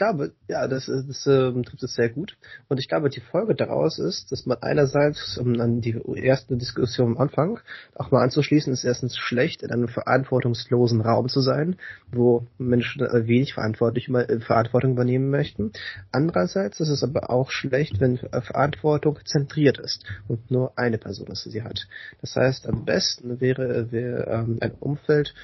glaube, 0.00 0.32
ja, 0.48 0.66
das, 0.66 0.86
das 0.86 1.26
äh, 1.26 1.52
trifft 1.62 1.82
es 1.82 1.92
sehr 1.92 2.08
gut. 2.08 2.38
Und 2.68 2.80
ich 2.80 2.88
glaube, 2.88 3.10
die 3.10 3.20
Folge 3.20 3.54
daraus 3.54 3.98
ist, 3.98 4.32
dass 4.32 4.46
man 4.46 4.56
einerseits, 4.62 5.36
um 5.36 5.60
an 5.60 5.82
die 5.82 6.00
erste 6.16 6.56
Diskussion 6.56 7.12
am 7.12 7.18
Anfang 7.18 7.60
auch 7.96 8.10
mal 8.10 8.22
anzuschließen, 8.22 8.72
ist 8.72 8.84
erstens 8.84 9.18
schlecht, 9.18 9.62
in 9.62 9.70
einem 9.70 9.88
verantwortungslosen 9.88 11.02
Raum 11.02 11.28
zu 11.28 11.42
sein, 11.42 11.76
wo 12.10 12.46
Menschen 12.56 13.02
äh, 13.02 13.26
wenig 13.26 13.52
verantwortlich, 13.52 14.08
äh, 14.08 14.40
Verantwortung 14.40 14.92
übernehmen 14.92 15.28
möchten. 15.28 15.72
Andererseits 16.12 16.80
ist 16.80 16.88
es 16.88 17.04
aber 17.04 17.28
auch 17.28 17.50
schlecht, 17.50 18.00
wenn 18.00 18.16
äh, 18.16 18.40
Verantwortung 18.40 19.18
zentriert 19.26 19.78
ist 19.78 20.06
und 20.28 20.50
nur 20.50 20.78
eine 20.78 20.96
Person 20.96 21.26
ist, 21.26 21.44
sie 21.44 21.62
hat. 21.62 21.86
Das 22.22 22.36
heißt, 22.36 22.66
am 22.66 22.86
besten 22.86 23.38
wäre, 23.42 23.92
wäre 23.92 24.26
ähm, 24.30 24.56
ein 24.62 24.72
Umfeld, 24.80 25.34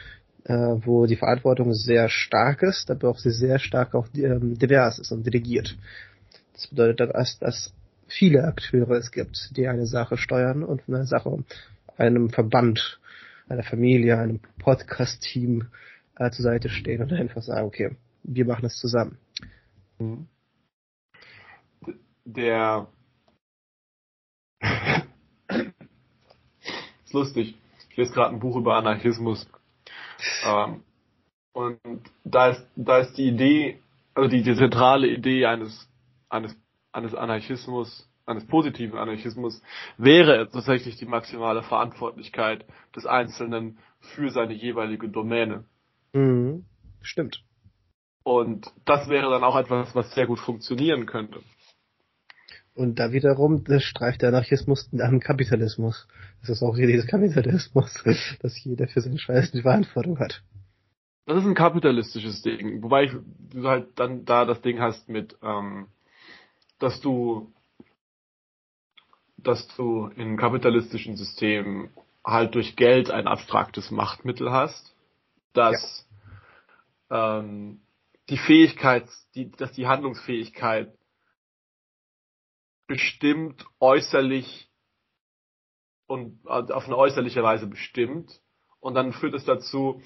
wo 0.49 1.07
die 1.07 1.17
Verantwortung 1.17 1.73
sehr 1.75 2.09
stark 2.09 2.63
ist, 2.63 2.91
aber 2.91 3.09
auch 3.11 3.19
sehr 3.19 3.59
stark 3.59 3.95
auch 3.95 4.07
ähm, 4.15 4.59
divers 4.59 4.99
ist 4.99 5.11
und 5.13 5.27
delegiert. 5.27 5.77
Das 6.53 6.69
bedeutet, 6.69 7.15
dass, 7.15 7.39
dass 7.39 7.73
viele 8.07 8.45
Akteure 8.45 8.93
es 8.93 9.11
gibt, 9.11 9.51
die 9.57 9.67
eine 9.67 9.87
Sache 9.87 10.17
steuern 10.17 10.63
und 10.63 10.83
eine 10.89 11.05
Sache 11.05 11.45
einem 11.97 12.31
Verband, 12.31 13.01
einer 13.49 13.63
Familie, 13.63 14.19
einem 14.19 14.41
Podcast-Team 14.59 15.69
äh, 16.17 16.31
zur 16.31 16.45
Seite 16.45 16.69
stehen 16.69 17.03
und 17.03 17.13
einfach 17.13 17.43
sagen, 17.43 17.67
okay, 17.67 17.97
wir 18.23 18.45
machen 18.47 18.67
es 18.67 18.77
zusammen. 18.77 19.19
Mhm. 19.99 20.29
Der 22.25 22.87
ist 27.05 27.13
lustig. 27.13 27.57
Ich 27.91 27.97
lese 27.97 28.13
gerade 28.13 28.35
ein 28.35 28.41
Buch 28.41 28.57
über 28.57 28.77
Anarchismus 28.77 29.49
ähm, 30.45 30.83
und 31.53 31.81
da 32.25 32.49
ist, 32.49 32.67
da 32.77 32.99
ist 32.99 33.15
die 33.15 33.29
Idee, 33.29 33.81
also 34.15 34.29
die, 34.29 34.43
die 34.43 34.55
zentrale 34.55 35.09
Idee 35.09 35.47
eines, 35.47 35.89
eines, 36.29 36.55
eines 36.93 37.15
Anarchismus, 37.15 38.09
eines 38.27 38.47
positiven 38.47 38.99
Anarchismus, 38.99 39.63
wäre 39.97 40.49
tatsächlich 40.51 40.97
die 40.97 41.07
maximale 41.07 41.63
Verantwortlichkeit 41.63 42.67
des 42.95 43.07
Einzelnen 43.07 43.79
für 44.01 44.31
seine 44.31 44.53
jeweilige 44.53 45.09
Domäne. 45.09 45.65
Mhm. 46.13 46.67
Stimmt. 47.01 47.43
Und 48.23 48.73
das 48.85 49.09
wäre 49.09 49.31
dann 49.31 49.45
auch 49.45 49.57
etwas, 49.57 49.95
was 49.95 50.13
sehr 50.13 50.27
gut 50.27 50.41
funktionieren 50.41 51.07
könnte. 51.07 51.41
Und 52.77 52.99
da 52.99 53.11
wiederum 53.11 53.65
das 53.65 53.83
streift 53.83 54.21
der 54.21 54.29
Anarchismus 54.29 54.91
am 55.01 55.19
Kapitalismus. 55.19 56.07
Das 56.41 56.51
ist 56.51 56.63
auch 56.63 56.77
die 56.77 56.83
Idee 56.83 56.97
des 56.97 57.07
Kapitalismus, 57.07 58.05
dass 58.43 58.63
jeder 58.63 58.87
für 58.87 59.01
seinen 59.01 59.19
Scheiß 59.19 59.51
die 59.53 59.63
Verantwortung 59.63 60.19
hat. 60.19 60.43
Das 61.25 61.39
ist 61.39 61.47
ein 61.47 61.55
kapitalistisches 61.55 62.43
Ding, 62.43 62.83
wobei 62.83 63.05
ich, 63.05 63.13
du 63.51 63.67
halt 63.67 63.99
dann 63.99 64.27
da 64.27 64.45
das 64.45 64.61
Ding 64.61 64.79
hast 64.79 65.09
mit, 65.09 65.37
ähm, 65.43 65.87
dass 66.79 67.01
du, 67.01 67.51
dass 69.39 69.67
du 69.77 70.09
in 70.09 70.37
kapitalistischen 70.37 71.17
Systemen 71.17 71.89
halt 72.23 72.55
durch 72.55 72.77
Geld 72.77 73.11
ein 73.11 73.27
abstraktes 73.27 73.91
Machtmittel 73.91 74.53
hast, 74.53 74.95
dass 75.55 76.07
ja. 77.11 77.39
ähm, 77.39 77.81
die 78.29 78.39
Fähigkeit, 78.39 79.09
die, 79.35 79.51
dass 79.51 79.73
die 79.73 79.87
Handlungsfähigkeit 79.87 80.93
bestimmt 82.87 83.67
äußerlich 83.81 84.71
und 86.07 86.41
äh, 86.47 86.73
auf 86.73 86.87
eine 86.87 86.97
äußerliche 86.97 87.43
Weise 87.43 87.67
bestimmt. 87.67 88.41
Und 88.81 88.95
dann 88.95 89.13
führt 89.13 89.35
es 89.35 89.45
dazu, 89.45 90.03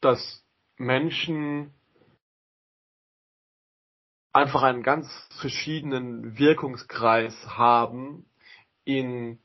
dass 0.00 0.44
Menschen 0.76 1.74
einfach 4.32 4.62
einen 4.62 4.82
ganz 4.82 5.08
verschiedenen 5.40 6.38
Wirkungskreis 6.38 7.34
haben 7.46 8.26
in 8.84 9.38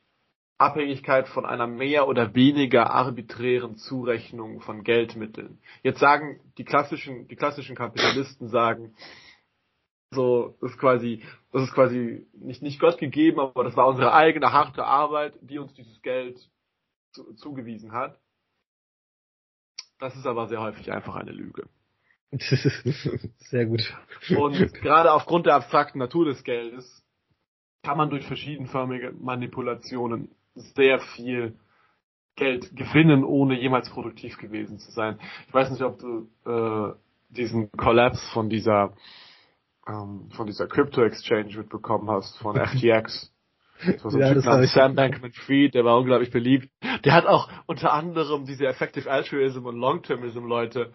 Abhängigkeit 0.57 1.27
von 1.27 1.45
einer 1.45 1.65
mehr 1.65 2.07
oder 2.07 2.35
weniger 2.35 2.91
arbiträren 2.91 3.77
Zurechnung 3.77 4.61
von 4.61 4.83
Geldmitteln. 4.83 5.59
Jetzt 5.81 5.99
sagen 5.99 6.39
die 6.57 6.65
klassischen, 6.65 7.27
die 7.27 7.35
klassischen 7.35 7.75
Kapitalisten 7.75 8.47
sagen, 8.49 8.93
so, 10.11 10.57
das 10.61 10.71
ist 10.71 10.77
quasi, 10.77 11.23
das 11.51 11.63
ist 11.63 11.73
quasi 11.73 12.27
nicht, 12.33 12.61
nicht 12.61 12.79
Gott 12.79 12.97
gegeben, 12.97 13.39
aber 13.39 13.63
das 13.63 13.75
war 13.75 13.87
unsere 13.87 14.13
eigene 14.13 14.51
harte 14.51 14.85
Arbeit, 14.85 15.33
die 15.41 15.57
uns 15.57 15.73
dieses 15.73 16.01
Geld 16.01 16.37
zu, 17.13 17.33
zugewiesen 17.35 17.93
hat. 17.93 18.19
Das 19.99 20.15
ist 20.15 20.25
aber 20.25 20.47
sehr 20.47 20.61
häufig 20.61 20.91
einfach 20.91 21.15
eine 21.15 21.31
Lüge. 21.31 21.67
sehr 23.37 23.65
gut. 23.65 23.81
Und 24.35 24.73
gerade 24.75 25.11
aufgrund 25.11 25.45
der 25.45 25.55
abstrakten 25.55 25.99
Natur 25.99 26.25
des 26.25 26.43
Geldes 26.43 27.03
kann 27.83 27.97
man 27.97 28.09
durch 28.09 28.25
verschiedenförmige 28.25 29.13
Manipulationen 29.19 30.29
sehr 30.55 30.99
viel 30.99 31.57
Geld 32.35 32.75
gewinnen, 32.75 33.23
ohne 33.23 33.59
jemals 33.59 33.89
produktiv 33.89 34.37
gewesen 34.37 34.79
zu 34.79 34.91
sein. 34.91 35.19
Ich 35.47 35.53
weiß 35.53 35.71
nicht, 35.71 35.83
ob 35.83 35.99
du 35.99 36.29
äh, 36.45 36.93
diesen 37.29 37.71
Collapse 37.71 38.25
von 38.33 38.49
dieser 38.49 38.93
ähm, 39.87 40.29
von 40.31 40.47
dieser 40.47 40.67
Crypto 40.67 41.03
Exchange 41.03 41.57
mitbekommen 41.57 42.09
hast, 42.09 42.37
von 42.37 42.55
FTX. 42.65 43.31
Das 43.85 44.03
war 44.03 44.11
so 44.11 44.17
ein 44.17 44.21
ja, 44.21 44.33
Typ 44.33 44.69
Sam 44.69 44.95
Bankman-Fried, 44.95 45.73
der 45.73 45.83
war 45.83 45.97
unglaublich 45.97 46.29
beliebt. 46.29 46.69
Der 47.03 47.13
hat 47.13 47.25
auch 47.25 47.49
unter 47.65 47.93
anderem 47.93 48.45
diese 48.45 48.67
Effective 48.67 49.09
Altruism 49.09 49.65
und 49.65 49.75
Long-Termism 49.75 50.45
Leute 50.45 50.93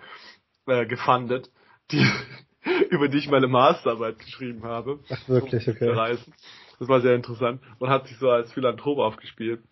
äh, 0.67 0.87
gefundet, 0.87 1.51
die 1.91 2.07
über 2.91 3.09
die 3.09 3.19
ich 3.19 3.29
meine 3.29 3.49
Masterarbeit 3.49 4.19
geschrieben 4.19 4.65
habe. 4.65 5.01
Ach 5.11 5.29
wirklich, 5.29 5.69
okay. 5.69 5.91
Reisen. 5.91 6.33
Das 6.79 6.89
war 6.89 7.01
sehr 7.01 7.15
interessant 7.15 7.61
und 7.79 7.89
hat 7.89 8.07
sich 8.07 8.19
so 8.19 8.29
als 8.29 8.53
Philanthrop 8.53 8.99
aufgespielt. 8.99 9.63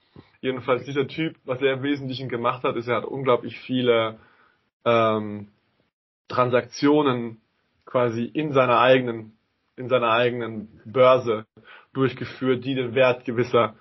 Jedenfalls 0.41 0.85
dieser 0.85 1.07
Typ, 1.07 1.37
was 1.45 1.61
er 1.61 1.75
im 1.75 1.83
Wesentlichen 1.83 2.29
gemacht 2.29 2.65
hat, 2.65 2.77
ist, 2.77 2.89
er 2.89 2.97
hat 2.97 3.05
unglaublich 3.05 3.59
viele 3.61 4.19
ähm, 4.85 5.49
Transaktionen 6.29 7.41
quasi 7.85 8.25
in 8.25 8.53
seiner 8.53 8.81
eigenen, 8.81 9.37
in 9.77 9.89
seiner 9.89 10.11
eigenen 10.11 10.81
Börse 10.85 11.47
durchgeführt, 11.93 12.65
die 12.65 12.75
den 12.75 12.95
Wert 12.95 13.25
gewisser 13.25 13.75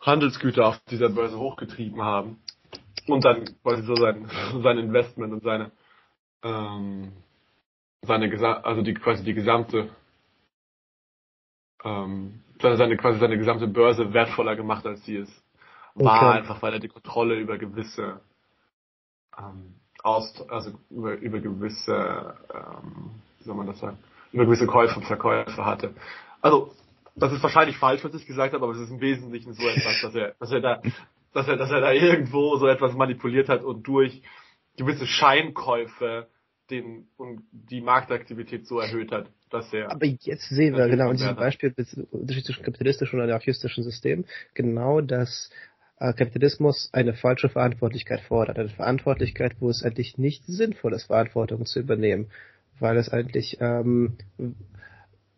Handelsgüter 0.00 0.66
auf 0.66 0.80
dieser 0.90 1.08
Börse 1.08 1.38
hochgetrieben 1.38 2.02
haben. 2.02 2.42
Und 3.06 3.24
dann 3.24 3.44
quasi 3.62 3.82
so 3.82 3.94
sein, 3.94 4.28
sein 4.62 4.78
Investment 4.78 5.32
und 5.32 5.42
seine, 5.42 5.70
ähm, 6.42 7.12
seine, 8.02 8.64
also 8.64 8.82
die, 8.82 8.94
quasi 8.94 9.24
die 9.24 9.34
gesamte, 9.34 9.90
ähm, 11.84 12.42
seine, 12.60 12.96
quasi 12.96 13.18
seine 13.18 13.38
gesamte 13.38 13.66
Börse 13.66 14.12
wertvoller 14.12 14.56
gemacht, 14.56 14.86
als 14.86 15.04
sie 15.04 15.16
es 15.16 15.44
war, 15.94 16.28
okay. 16.28 16.38
einfach 16.38 16.62
weil 16.62 16.72
er 16.72 16.78
die 16.78 16.88
Kontrolle 16.88 17.38
über 17.38 17.58
gewisse 17.58 18.20
ähm, 19.38 19.74
aus, 20.02 20.34
also 20.48 20.72
über, 20.90 21.14
über 21.14 21.40
gewisse, 21.40 22.34
ähm, 22.52 23.10
wie 23.38 23.44
soll 23.44 23.54
man 23.54 23.66
das 23.66 23.78
sagen, 23.78 23.98
über 24.32 24.44
gewisse 24.44 24.66
Käufe 24.66 24.96
und 24.96 25.04
Verkäufe 25.04 25.64
hatte. 25.64 25.94
Also, 26.40 26.72
das 27.14 27.32
ist 27.32 27.42
wahrscheinlich 27.42 27.76
falsch, 27.76 28.02
was 28.04 28.14
ich 28.14 28.26
gesagt 28.26 28.54
habe, 28.54 28.64
aber 28.64 28.74
es 28.74 28.80
ist 28.80 28.90
im 28.90 29.00
Wesentlichen 29.00 29.52
so 29.52 29.66
etwas, 29.68 30.00
dass 30.00 30.14
er, 30.14 30.34
dass 30.38 30.50
er 30.50 30.60
da, 30.60 30.82
dass 31.34 31.48
er, 31.48 31.56
dass 31.56 31.70
er 31.70 31.80
da 31.80 31.92
irgendwo 31.92 32.56
so 32.56 32.66
etwas 32.66 32.94
manipuliert 32.94 33.48
hat 33.48 33.62
und 33.62 33.86
durch 33.86 34.22
gewisse 34.76 35.06
Scheinkäufe 35.06 36.26
den 36.70 37.06
und 37.16 37.42
die 37.52 37.80
Marktaktivität 37.80 38.66
so 38.66 38.80
erhöht 38.80 39.12
hat, 39.12 39.28
dass 39.50 39.72
er. 39.72 39.90
Aber 39.90 40.06
jetzt 40.06 40.48
sehen 40.48 40.74
wir 40.74 40.88
genau 40.88 41.10
in 41.10 41.16
diesem 41.16 41.36
Beispiel 41.36 41.74
zwischen 41.74 42.64
kapitalistischen 42.64 43.18
und 43.18 43.26
anarchistischen 43.26 43.84
System 43.84 44.24
genau, 44.54 45.00
dass 45.00 45.50
äh, 45.50 45.71
Kapitalismus 45.98 46.88
eine 46.92 47.14
falsche 47.14 47.48
Verantwortlichkeit 47.48 48.20
fordert. 48.22 48.58
Eine 48.58 48.68
Verantwortlichkeit, 48.68 49.56
wo 49.60 49.68
es 49.70 49.82
eigentlich 49.82 50.18
nicht 50.18 50.44
sinnvoll 50.46 50.94
ist, 50.94 51.04
Verantwortung 51.04 51.64
zu 51.64 51.80
übernehmen. 51.80 52.28
Weil 52.80 52.96
es 52.96 53.08
eigentlich 53.08 53.58
ähm, 53.60 54.16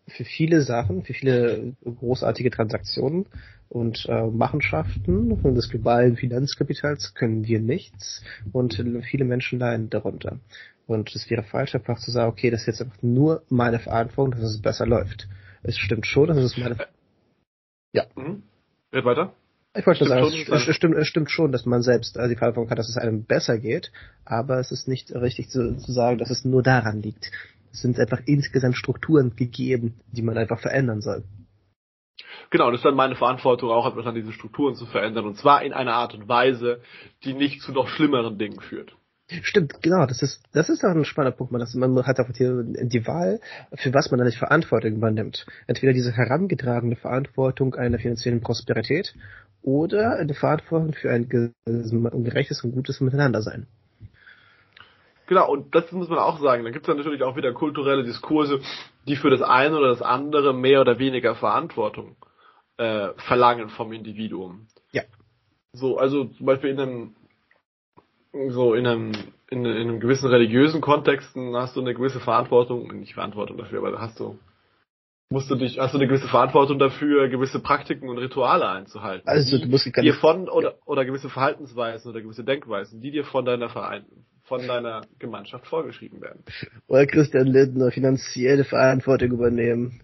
für 0.07 0.25
viele 0.25 0.63
Sachen, 0.63 1.03
für 1.03 1.15
viele 1.15 1.75
großartige 1.85 2.51
Transaktionen 2.51 3.27
und 3.69 4.07
äh, 4.09 4.27
Machenschaften 4.27 5.55
des 5.55 5.69
globalen 5.69 6.17
Finanzkapitals 6.17 7.15
können 7.15 7.47
wir 7.47 7.61
nichts 7.61 8.23
und 8.53 8.83
viele 9.11 9.25
Menschen 9.25 9.59
leiden 9.59 9.91
darunter. 9.91 10.39
Und 10.87 11.15
es 11.15 11.31
wäre 11.31 11.43
falsch, 11.43 11.75
einfach 11.75 11.99
zu 11.99 12.11
sagen, 12.11 12.31
okay, 12.31 12.51
das 12.51 12.63
ist 12.63 12.67
jetzt 12.67 12.83
einfach 12.83 13.03
nur 13.03 13.43
meine 13.49 13.79
Verantwortung, 13.79 14.41
dass 14.41 14.51
es 14.51 14.61
besser 14.61 14.87
läuft. 14.87 15.29
Es 15.63 15.79
stimmt 15.79 16.07
schon, 16.07 16.29
dass 16.29 16.37
es 16.37 16.59
meine. 16.59 16.77
Ja. 17.93 18.05
Mhm. 18.17 18.43
Red 18.93 19.05
weiter. 19.05 19.35
Ich 19.77 19.87
wollte 19.87 20.05
sagen, 20.05 20.27
es, 20.27 20.49
es, 20.49 20.69
es, 20.69 20.77
stimmt, 20.77 20.97
es 20.97 21.09
stimmt 21.09 21.31
schon, 21.31 21.51
dass 21.51 21.67
man 21.67 21.83
selbst 21.83 22.17
also 22.17 22.33
die 22.33 22.39
Verantwortung 22.39 22.71
hat, 22.71 22.79
dass 22.79 22.89
es 22.89 22.97
einem 22.97 23.25
besser 23.25 23.59
geht, 23.59 23.91
aber 24.25 24.61
es 24.61 24.71
ist 24.71 24.87
nicht 24.87 25.13
richtig 25.13 25.49
zu, 25.49 25.77
zu 25.77 25.93
sagen, 25.93 26.19
dass 26.19 26.31
es 26.31 26.45
nur 26.45 26.63
daran 26.63 27.03
liegt. 27.03 27.31
Es 27.73 27.81
sind 27.81 27.99
einfach 27.99 28.21
insgesamt 28.25 28.77
Strukturen 28.77 29.35
gegeben, 29.35 30.01
die 30.13 30.23
man 30.23 30.39
einfach 30.39 30.61
verändern 30.61 31.01
soll. 31.01 31.25
Genau, 32.51 32.71
das 32.71 32.81
ist 32.81 32.85
dann 32.85 32.95
meine 32.95 33.17
Verantwortung 33.17 33.71
auch, 33.71 33.87
etwas 33.89 34.07
an 34.07 34.15
diese 34.15 34.33
Strukturen 34.33 34.77
zu 34.77 34.87
verändern. 34.87 35.27
Und 35.27 35.39
zwar 35.39 35.65
in 35.65 35.73
einer 35.73 35.95
Art 35.95 36.15
und 36.15 36.29
Weise, 36.29 36.81
die 37.25 37.35
nicht 37.35 37.61
zu 37.61 37.73
noch 37.73 37.89
schlimmeren 37.89 38.39
Dingen 38.39 38.61
führt. 38.61 38.95
Stimmt, 39.43 39.83
genau, 39.83 40.07
das 40.07 40.23
ist, 40.23 40.43
das 40.53 40.69
ist 40.69 40.85
auch 40.85 40.91
ein 40.91 41.05
spannender 41.05 41.37
Punkt. 41.37 41.53
Man, 41.53 41.61
das, 41.61 41.75
man 41.75 42.07
hat 42.07 42.19
einfach 42.19 42.33
die, 42.33 42.89
die 42.89 43.07
Wahl, 43.07 43.41
für 43.75 43.93
was 43.95 44.11
man 44.11 44.19
dann 44.19 44.27
nicht 44.27 44.39
Verantwortung 44.39 44.93
übernimmt. 44.93 45.47
Entweder 45.67 45.93
diese 45.93 46.13
herangetragene 46.13 46.97
Verantwortung 46.97 47.75
einer 47.75 47.99
finanziellen 47.99 48.41
Prosperität 48.41 49.15
oder 49.63 50.17
eine 50.17 50.35
Verantwortung 50.35 50.93
für 50.93 51.11
ein 51.11 51.29
gerechtes 51.29 52.63
und 52.65 52.73
gutes 52.73 53.01
Miteinandersein. 53.01 53.67
Genau, 55.27 55.51
und 55.51 55.75
das 55.75 55.91
muss 55.91 56.09
man 56.09 56.19
auch 56.19 56.39
sagen. 56.39 56.65
Da 56.65 56.71
gibt 56.71 56.87
es 56.87 56.95
natürlich 56.95 57.23
auch 57.23 57.37
wieder 57.37 57.53
kulturelle 57.53 58.05
Diskurse, 58.05 58.61
die 59.09 59.17
für 59.17 59.31
das 59.31 59.41
eine 59.41 59.79
oder 59.79 59.89
das 59.89 60.03
andere 60.03 60.53
mehr 60.53 60.83
oder 60.83 60.99
weniger 60.99 61.35
Verantwortung 61.35 62.17
äh, 62.77 63.09
verlangen 63.17 63.71
vom 63.71 63.93
Individuum. 63.93 64.67
Ja. 64.93 65.03
So, 65.73 65.97
also 65.97 66.25
zum 66.25 66.47
Beispiel 66.47 66.71
in 66.71 66.81
einem 66.81 67.17
so 68.49 68.75
in 68.75 68.87
einem 68.87 69.13
in, 69.51 69.65
in 69.65 69.89
einem 69.89 70.01
gewissen 70.01 70.29
religiösen 70.29 70.81
Kontexten 70.81 71.55
hast 71.57 71.77
du 71.77 71.81
eine 71.81 71.95
gewisse 71.95 72.21
Verantwortung, 72.21 72.89
nicht 72.99 73.15
Verantwortung 73.15 73.57
dafür, 73.59 73.79
aber 73.79 73.93
da 73.93 74.01
hast 74.01 74.19
du 74.19 74.39
musst 75.31 75.51
du 75.51 75.57
dich, 75.57 75.79
hast 75.79 75.95
du 75.95 75.99
eine 75.99 76.07
gewisse 76.07 76.29
Verantwortung 76.29 76.79
dafür, 76.79 77.29
gewisse 77.29 77.61
Praktiken 77.61 78.09
und 78.09 78.19
Rituale 78.19 78.69
einzuhalten. 78.69 79.27
Also 79.27 79.59
du 79.59 79.67
musst 79.69 79.87
dir 79.87 80.15
von 80.15 80.49
oder 80.49 80.77
oder 80.87 81.05
gewisse 81.05 81.29
Verhaltensweisen 81.29 82.11
oder 82.11 82.23
gewisse 82.23 82.45
Denkweisen, 82.45 83.01
die 83.01 83.11
dir 83.11 83.25
von 83.25 83.45
deiner 83.45 83.69
Verein, 83.69 84.05
von 84.43 84.67
deiner 84.67 85.03
Gemeinschaft 85.19 85.67
vorgeschrieben 85.67 86.21
werden. 86.21 86.45
Oder 86.87 87.07
Christian 87.07 87.47
Lindner 87.47 87.91
finanzielle 87.91 88.65
Verantwortung 88.65 89.33
übernehmen. 89.33 90.01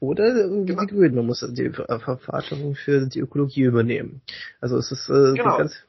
Oder 0.00 0.48
genau. 0.48 0.64
die 0.64 0.86
Grünen, 0.86 1.14
man 1.14 1.26
muss 1.26 1.46
die 1.56 1.70
Verantwortung 1.70 2.74
für 2.74 3.06
die 3.06 3.20
Ökologie 3.20 3.62
übernehmen. 3.62 4.22
Also 4.60 4.76
es 4.78 4.90
ist 4.90 5.08
äh, 5.08 5.34
genau. 5.34 5.58
ganz 5.58 5.84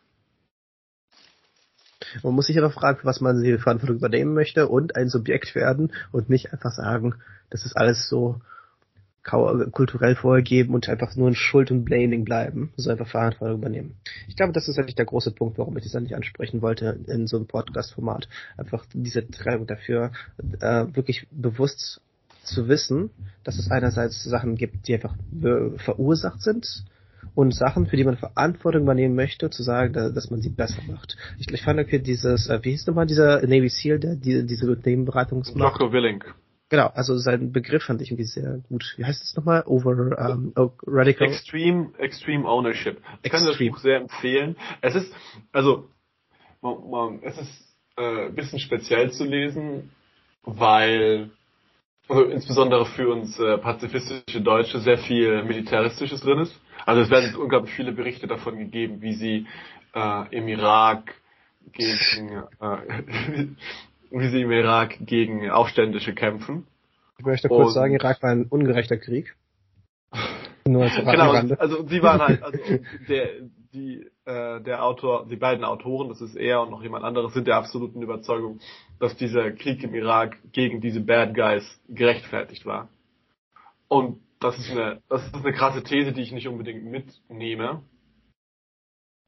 man 2.21 2.33
muss 2.33 2.47
sich 2.47 2.57
aber 2.57 2.71
fragen, 2.71 2.99
was 3.03 3.21
man 3.21 3.41
die 3.41 3.57
Verantwortung 3.57 3.97
übernehmen 3.97 4.33
möchte 4.33 4.67
und 4.67 4.95
ein 4.95 5.09
Subjekt 5.09 5.55
werden 5.55 5.91
und 6.11 6.29
nicht 6.29 6.53
einfach 6.53 6.71
sagen, 6.71 7.15
das 7.49 7.65
ist 7.65 7.77
alles 7.77 8.09
so 8.09 8.41
kulturell 9.23 10.15
vorgegeben 10.15 10.73
und 10.73 10.89
einfach 10.89 11.15
nur 11.15 11.29
in 11.29 11.35
Schuld 11.35 11.71
und 11.71 11.85
Blaming 11.85 12.25
bleiben, 12.25 12.73
so 12.75 12.89
einfach 12.89 13.07
Verantwortung 13.07 13.59
übernehmen. 13.59 13.95
Ich 14.27 14.35
glaube, 14.35 14.51
das 14.51 14.67
ist 14.67 14.77
eigentlich 14.77 14.95
der 14.95 15.05
große 15.05 15.31
Punkt, 15.31 15.57
warum 15.57 15.77
ich 15.77 15.85
das 15.85 15.93
nicht 16.01 16.13
ansprechen 16.13 16.61
wollte 16.61 16.99
in 17.07 17.25
so 17.27 17.37
einem 17.37 17.47
Podcast-Format. 17.47 18.27
Einfach 18.57 18.85
diese 18.93 19.25
Trennung 19.25 19.65
dafür, 19.65 20.11
äh, 20.59 20.85
wirklich 20.93 21.25
bewusst 21.31 22.01
zu 22.43 22.67
wissen, 22.67 23.11
dass 23.45 23.57
es 23.57 23.71
einerseits 23.71 24.21
Sachen 24.23 24.55
gibt, 24.55 24.89
die 24.89 24.95
einfach 24.95 25.15
verursacht 25.77 26.41
sind 26.41 26.83
und 27.35 27.53
Sachen, 27.53 27.87
für 27.87 27.97
die 27.97 28.03
man 28.03 28.17
Verantwortung 28.17 28.83
übernehmen 28.83 29.15
möchte, 29.15 29.49
zu 29.49 29.63
sagen, 29.63 29.93
dass 29.93 30.29
man 30.29 30.41
sie 30.41 30.49
besser 30.49 30.81
macht. 30.87 31.17
Ich, 31.39 31.51
ich 31.51 31.61
fand 31.61 31.79
okay, 31.79 31.99
dieses, 31.99 32.49
äh, 32.49 32.59
wie 32.63 32.71
hieß 32.71 32.87
nochmal 32.87 33.05
dieser 33.05 33.41
Navy 33.41 33.69
SEAL, 33.69 33.99
der 33.99 34.15
die, 34.15 34.45
diese 34.45 34.69
Unternehmenberatungs 34.69 35.53
Dr. 35.53 35.91
Willing. 35.91 36.23
Genau, 36.69 36.87
also 36.87 37.17
sein 37.17 37.51
Begriff 37.51 37.83
fand 37.83 38.01
ich 38.01 38.09
irgendwie 38.09 38.25
sehr 38.25 38.61
gut. 38.67 38.95
Wie 38.97 39.05
heißt 39.05 39.21
das 39.21 39.35
nochmal? 39.35 39.63
Over 39.67 39.91
um, 40.31 40.53
oh, 40.55 40.71
Radical 40.87 41.27
Extreme 41.27 41.91
Extreme 41.99 42.47
Ownership. 42.47 42.97
Ich 43.21 43.25
Extreme. 43.25 43.31
kann 43.31 43.45
das 43.45 43.57
Buch 43.59 43.77
sehr 43.77 43.97
empfehlen. 43.97 44.55
Es 44.81 44.95
ist 44.95 45.13
also 45.51 45.89
es 47.21 47.37
ist 47.37 47.75
äh, 47.97 48.27
ein 48.27 48.35
bisschen 48.35 48.59
speziell 48.59 49.11
zu 49.11 49.25
lesen, 49.25 49.91
weil 50.43 51.29
also 52.07 52.23
insbesondere 52.23 52.85
für 52.85 53.09
uns 53.09 53.39
äh, 53.39 53.57
pazifistische 53.59 54.41
Deutsche 54.41 54.79
sehr 54.79 54.97
viel 54.97 55.43
militäristisches 55.43 56.21
drin 56.21 56.39
ist. 56.39 56.59
Also 56.85 57.01
es 57.01 57.09
werden 57.09 57.35
unglaublich 57.35 57.73
viele 57.73 57.91
Berichte 57.91 58.27
davon 58.27 58.57
gegeben, 58.57 59.01
wie 59.01 59.13
sie 59.13 59.47
äh, 59.93 60.35
im 60.35 60.47
Irak 60.47 61.13
gegen 61.71 62.43
äh, 62.59 63.47
wie 64.11 64.27
sie 64.29 64.41
im 64.41 64.51
Irak 64.51 64.97
gegen 65.01 65.49
Aufständische 65.49 66.13
kämpfen. 66.13 66.67
Ich 67.17 67.25
möchte 67.25 67.47
kurz 67.47 67.67
und, 67.67 67.73
sagen, 67.73 67.93
Irak 67.93 68.21
war 68.21 68.31
ein 68.31 68.45
ungerechter 68.45 68.97
Krieg. 68.97 69.35
Nur 70.67 70.83
als 70.83 70.95
genau, 70.95 71.31
also 71.57 71.87
sie 71.87 72.01
waren 72.01 72.21
halt, 72.21 72.43
also 72.43 72.57
der, 73.09 73.29
die, 73.73 74.05
äh, 74.25 74.61
der 74.61 74.83
Autor, 74.83 75.27
die 75.27 75.35
beiden 75.35 75.65
Autoren, 75.65 76.09
das 76.09 76.21
ist 76.21 76.35
er 76.35 76.61
und 76.61 76.69
noch 76.69 76.83
jemand 76.83 77.03
anderes, 77.03 77.33
sind 77.33 77.47
der 77.47 77.57
absoluten 77.57 78.01
Überzeugung, 78.01 78.59
dass 78.99 79.15
dieser 79.17 79.51
Krieg 79.51 79.83
im 79.83 79.93
Irak 79.93 80.37
gegen 80.51 80.79
diese 80.79 81.01
Bad 81.01 81.35
Guys 81.35 81.63
gerechtfertigt 81.89 82.65
war. 82.65 82.87
Und 83.87 84.19
das 84.43 84.57
ist 84.59 84.71
eine, 84.71 85.01
das 85.09 85.25
ist 85.25 85.35
eine 85.35 85.53
krasse 85.53 85.83
These, 85.83 86.11
die 86.11 86.21
ich 86.21 86.31
nicht 86.31 86.47
unbedingt 86.47 86.83
mitnehme. 86.85 87.83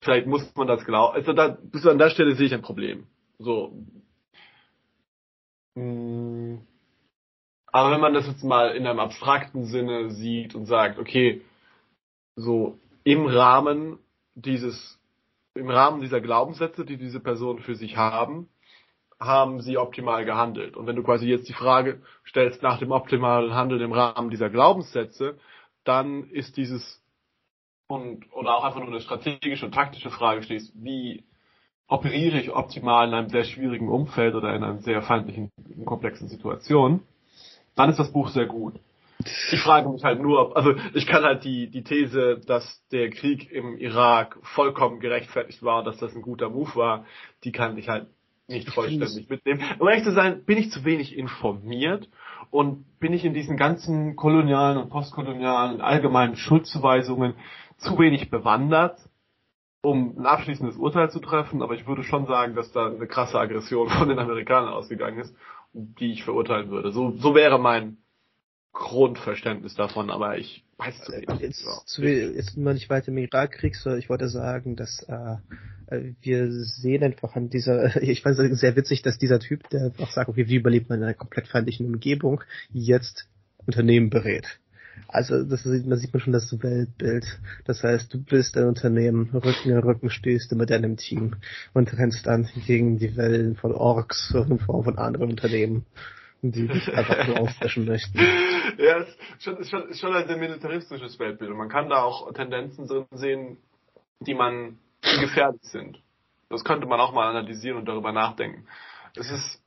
Vielleicht 0.04 0.28
muss 0.28 0.54
man 0.56 0.68
das 0.68 0.86
glauben. 0.86 1.16
Also 1.16 1.34
da, 1.34 1.58
bis 1.62 1.86
an 1.88 1.98
der 1.98 2.10
Stelle 2.10 2.36
sehe 2.36 2.48
ich 2.48 2.54
ein 2.54 2.62
Problem. 2.62 3.08
So, 3.40 3.74
hm. 5.76 6.66
Aber 7.68 7.92
wenn 7.92 8.00
man 8.00 8.14
das 8.14 8.28
jetzt 8.28 8.44
mal 8.44 8.76
in 8.76 8.88
einem 8.88 9.00
abstrakten 9.00 9.66
Sinne 9.66 10.10
sieht 10.12 10.56
und 10.56 10.66
sagt, 10.66 10.98
okay, 10.98 11.42
so 12.38 12.80
im 13.04 13.26
Rahmen 13.26 14.00
dieses, 14.34 15.00
im 15.56 15.70
Rahmen 15.70 16.00
dieser 16.02 16.22
Glaubenssätze, 16.22 16.86
die 16.86 16.98
diese 16.98 17.20
Personen 17.20 17.60
für 17.60 17.76
sich 17.76 17.98
haben, 17.98 18.48
haben 19.26 19.62
sie 19.62 19.78
optimal 19.78 20.26
gehandelt. 20.26 20.78
Und 20.78 20.88
wenn 20.88 20.96
du 20.96 21.04
quasi 21.04 21.28
jetzt 21.28 21.50
die 21.50 21.54
Frage 21.54 22.02
stellst 22.28 22.62
nach 22.62 22.80
dem 22.80 22.92
optimalen 22.92 23.54
Handeln 23.54 23.82
im 23.82 23.92
Rahmen 23.92 24.30
dieser 24.30 24.50
Glaubenssätze, 24.50 25.38
dann 25.84 26.30
ist 26.30 26.58
dieses 26.58 27.02
und 27.88 28.26
oder 28.34 28.56
auch 28.56 28.64
einfach 28.64 28.80
nur 28.80 28.90
eine 28.90 29.02
strategische 29.02 29.66
und 29.66 29.74
taktische 29.74 30.10
Frage 30.10 30.44
stehst, 30.44 30.72
wie 30.76 31.24
operiere 31.88 32.40
ich 32.40 32.52
optimal 32.52 33.08
in 33.08 33.14
einem 33.14 33.30
sehr 33.30 33.44
schwierigen 33.44 33.90
Umfeld 33.90 34.36
oder 34.36 34.56
in 34.56 34.64
einer 34.64 34.80
sehr 34.80 35.02
feindlichen, 35.02 35.52
komplexen 35.86 36.28
Situation, 36.28 37.02
dann 37.76 37.90
ist 37.90 38.00
das 38.00 38.12
Buch 38.12 38.30
sehr 38.30 38.48
gut. 38.48 38.74
Ich 39.52 39.60
frage 39.62 39.90
mich 39.90 40.04
halt 40.04 40.22
nur, 40.22 40.42
ob, 40.42 40.58
also 40.58 40.76
ich 40.94 41.08
kann 41.08 41.24
halt 41.24 41.44
die, 41.46 41.70
die 41.70 41.84
These, 41.84 42.42
dass 42.46 42.84
der 42.92 43.10
Krieg 43.12 43.50
im 43.52 43.78
Irak 43.78 44.38
vollkommen 44.42 45.00
gerechtfertigt 45.00 45.64
war 45.64 45.84
dass 45.84 45.98
das 45.98 46.16
ein 46.16 46.22
guter 46.22 46.50
Move 46.50 46.76
war, 46.76 47.06
die 47.44 47.52
kann 47.52 47.78
ich 47.78 47.88
halt 47.88 48.08
nicht 48.48 48.70
vollständig 48.70 49.30
mitnehmen. 49.30 49.64
Um 49.80 49.88
ehrlich 49.88 50.04
zu 50.04 50.14
sein, 50.14 50.44
bin 50.46 50.58
ich 50.58 50.72
zu 50.72 50.86
wenig 50.86 51.18
informiert 51.18 52.10
und 52.52 52.86
bin 53.00 53.14
ich 53.14 53.26
in 53.26 53.34
diesen 53.34 53.58
ganzen 53.58 54.16
kolonialen 54.16 54.78
und 54.78 54.90
postkolonialen 54.90 55.82
allgemeinen 55.82 56.36
Schuldzuweisungen 56.36 57.34
zu 57.78 57.98
wenig 57.98 58.30
bewandert, 58.30 59.00
um 59.82 60.18
ein 60.18 60.26
abschließendes 60.26 60.78
Urteil 60.78 61.10
zu 61.10 61.20
treffen, 61.20 61.62
aber 61.62 61.76
ich 61.76 61.88
würde 61.88 62.04
schon 62.04 62.26
sagen, 62.26 62.56
dass 62.56 62.72
da 62.72 62.88
eine 62.88 63.08
krasse 63.08 63.40
Aggression 63.40 63.90
von 63.90 64.10
den 64.10 64.20
Amerikanern 64.20 64.74
ausgegangen 64.74 65.20
ist, 65.20 65.36
die 65.74 66.12
ich 66.12 66.24
verurteilen 66.24 66.70
würde. 66.70 66.92
So, 66.92 67.12
so 67.12 67.36
wäre 67.36 67.60
mein 67.60 67.98
Grundverständnis 68.74 69.76
davon, 69.76 70.10
aber 70.10 70.38
ich 70.38 70.65
weiß 70.78 71.04
zu 71.04 71.12
wenig. 71.12 71.42
Jetzt, 71.42 71.66
zu, 71.86 72.04
jetzt 72.04 72.58
mal 72.58 72.74
nicht 72.74 72.90
weiter 72.90 73.10
im 73.10 73.18
Irakkrieg, 73.18 73.76
sondern 73.76 74.00
ich 74.00 74.10
wollte 74.10 74.30
sagen, 74.30 74.76
dass 74.76 75.04
äh, 75.04 75.38
äh 75.88 76.14
wir 76.22 76.52
sehen 76.52 77.04
einfach 77.04 77.36
an 77.36 77.50
dieser, 77.50 78.02
ich 78.02 78.22
fand 78.22 78.38
es 78.40 78.60
sehr 78.60 78.76
witzig, 78.76 79.02
dass 79.02 79.18
dieser 79.18 79.40
Typ, 79.40 79.70
der 79.70 79.86
einfach 79.86 80.12
sagt, 80.12 80.30
okay, 80.30 80.48
wie 80.48 80.56
überlebt 80.56 80.90
man 80.90 81.00
in 81.00 81.06
einer 81.06 81.14
komplett 81.14 81.48
feindlichen 81.48 81.86
Umgebung, 81.88 82.42
jetzt 82.72 83.28
Unternehmen 83.66 84.10
berät. 84.10 84.60
Also 85.08 85.44
das 85.44 85.64
sieht, 85.64 85.86
man 85.86 85.98
sieht 85.98 86.14
man 86.14 86.22
schon 86.22 86.34
das 86.34 86.52
Weltbild. 86.62 87.26
Das 87.66 87.84
heißt, 87.84 88.14
du 88.14 88.24
bist 88.24 88.58
ein 88.58 88.66
Unternehmen, 88.66 89.30
Rücken 89.32 89.70
in 89.70 89.78
Rücken 89.78 90.10
stehst 90.10 90.52
du 90.52 90.56
mit 90.56 90.70
deinem 90.70 90.98
Team 90.98 91.36
und 91.74 91.96
rennst 91.98 92.26
dann 92.26 92.48
gegen 92.66 92.98
die 92.98 93.16
Wellen 93.16 93.56
von 93.56 93.72
Orks 93.72 94.34
in 94.34 94.60
Form 94.60 94.84
von 94.84 94.98
anderen 94.98 95.30
Unternehmen, 95.30 95.86
die 96.52 96.68
dich 96.68 96.94
einfach 96.94 97.28
nur 97.28 97.40
auffrischen 97.42 97.86
möchten. 97.86 98.20
Ja, 98.78 98.98
es 98.98 99.08
ist 99.10 99.44
schon, 99.44 99.58
ist 99.58 99.70
schon, 99.70 99.90
ist 99.90 100.00
schon 100.02 100.14
ein 100.14 100.28
sehr 100.28 100.38
militaristisches 100.38 101.18
Weltbild 101.18 101.52
und 101.52 101.58
man 101.58 101.70
kann 101.70 101.88
da 101.88 102.02
auch 102.02 102.34
Tendenzen 102.34 102.88
drin 102.88 103.06
sehen, 103.12 103.58
die 104.20 104.34
man 104.34 104.80
die 105.04 105.22
gefährlich 105.22 105.62
sind. 105.62 106.02
Das 106.50 106.66
könnte 106.66 106.86
man 106.86 107.00
auch 107.00 107.14
mal 107.14 107.30
analysieren 107.30 107.78
und 107.78 107.86
darüber 107.86 108.12
nachdenken. 108.12 108.68
Es 109.16 109.32
ist 109.32 109.64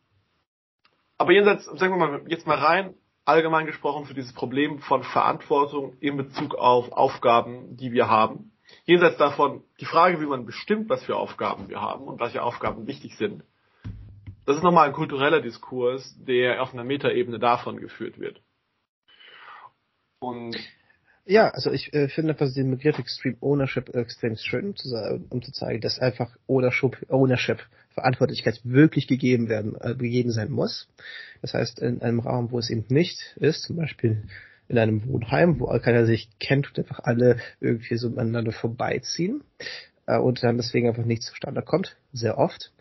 aber 1.16 1.33
jenseits, 1.33 1.64
sagen 1.64 1.99
wir 1.99 2.07
mal, 2.07 2.22
jetzt 2.29 2.47
mal 2.47 2.59
rein 2.59 2.95
allgemein 3.24 3.66
gesprochen 3.66 4.07
für 4.07 4.14
dieses 4.14 4.33
Problem 4.33 4.79
von 4.79 5.03
Verantwortung 5.03 5.97
in 6.01 6.16
Bezug 6.16 6.55
auf 6.55 6.93
Aufgaben, 6.93 7.76
die 7.76 7.93
wir 7.93 8.09
haben. 8.09 8.53
Jenseits 8.85 9.18
davon 9.18 9.62
die 9.81 9.85
Frage, 9.85 10.20
wie 10.20 10.26
man 10.26 10.47
bestimmt, 10.47 10.89
was 10.89 11.05
für 11.05 11.16
Aufgaben 11.16 11.68
wir 11.68 11.81
haben 11.81 12.05
und 12.05 12.20
welche 12.20 12.43
Aufgaben 12.43 12.87
wichtig 12.87 13.16
sind. 13.16 13.43
Das 14.49 14.57
ist 14.57 14.62
nochmal 14.62 14.86
ein 14.86 14.94
kultureller 14.94 15.42
Diskurs, 15.42 16.16
der 16.26 16.62
auf 16.62 16.72
einer 16.72 16.82
Metaebene 16.82 17.38
davon 17.38 17.76
geführt 17.76 18.18
wird. 18.18 18.40
Und 20.20 20.57
ja, 21.26 21.51
also 21.51 21.70
ich 21.70 21.92
äh, 21.92 22.09
finde 22.09 22.32
einfach 22.32 22.51
den 22.55 22.70
Begriff 22.70 22.99
Extreme 22.99 23.36
Ownership 23.42 23.94
extrem 23.94 24.36
schön, 24.36 24.74
um 25.28 25.42
zu 25.42 25.53
zeigen, 25.53 25.82
dass 25.82 25.99
einfach 25.99 26.34
Ownership, 26.46 26.96
Ownership, 27.11 27.59
Verantwortlichkeit 27.90 28.62
wirklich 28.64 29.07
gegeben 29.07 29.51
werden, 29.51 29.76
äh, 29.82 29.94
gegeben 29.94 30.30
sein 30.30 30.51
muss. 30.51 30.88
Das 31.42 31.53
heißt, 31.53 31.80
in 31.80 32.01
einem 32.01 32.20
Raum, 32.20 32.51
wo 32.51 32.59
es 32.59 32.70
eben 32.70 32.86
nicht 32.88 33.36
ist, 33.36 33.64
zum 33.64 33.76
Beispiel 33.76 34.22
in 34.68 34.78
einem 34.78 35.07
Wohnheim, 35.09 35.61
wo 35.61 35.66
keiner 35.78 36.07
sich 36.07 36.30
kennt 36.40 36.68
und 36.68 36.78
einfach 36.78 37.01
alle 37.01 37.36
irgendwie 37.61 37.99
so 37.99 38.09
miteinander 38.09 38.53
vorbeiziehen 38.53 39.44
äh, 40.07 40.16
und 40.16 40.42
dann 40.42 40.57
deswegen 40.57 40.88
einfach 40.88 41.05
nichts 41.05 41.26
zustande 41.26 41.61
kommt, 41.61 41.99
sehr 42.14 42.38
oft, 42.38 42.72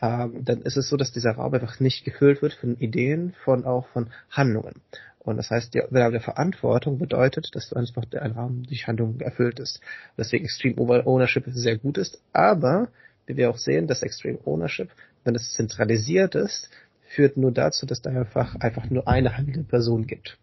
ähm, 0.00 0.44
dann 0.44 0.62
ist 0.62 0.76
es 0.76 0.88
so, 0.88 0.96
dass 0.96 1.12
dieser 1.12 1.32
Raum 1.32 1.54
einfach 1.54 1.80
nicht 1.80 2.04
gefüllt 2.04 2.42
wird 2.42 2.54
von 2.54 2.76
Ideen, 2.78 3.34
von 3.44 3.64
auch 3.64 3.88
von 3.88 4.10
Handlungen. 4.30 4.80
Und 5.20 5.38
das 5.38 5.50
heißt, 5.50 5.72
der, 5.72 5.88
der 5.88 6.20
Verantwortung 6.20 6.98
bedeutet, 6.98 7.48
dass 7.54 7.70
du 7.70 7.76
einfach 7.76 8.04
ein 8.12 8.32
Rahmen 8.32 8.64
durch 8.64 8.86
Handlungen 8.86 9.20
erfüllt 9.20 9.58
ist. 9.58 9.80
Deswegen 10.18 10.44
Extreme 10.44 11.06
Ownership 11.06 11.44
sehr 11.46 11.78
gut 11.78 11.96
ist. 11.96 12.20
Aber, 12.34 12.88
wie 13.26 13.36
wir 13.38 13.48
auch 13.48 13.56
sehen, 13.56 13.86
dass 13.86 14.02
Extreme 14.02 14.38
Ownership, 14.44 14.90
wenn 15.24 15.34
es 15.34 15.54
zentralisiert 15.54 16.34
ist, 16.34 16.68
führt 17.06 17.38
nur 17.38 17.52
dazu, 17.52 17.86
dass 17.86 18.02
da 18.02 18.10
einfach, 18.10 18.56
einfach 18.56 18.90
nur 18.90 19.08
eine 19.08 19.36
handelnde 19.36 19.64
Person 19.64 20.06
gibt. 20.06 20.36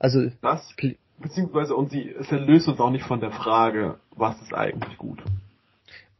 Also, 0.00 0.30
das, 0.40 0.74
beziehungsweise, 1.18 1.76
und 1.76 1.92
sie, 1.92 2.10
es 2.10 2.30
löst 2.32 2.66
uns 2.66 2.80
auch 2.80 2.90
nicht 2.90 3.04
von 3.04 3.20
der 3.20 3.30
Frage, 3.30 4.00
was 4.16 4.42
ist 4.42 4.52
eigentlich 4.52 4.98
gut. 4.98 5.22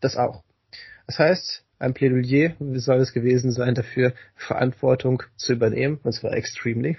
Das 0.00 0.16
auch. 0.16 0.44
Das 1.08 1.18
heißt, 1.18 1.64
ein 1.82 1.94
Plädoyer 1.94 2.54
soll 2.74 2.98
es 2.98 3.12
gewesen 3.12 3.52
sein, 3.52 3.74
dafür 3.74 4.12
Verantwortung 4.36 5.22
zu 5.36 5.52
übernehmen, 5.52 5.98
und 6.02 6.12
zwar 6.12 6.32
extremely 6.32 6.96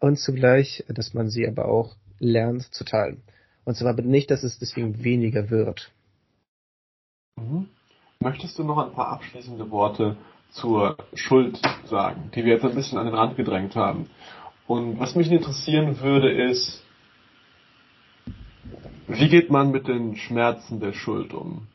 und 0.00 0.18
zugleich, 0.18 0.84
dass 0.88 1.14
man 1.14 1.28
sie 1.28 1.46
aber 1.46 1.66
auch 1.66 1.96
lernt 2.18 2.62
zu 2.74 2.84
teilen. 2.84 3.22
Und 3.64 3.76
zwar 3.76 3.94
nicht, 3.94 4.30
dass 4.30 4.42
es 4.42 4.58
deswegen 4.58 5.04
weniger 5.04 5.50
wird. 5.50 5.92
Mhm. 7.36 7.68
Möchtest 8.20 8.58
du 8.58 8.64
noch 8.64 8.78
ein 8.78 8.92
paar 8.92 9.08
abschließende 9.08 9.70
Worte 9.70 10.16
zur 10.50 10.96
Schuld 11.14 11.60
sagen, 11.84 12.30
die 12.34 12.44
wir 12.44 12.54
jetzt 12.54 12.64
ein 12.64 12.74
bisschen 12.74 12.98
an 12.98 13.06
den 13.06 13.14
Rand 13.14 13.36
gedrängt 13.36 13.76
haben? 13.76 14.10
Und 14.66 14.98
was 14.98 15.14
mich 15.14 15.30
interessieren 15.30 16.00
würde, 16.00 16.30
ist, 16.30 16.82
wie 19.08 19.28
geht 19.28 19.50
man 19.50 19.70
mit 19.70 19.88
den 19.88 20.16
Schmerzen 20.16 20.80
der 20.80 20.92
Schuld 20.92 21.32
um? 21.32 21.66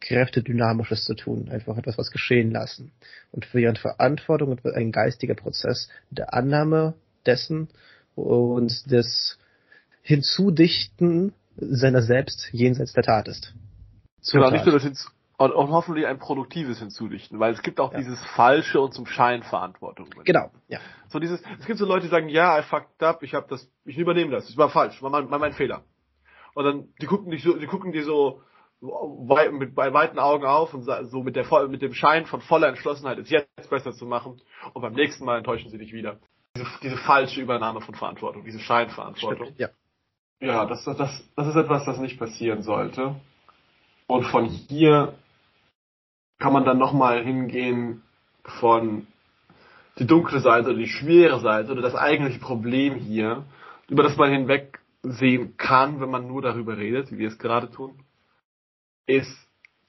Kräftedynamisches 0.02 1.06
zu 1.06 1.16
tun, 1.16 1.50
einfach 1.50 1.78
etwas 1.78 1.98
was 1.98 2.12
geschehen 2.12 2.52
lassen. 2.52 2.92
Und 3.32 3.54
während 3.54 3.80
Verantwortung 3.80 4.58
ein 4.64 4.92
geistiger 4.92 5.36
Prozess 5.36 5.90
der 6.12 6.34
Annahme 6.34 6.94
dessen, 7.26 7.70
und 8.16 8.90
des 8.90 9.38
Hinzudichten 10.02 11.34
seiner 11.58 12.02
selbst 12.02 12.50
jenseits 12.52 12.94
der 12.94 13.04
Tat 13.04 13.28
ist. 13.28 13.54
Genau, 14.32 14.50
nicht 14.50 14.66
nur 14.66 14.74
das 14.74 14.84
Hinzu 14.84 15.10
und, 15.38 15.52
und 15.52 15.70
hoffentlich 15.70 16.08
ein 16.08 16.18
produktives 16.18 16.80
Hinzudichten, 16.80 17.40
weil 17.40 17.52
es 17.52 17.62
gibt 17.62 17.82
auch 17.82 17.92
ja. 17.92 18.00
dieses 18.00 18.24
falsche 18.36 18.80
und 18.80 18.94
zum 18.94 19.06
Schein 19.06 19.44
Verantwortung. 19.44 20.08
Genau, 20.24 20.50
ja. 20.70 20.80
So 21.10 21.20
dieses, 21.20 21.42
es 21.60 21.66
gibt 21.66 21.78
so 21.78 21.86
Leute, 21.86 22.04
die 22.04 22.10
sagen, 22.10 22.30
ja, 22.30 22.58
I 22.58 22.64
fucked 22.64 23.04
up, 23.04 23.22
ich 23.22 23.34
habe 23.34 23.46
das, 23.50 23.70
ich 23.84 23.98
übernehme 23.98 24.32
das, 24.32 24.48
das 24.48 24.56
war 24.56 24.70
falsch, 24.70 25.02
war 25.04 25.10
mein, 25.10 25.30
war 25.30 25.40
mein 25.40 25.52
Fehler. 25.52 25.84
Und 26.54 26.64
dann, 26.64 26.88
die 27.02 27.06
gucken 27.06 27.32
dich 27.32 27.44
so, 27.44 27.58
die 27.58 27.68
gucken 27.68 27.92
dir 27.92 28.06
so 28.06 28.42
weit, 28.82 29.54
mit 29.54 29.76
bei 29.76 29.94
weiten 29.94 30.20
Augen 30.20 30.46
auf 30.46 30.74
und 30.74 30.84
so 30.84 31.24
mit 31.24 31.36
der 31.36 31.68
mit 31.68 31.82
dem 31.82 31.94
Schein 31.94 32.26
von 32.26 32.42
voller 32.42 32.68
Entschlossenheit, 32.68 33.18
es 33.20 33.30
jetzt 33.30 33.70
besser 33.70 33.94
zu 33.94 34.06
machen. 34.06 34.42
Und 34.74 34.82
beim 34.82 34.94
nächsten 34.94 35.26
Mal 35.26 35.38
enttäuschen 35.38 35.70
sie 35.70 35.78
dich 35.78 35.94
wieder 35.94 36.18
diese, 36.56 36.68
diese 36.84 36.98
falsche 36.98 37.42
Übernahme 37.42 37.82
von 37.82 37.96
Verantwortung, 37.96 38.44
diese 38.44 38.60
Scheinverantwortung. 38.60 39.48
Stimmt, 39.48 39.60
ja. 39.60 39.70
Ja, 40.42 40.66
das, 40.66 40.84
das, 40.84 40.98
das 41.36 41.48
ist 41.48 41.56
etwas, 41.56 41.86
das 41.86 41.98
nicht 41.98 42.20
passieren 42.20 42.62
sollte. 42.62 43.16
Und 44.08 44.26
von 44.26 44.46
hier 44.46 45.14
kann 46.40 46.54
man 46.54 46.66
dann 46.66 46.78
nochmal 46.78 47.24
hingehen 47.24 48.04
von 48.60 49.08
die 49.98 50.06
dunkle 50.06 50.42
Seite 50.42 50.70
oder 50.70 50.78
die 50.78 50.88
schwere 50.88 51.40
Seite 51.40 51.72
oder 51.72 51.82
das 51.82 51.96
eigentliche 51.96 52.40
Problem 52.40 52.96
hier, 52.96 53.46
über 53.88 54.04
das 54.04 54.18
man 54.18 54.30
hinwegsehen 54.30 55.56
kann, 55.58 56.02
wenn 56.02 56.10
man 56.10 56.28
nur 56.28 56.42
darüber 56.42 56.78
redet, 56.78 57.12
wie 57.12 57.18
wir 57.18 57.30
es 57.30 57.40
gerade 57.40 57.72
tun, 57.72 57.98
ist, 59.06 59.36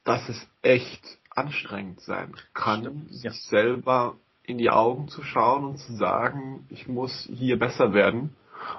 dass 0.05 0.29
es 0.29 0.49
echt 0.63 1.19
anstrengend 1.31 2.01
sein 2.01 2.35
kann, 2.55 2.81
Stimmt, 2.81 3.13
sich 3.13 3.23
ja. 3.25 3.33
selber 3.33 4.17
in 4.43 4.59
die 4.59 4.71
Augen 4.71 5.09
zu 5.09 5.23
schauen 5.23 5.65
und 5.65 5.79
zu 5.79 5.95
sagen, 5.97 6.67
ich 6.71 6.87
muss 6.87 7.29
hier 7.33 7.59
besser 7.59 7.93
werden, 7.93 8.35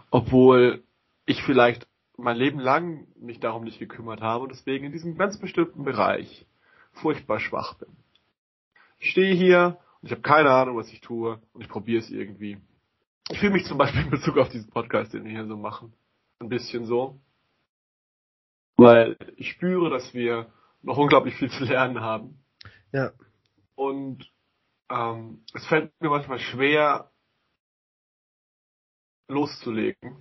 obwohl 0.09 0.83
ich 1.25 1.43
vielleicht 1.43 1.87
mein 2.17 2.37
Leben 2.37 2.59
lang 2.59 3.05
mich 3.19 3.39
darum 3.39 3.63
nicht 3.63 3.79
gekümmert 3.79 4.21
habe 4.21 4.43
und 4.43 4.51
deswegen 4.51 4.85
in 4.85 4.91
diesem 4.91 5.17
ganz 5.17 5.37
bestimmten 5.37 5.83
Bereich 5.83 6.45
furchtbar 6.93 7.39
schwach 7.39 7.75
bin. 7.75 7.89
Ich 8.99 9.11
stehe 9.11 9.35
hier 9.35 9.77
und 10.01 10.07
ich 10.07 10.11
habe 10.11 10.21
keine 10.21 10.49
Ahnung, 10.49 10.77
was 10.77 10.91
ich 10.91 11.01
tue 11.01 11.39
und 11.53 11.61
ich 11.61 11.69
probiere 11.69 11.99
es 11.99 12.09
irgendwie. 12.09 12.57
Ich 13.29 13.39
fühle 13.39 13.51
mich 13.51 13.65
zum 13.65 13.77
Beispiel 13.77 14.01
in 14.03 14.09
Bezug 14.09 14.37
auf 14.37 14.49
diesen 14.49 14.69
Podcast, 14.69 15.13
den 15.13 15.25
wir 15.25 15.31
hier 15.31 15.45
so 15.45 15.57
machen, 15.57 15.93
ein 16.39 16.49
bisschen 16.49 16.85
so, 16.85 17.19
weil 18.77 19.17
ich 19.35 19.51
spüre, 19.51 19.89
dass 19.89 20.13
wir 20.13 20.47
noch 20.83 20.97
unglaublich 20.97 21.35
viel 21.35 21.51
zu 21.51 21.65
lernen 21.65 21.99
haben. 22.01 22.39
Ja. 22.91 23.11
Und 23.75 24.31
ähm, 24.89 25.43
es 25.53 25.65
fällt 25.65 25.91
mir 25.99 26.09
manchmal 26.09 26.39
schwer, 26.39 27.11
loszulegen 29.27 30.15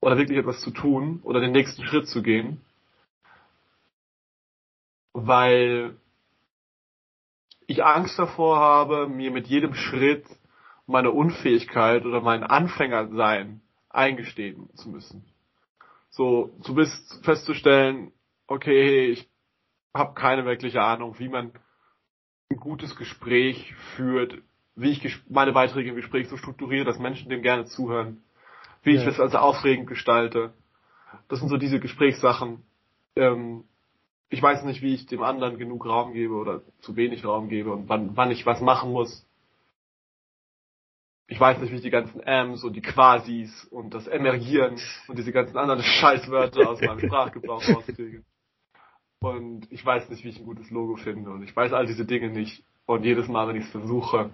oder 0.00 0.18
wirklich 0.18 0.38
etwas 0.38 0.60
zu 0.60 0.70
tun 0.70 1.20
oder 1.22 1.40
den 1.40 1.52
nächsten 1.52 1.84
Schritt 1.84 2.08
zu 2.08 2.22
gehen, 2.22 2.60
weil 5.12 5.96
ich 7.66 7.84
Angst 7.84 8.18
davor 8.18 8.58
habe, 8.58 9.08
mir 9.08 9.30
mit 9.30 9.46
jedem 9.46 9.74
Schritt 9.74 10.26
meine 10.86 11.10
Unfähigkeit 11.10 12.04
oder 12.04 12.20
mein 12.20 12.42
Anfängersein 12.42 13.60
eingestehen 13.88 14.68
zu 14.74 14.90
müssen. 14.90 15.24
So, 16.10 16.50
du 16.64 16.74
bist 16.74 17.24
festzustellen, 17.24 18.12
okay, 18.46 19.06
ich 19.06 19.28
habe 19.94 20.14
keine 20.14 20.44
wirkliche 20.44 20.82
Ahnung, 20.82 21.18
wie 21.18 21.28
man 21.28 21.52
ein 22.50 22.56
gutes 22.56 22.96
Gespräch 22.96 23.74
führt, 23.96 24.38
wie 24.74 24.90
ich 24.90 25.20
meine 25.28 25.52
Beiträge 25.52 25.90
im 25.90 25.96
Gespräch 25.96 26.28
so 26.28 26.36
strukturiere, 26.36 26.84
dass 26.84 26.98
Menschen 26.98 27.30
dem 27.30 27.42
gerne 27.42 27.64
zuhören, 27.66 28.22
wie 28.82 28.94
ja. 28.94 29.00
ich 29.00 29.06
das 29.06 29.20
also 29.20 29.38
aufregend 29.38 29.86
gestalte. 29.86 30.52
Das 31.28 31.38
sind 31.38 31.48
so 31.48 31.56
diese 31.56 31.80
Gesprächssachen. 31.80 32.64
Ähm, 33.14 33.64
ich 34.30 34.42
weiß 34.42 34.64
nicht, 34.64 34.82
wie 34.82 34.94
ich 34.94 35.06
dem 35.06 35.22
anderen 35.22 35.58
genug 35.58 35.86
Raum 35.86 36.12
gebe 36.12 36.34
oder 36.34 36.62
zu 36.80 36.96
wenig 36.96 37.24
Raum 37.24 37.48
gebe 37.48 37.72
und 37.72 37.88
wann, 37.88 38.16
wann 38.16 38.30
ich 38.30 38.46
was 38.46 38.60
machen 38.60 38.92
muss. 38.92 39.26
Ich 41.30 41.38
weiß 41.38 41.60
nicht, 41.60 41.70
wie 41.70 41.76
ich 41.76 41.82
die 41.82 41.90
ganzen 41.90 42.20
Ms 42.20 42.64
und 42.64 42.74
die 42.74 42.82
Quasis 42.82 43.64
und 43.66 43.94
das 43.94 44.08
Emergieren 44.08 44.76
und 45.06 45.16
diese 45.16 45.30
ganzen 45.30 45.56
anderen 45.56 45.80
Scheißwörter 46.00 46.68
aus 46.68 46.80
meinem 46.80 46.98
Sprachgebrauch 46.98 47.62
rauskriege. 47.68 48.24
Und 49.20 49.70
ich 49.70 49.86
weiß 49.86 50.10
nicht, 50.10 50.24
wie 50.24 50.30
ich 50.30 50.40
ein 50.40 50.44
gutes 50.44 50.70
Logo 50.70 50.96
finde. 50.96 51.30
Und 51.30 51.44
ich 51.44 51.54
weiß 51.54 51.72
all 51.72 51.86
diese 51.86 52.04
Dinge 52.04 52.30
nicht. 52.30 52.64
Und 52.84 53.04
jedes 53.04 53.28
Mal, 53.28 53.46
wenn 53.46 53.54
ich 53.54 53.64
es 53.64 53.70
versuche, 53.70 54.30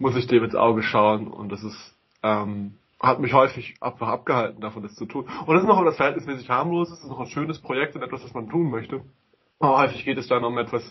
muss 0.00 0.16
ich 0.16 0.26
dem 0.26 0.42
ins 0.42 0.56
Auge 0.56 0.82
schauen. 0.82 1.28
Und 1.28 1.52
das 1.52 1.62
ist, 1.62 1.96
ähm, 2.24 2.74
hat 2.98 3.20
mich 3.20 3.34
häufig 3.34 3.76
einfach 3.80 4.08
abgehalten, 4.08 4.60
davon 4.60 4.82
das 4.82 4.96
zu 4.96 5.06
tun. 5.06 5.28
Und 5.46 5.54
das 5.54 5.62
ist 5.62 5.68
noch 5.68 5.84
das 5.84 5.96
verhältnismäßig 5.96 6.50
harmlos, 6.50 6.90
es 6.90 7.04
ist 7.04 7.08
noch 7.08 7.20
ein 7.20 7.26
schönes 7.26 7.60
Projekt 7.60 7.94
und 7.94 8.02
etwas, 8.02 8.24
was 8.24 8.34
man 8.34 8.48
tun 8.48 8.68
möchte. 8.68 9.04
Aber 9.60 9.78
häufig 9.78 10.04
geht 10.04 10.18
es 10.18 10.26
dann 10.26 10.42
um 10.42 10.58
etwas 10.58 10.82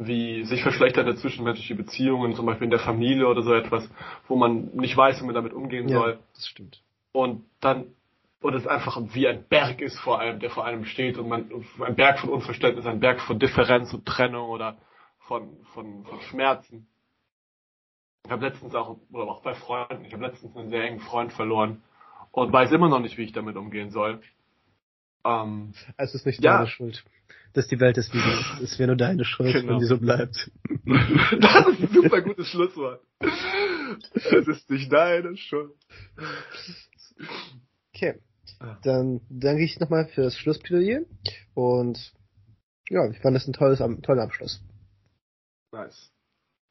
wie 0.00 0.44
sich 0.44 0.62
verschlechternde 0.62 1.16
zwischenmenschliche 1.16 1.74
Beziehungen, 1.74 2.34
zum 2.34 2.46
Beispiel 2.46 2.66
in 2.66 2.70
der 2.70 2.78
Familie 2.78 3.26
oder 3.26 3.42
so 3.42 3.52
etwas, 3.52 3.88
wo 4.28 4.36
man 4.36 4.70
nicht 4.74 4.96
weiß, 4.96 5.20
wie 5.20 5.26
man 5.26 5.34
damit 5.34 5.52
umgehen 5.52 5.88
ja, 5.88 5.98
soll. 5.98 6.18
Das 6.34 6.46
stimmt. 6.46 6.82
Und 7.12 7.44
dann 7.60 7.86
und 8.40 8.54
es 8.54 8.68
einfach 8.68 8.96
wie 9.12 9.26
ein 9.26 9.44
Berg 9.48 9.80
ist 9.80 9.98
vor 9.98 10.20
allem, 10.20 10.38
der 10.38 10.50
vor 10.50 10.64
einem 10.64 10.84
steht 10.84 11.18
und 11.18 11.28
man 11.28 11.50
ein 11.84 11.96
Berg 11.96 12.20
von 12.20 12.30
Unverständnis, 12.30 12.86
ein 12.86 13.00
Berg 13.00 13.20
von 13.20 13.40
Differenz 13.40 13.92
und 13.92 14.06
Trennung 14.06 14.48
oder 14.48 14.76
von 15.18 15.56
von, 15.74 16.04
von 16.04 16.20
Schmerzen. 16.20 16.86
Ich 18.24 18.30
habe 18.30 18.46
letztens 18.46 18.76
auch 18.76 18.98
oder 19.10 19.24
auch 19.24 19.42
bei 19.42 19.54
Freunden, 19.54 20.04
ich 20.04 20.12
habe 20.12 20.24
letztens 20.24 20.56
einen 20.56 20.70
sehr 20.70 20.84
engen 20.84 21.00
Freund 21.00 21.32
verloren 21.32 21.82
und 22.30 22.52
weiß 22.52 22.70
immer 22.70 22.88
noch 22.88 23.00
nicht, 23.00 23.18
wie 23.18 23.24
ich 23.24 23.32
damit 23.32 23.56
umgehen 23.56 23.90
soll. 23.90 24.20
Ähm, 25.24 25.72
es 25.96 26.14
ist 26.14 26.26
nicht 26.26 26.42
ja. 26.42 26.58
deine 26.58 26.68
Schuld, 26.68 27.04
dass 27.52 27.68
die 27.68 27.80
Welt 27.80 27.98
ist, 27.98 28.12
wie 28.14 28.18
ist. 28.18 28.60
Es 28.62 28.78
wäre 28.78 28.88
nur 28.88 28.96
deine 28.96 29.24
Schuld, 29.24 29.52
genau. 29.52 29.72
wenn 29.72 29.78
die 29.78 29.86
so 29.86 29.98
bleibt. 29.98 30.50
das 30.84 31.66
ist 31.68 31.80
ein 31.80 31.88
super 31.92 32.22
gutes 32.22 32.48
Schlusswort. 32.48 33.02
Es 34.14 34.46
ist 34.46 34.70
nicht 34.70 34.92
deine 34.92 35.36
Schuld. 35.36 35.72
Okay. 37.94 38.20
Dann 38.82 39.20
danke 39.28 39.64
ich 39.64 39.78
nochmal 39.78 40.08
für 40.08 40.22
das 40.22 40.36
Schlussplädoyer 40.36 41.02
und 41.54 42.12
ja, 42.90 43.08
ich 43.10 43.18
fand 43.18 43.36
das 43.36 43.46
ein 43.46 43.52
tolles, 43.52 43.80
toller 44.02 44.22
Abschluss. 44.22 44.62
Nice. 45.72 46.10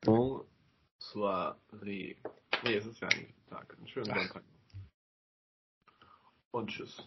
Bonsoiré. 0.02 2.18
Nee, 2.64 2.76
es 2.76 2.86
ist 2.86 3.00
ja 3.00 3.08
eigentlich 3.08 3.38
Tag. 3.50 3.78
Einen 3.78 3.88
schönen 3.88 4.06
Sonntag. 4.06 4.44
Und 6.52 6.70
tschüss. 6.70 7.04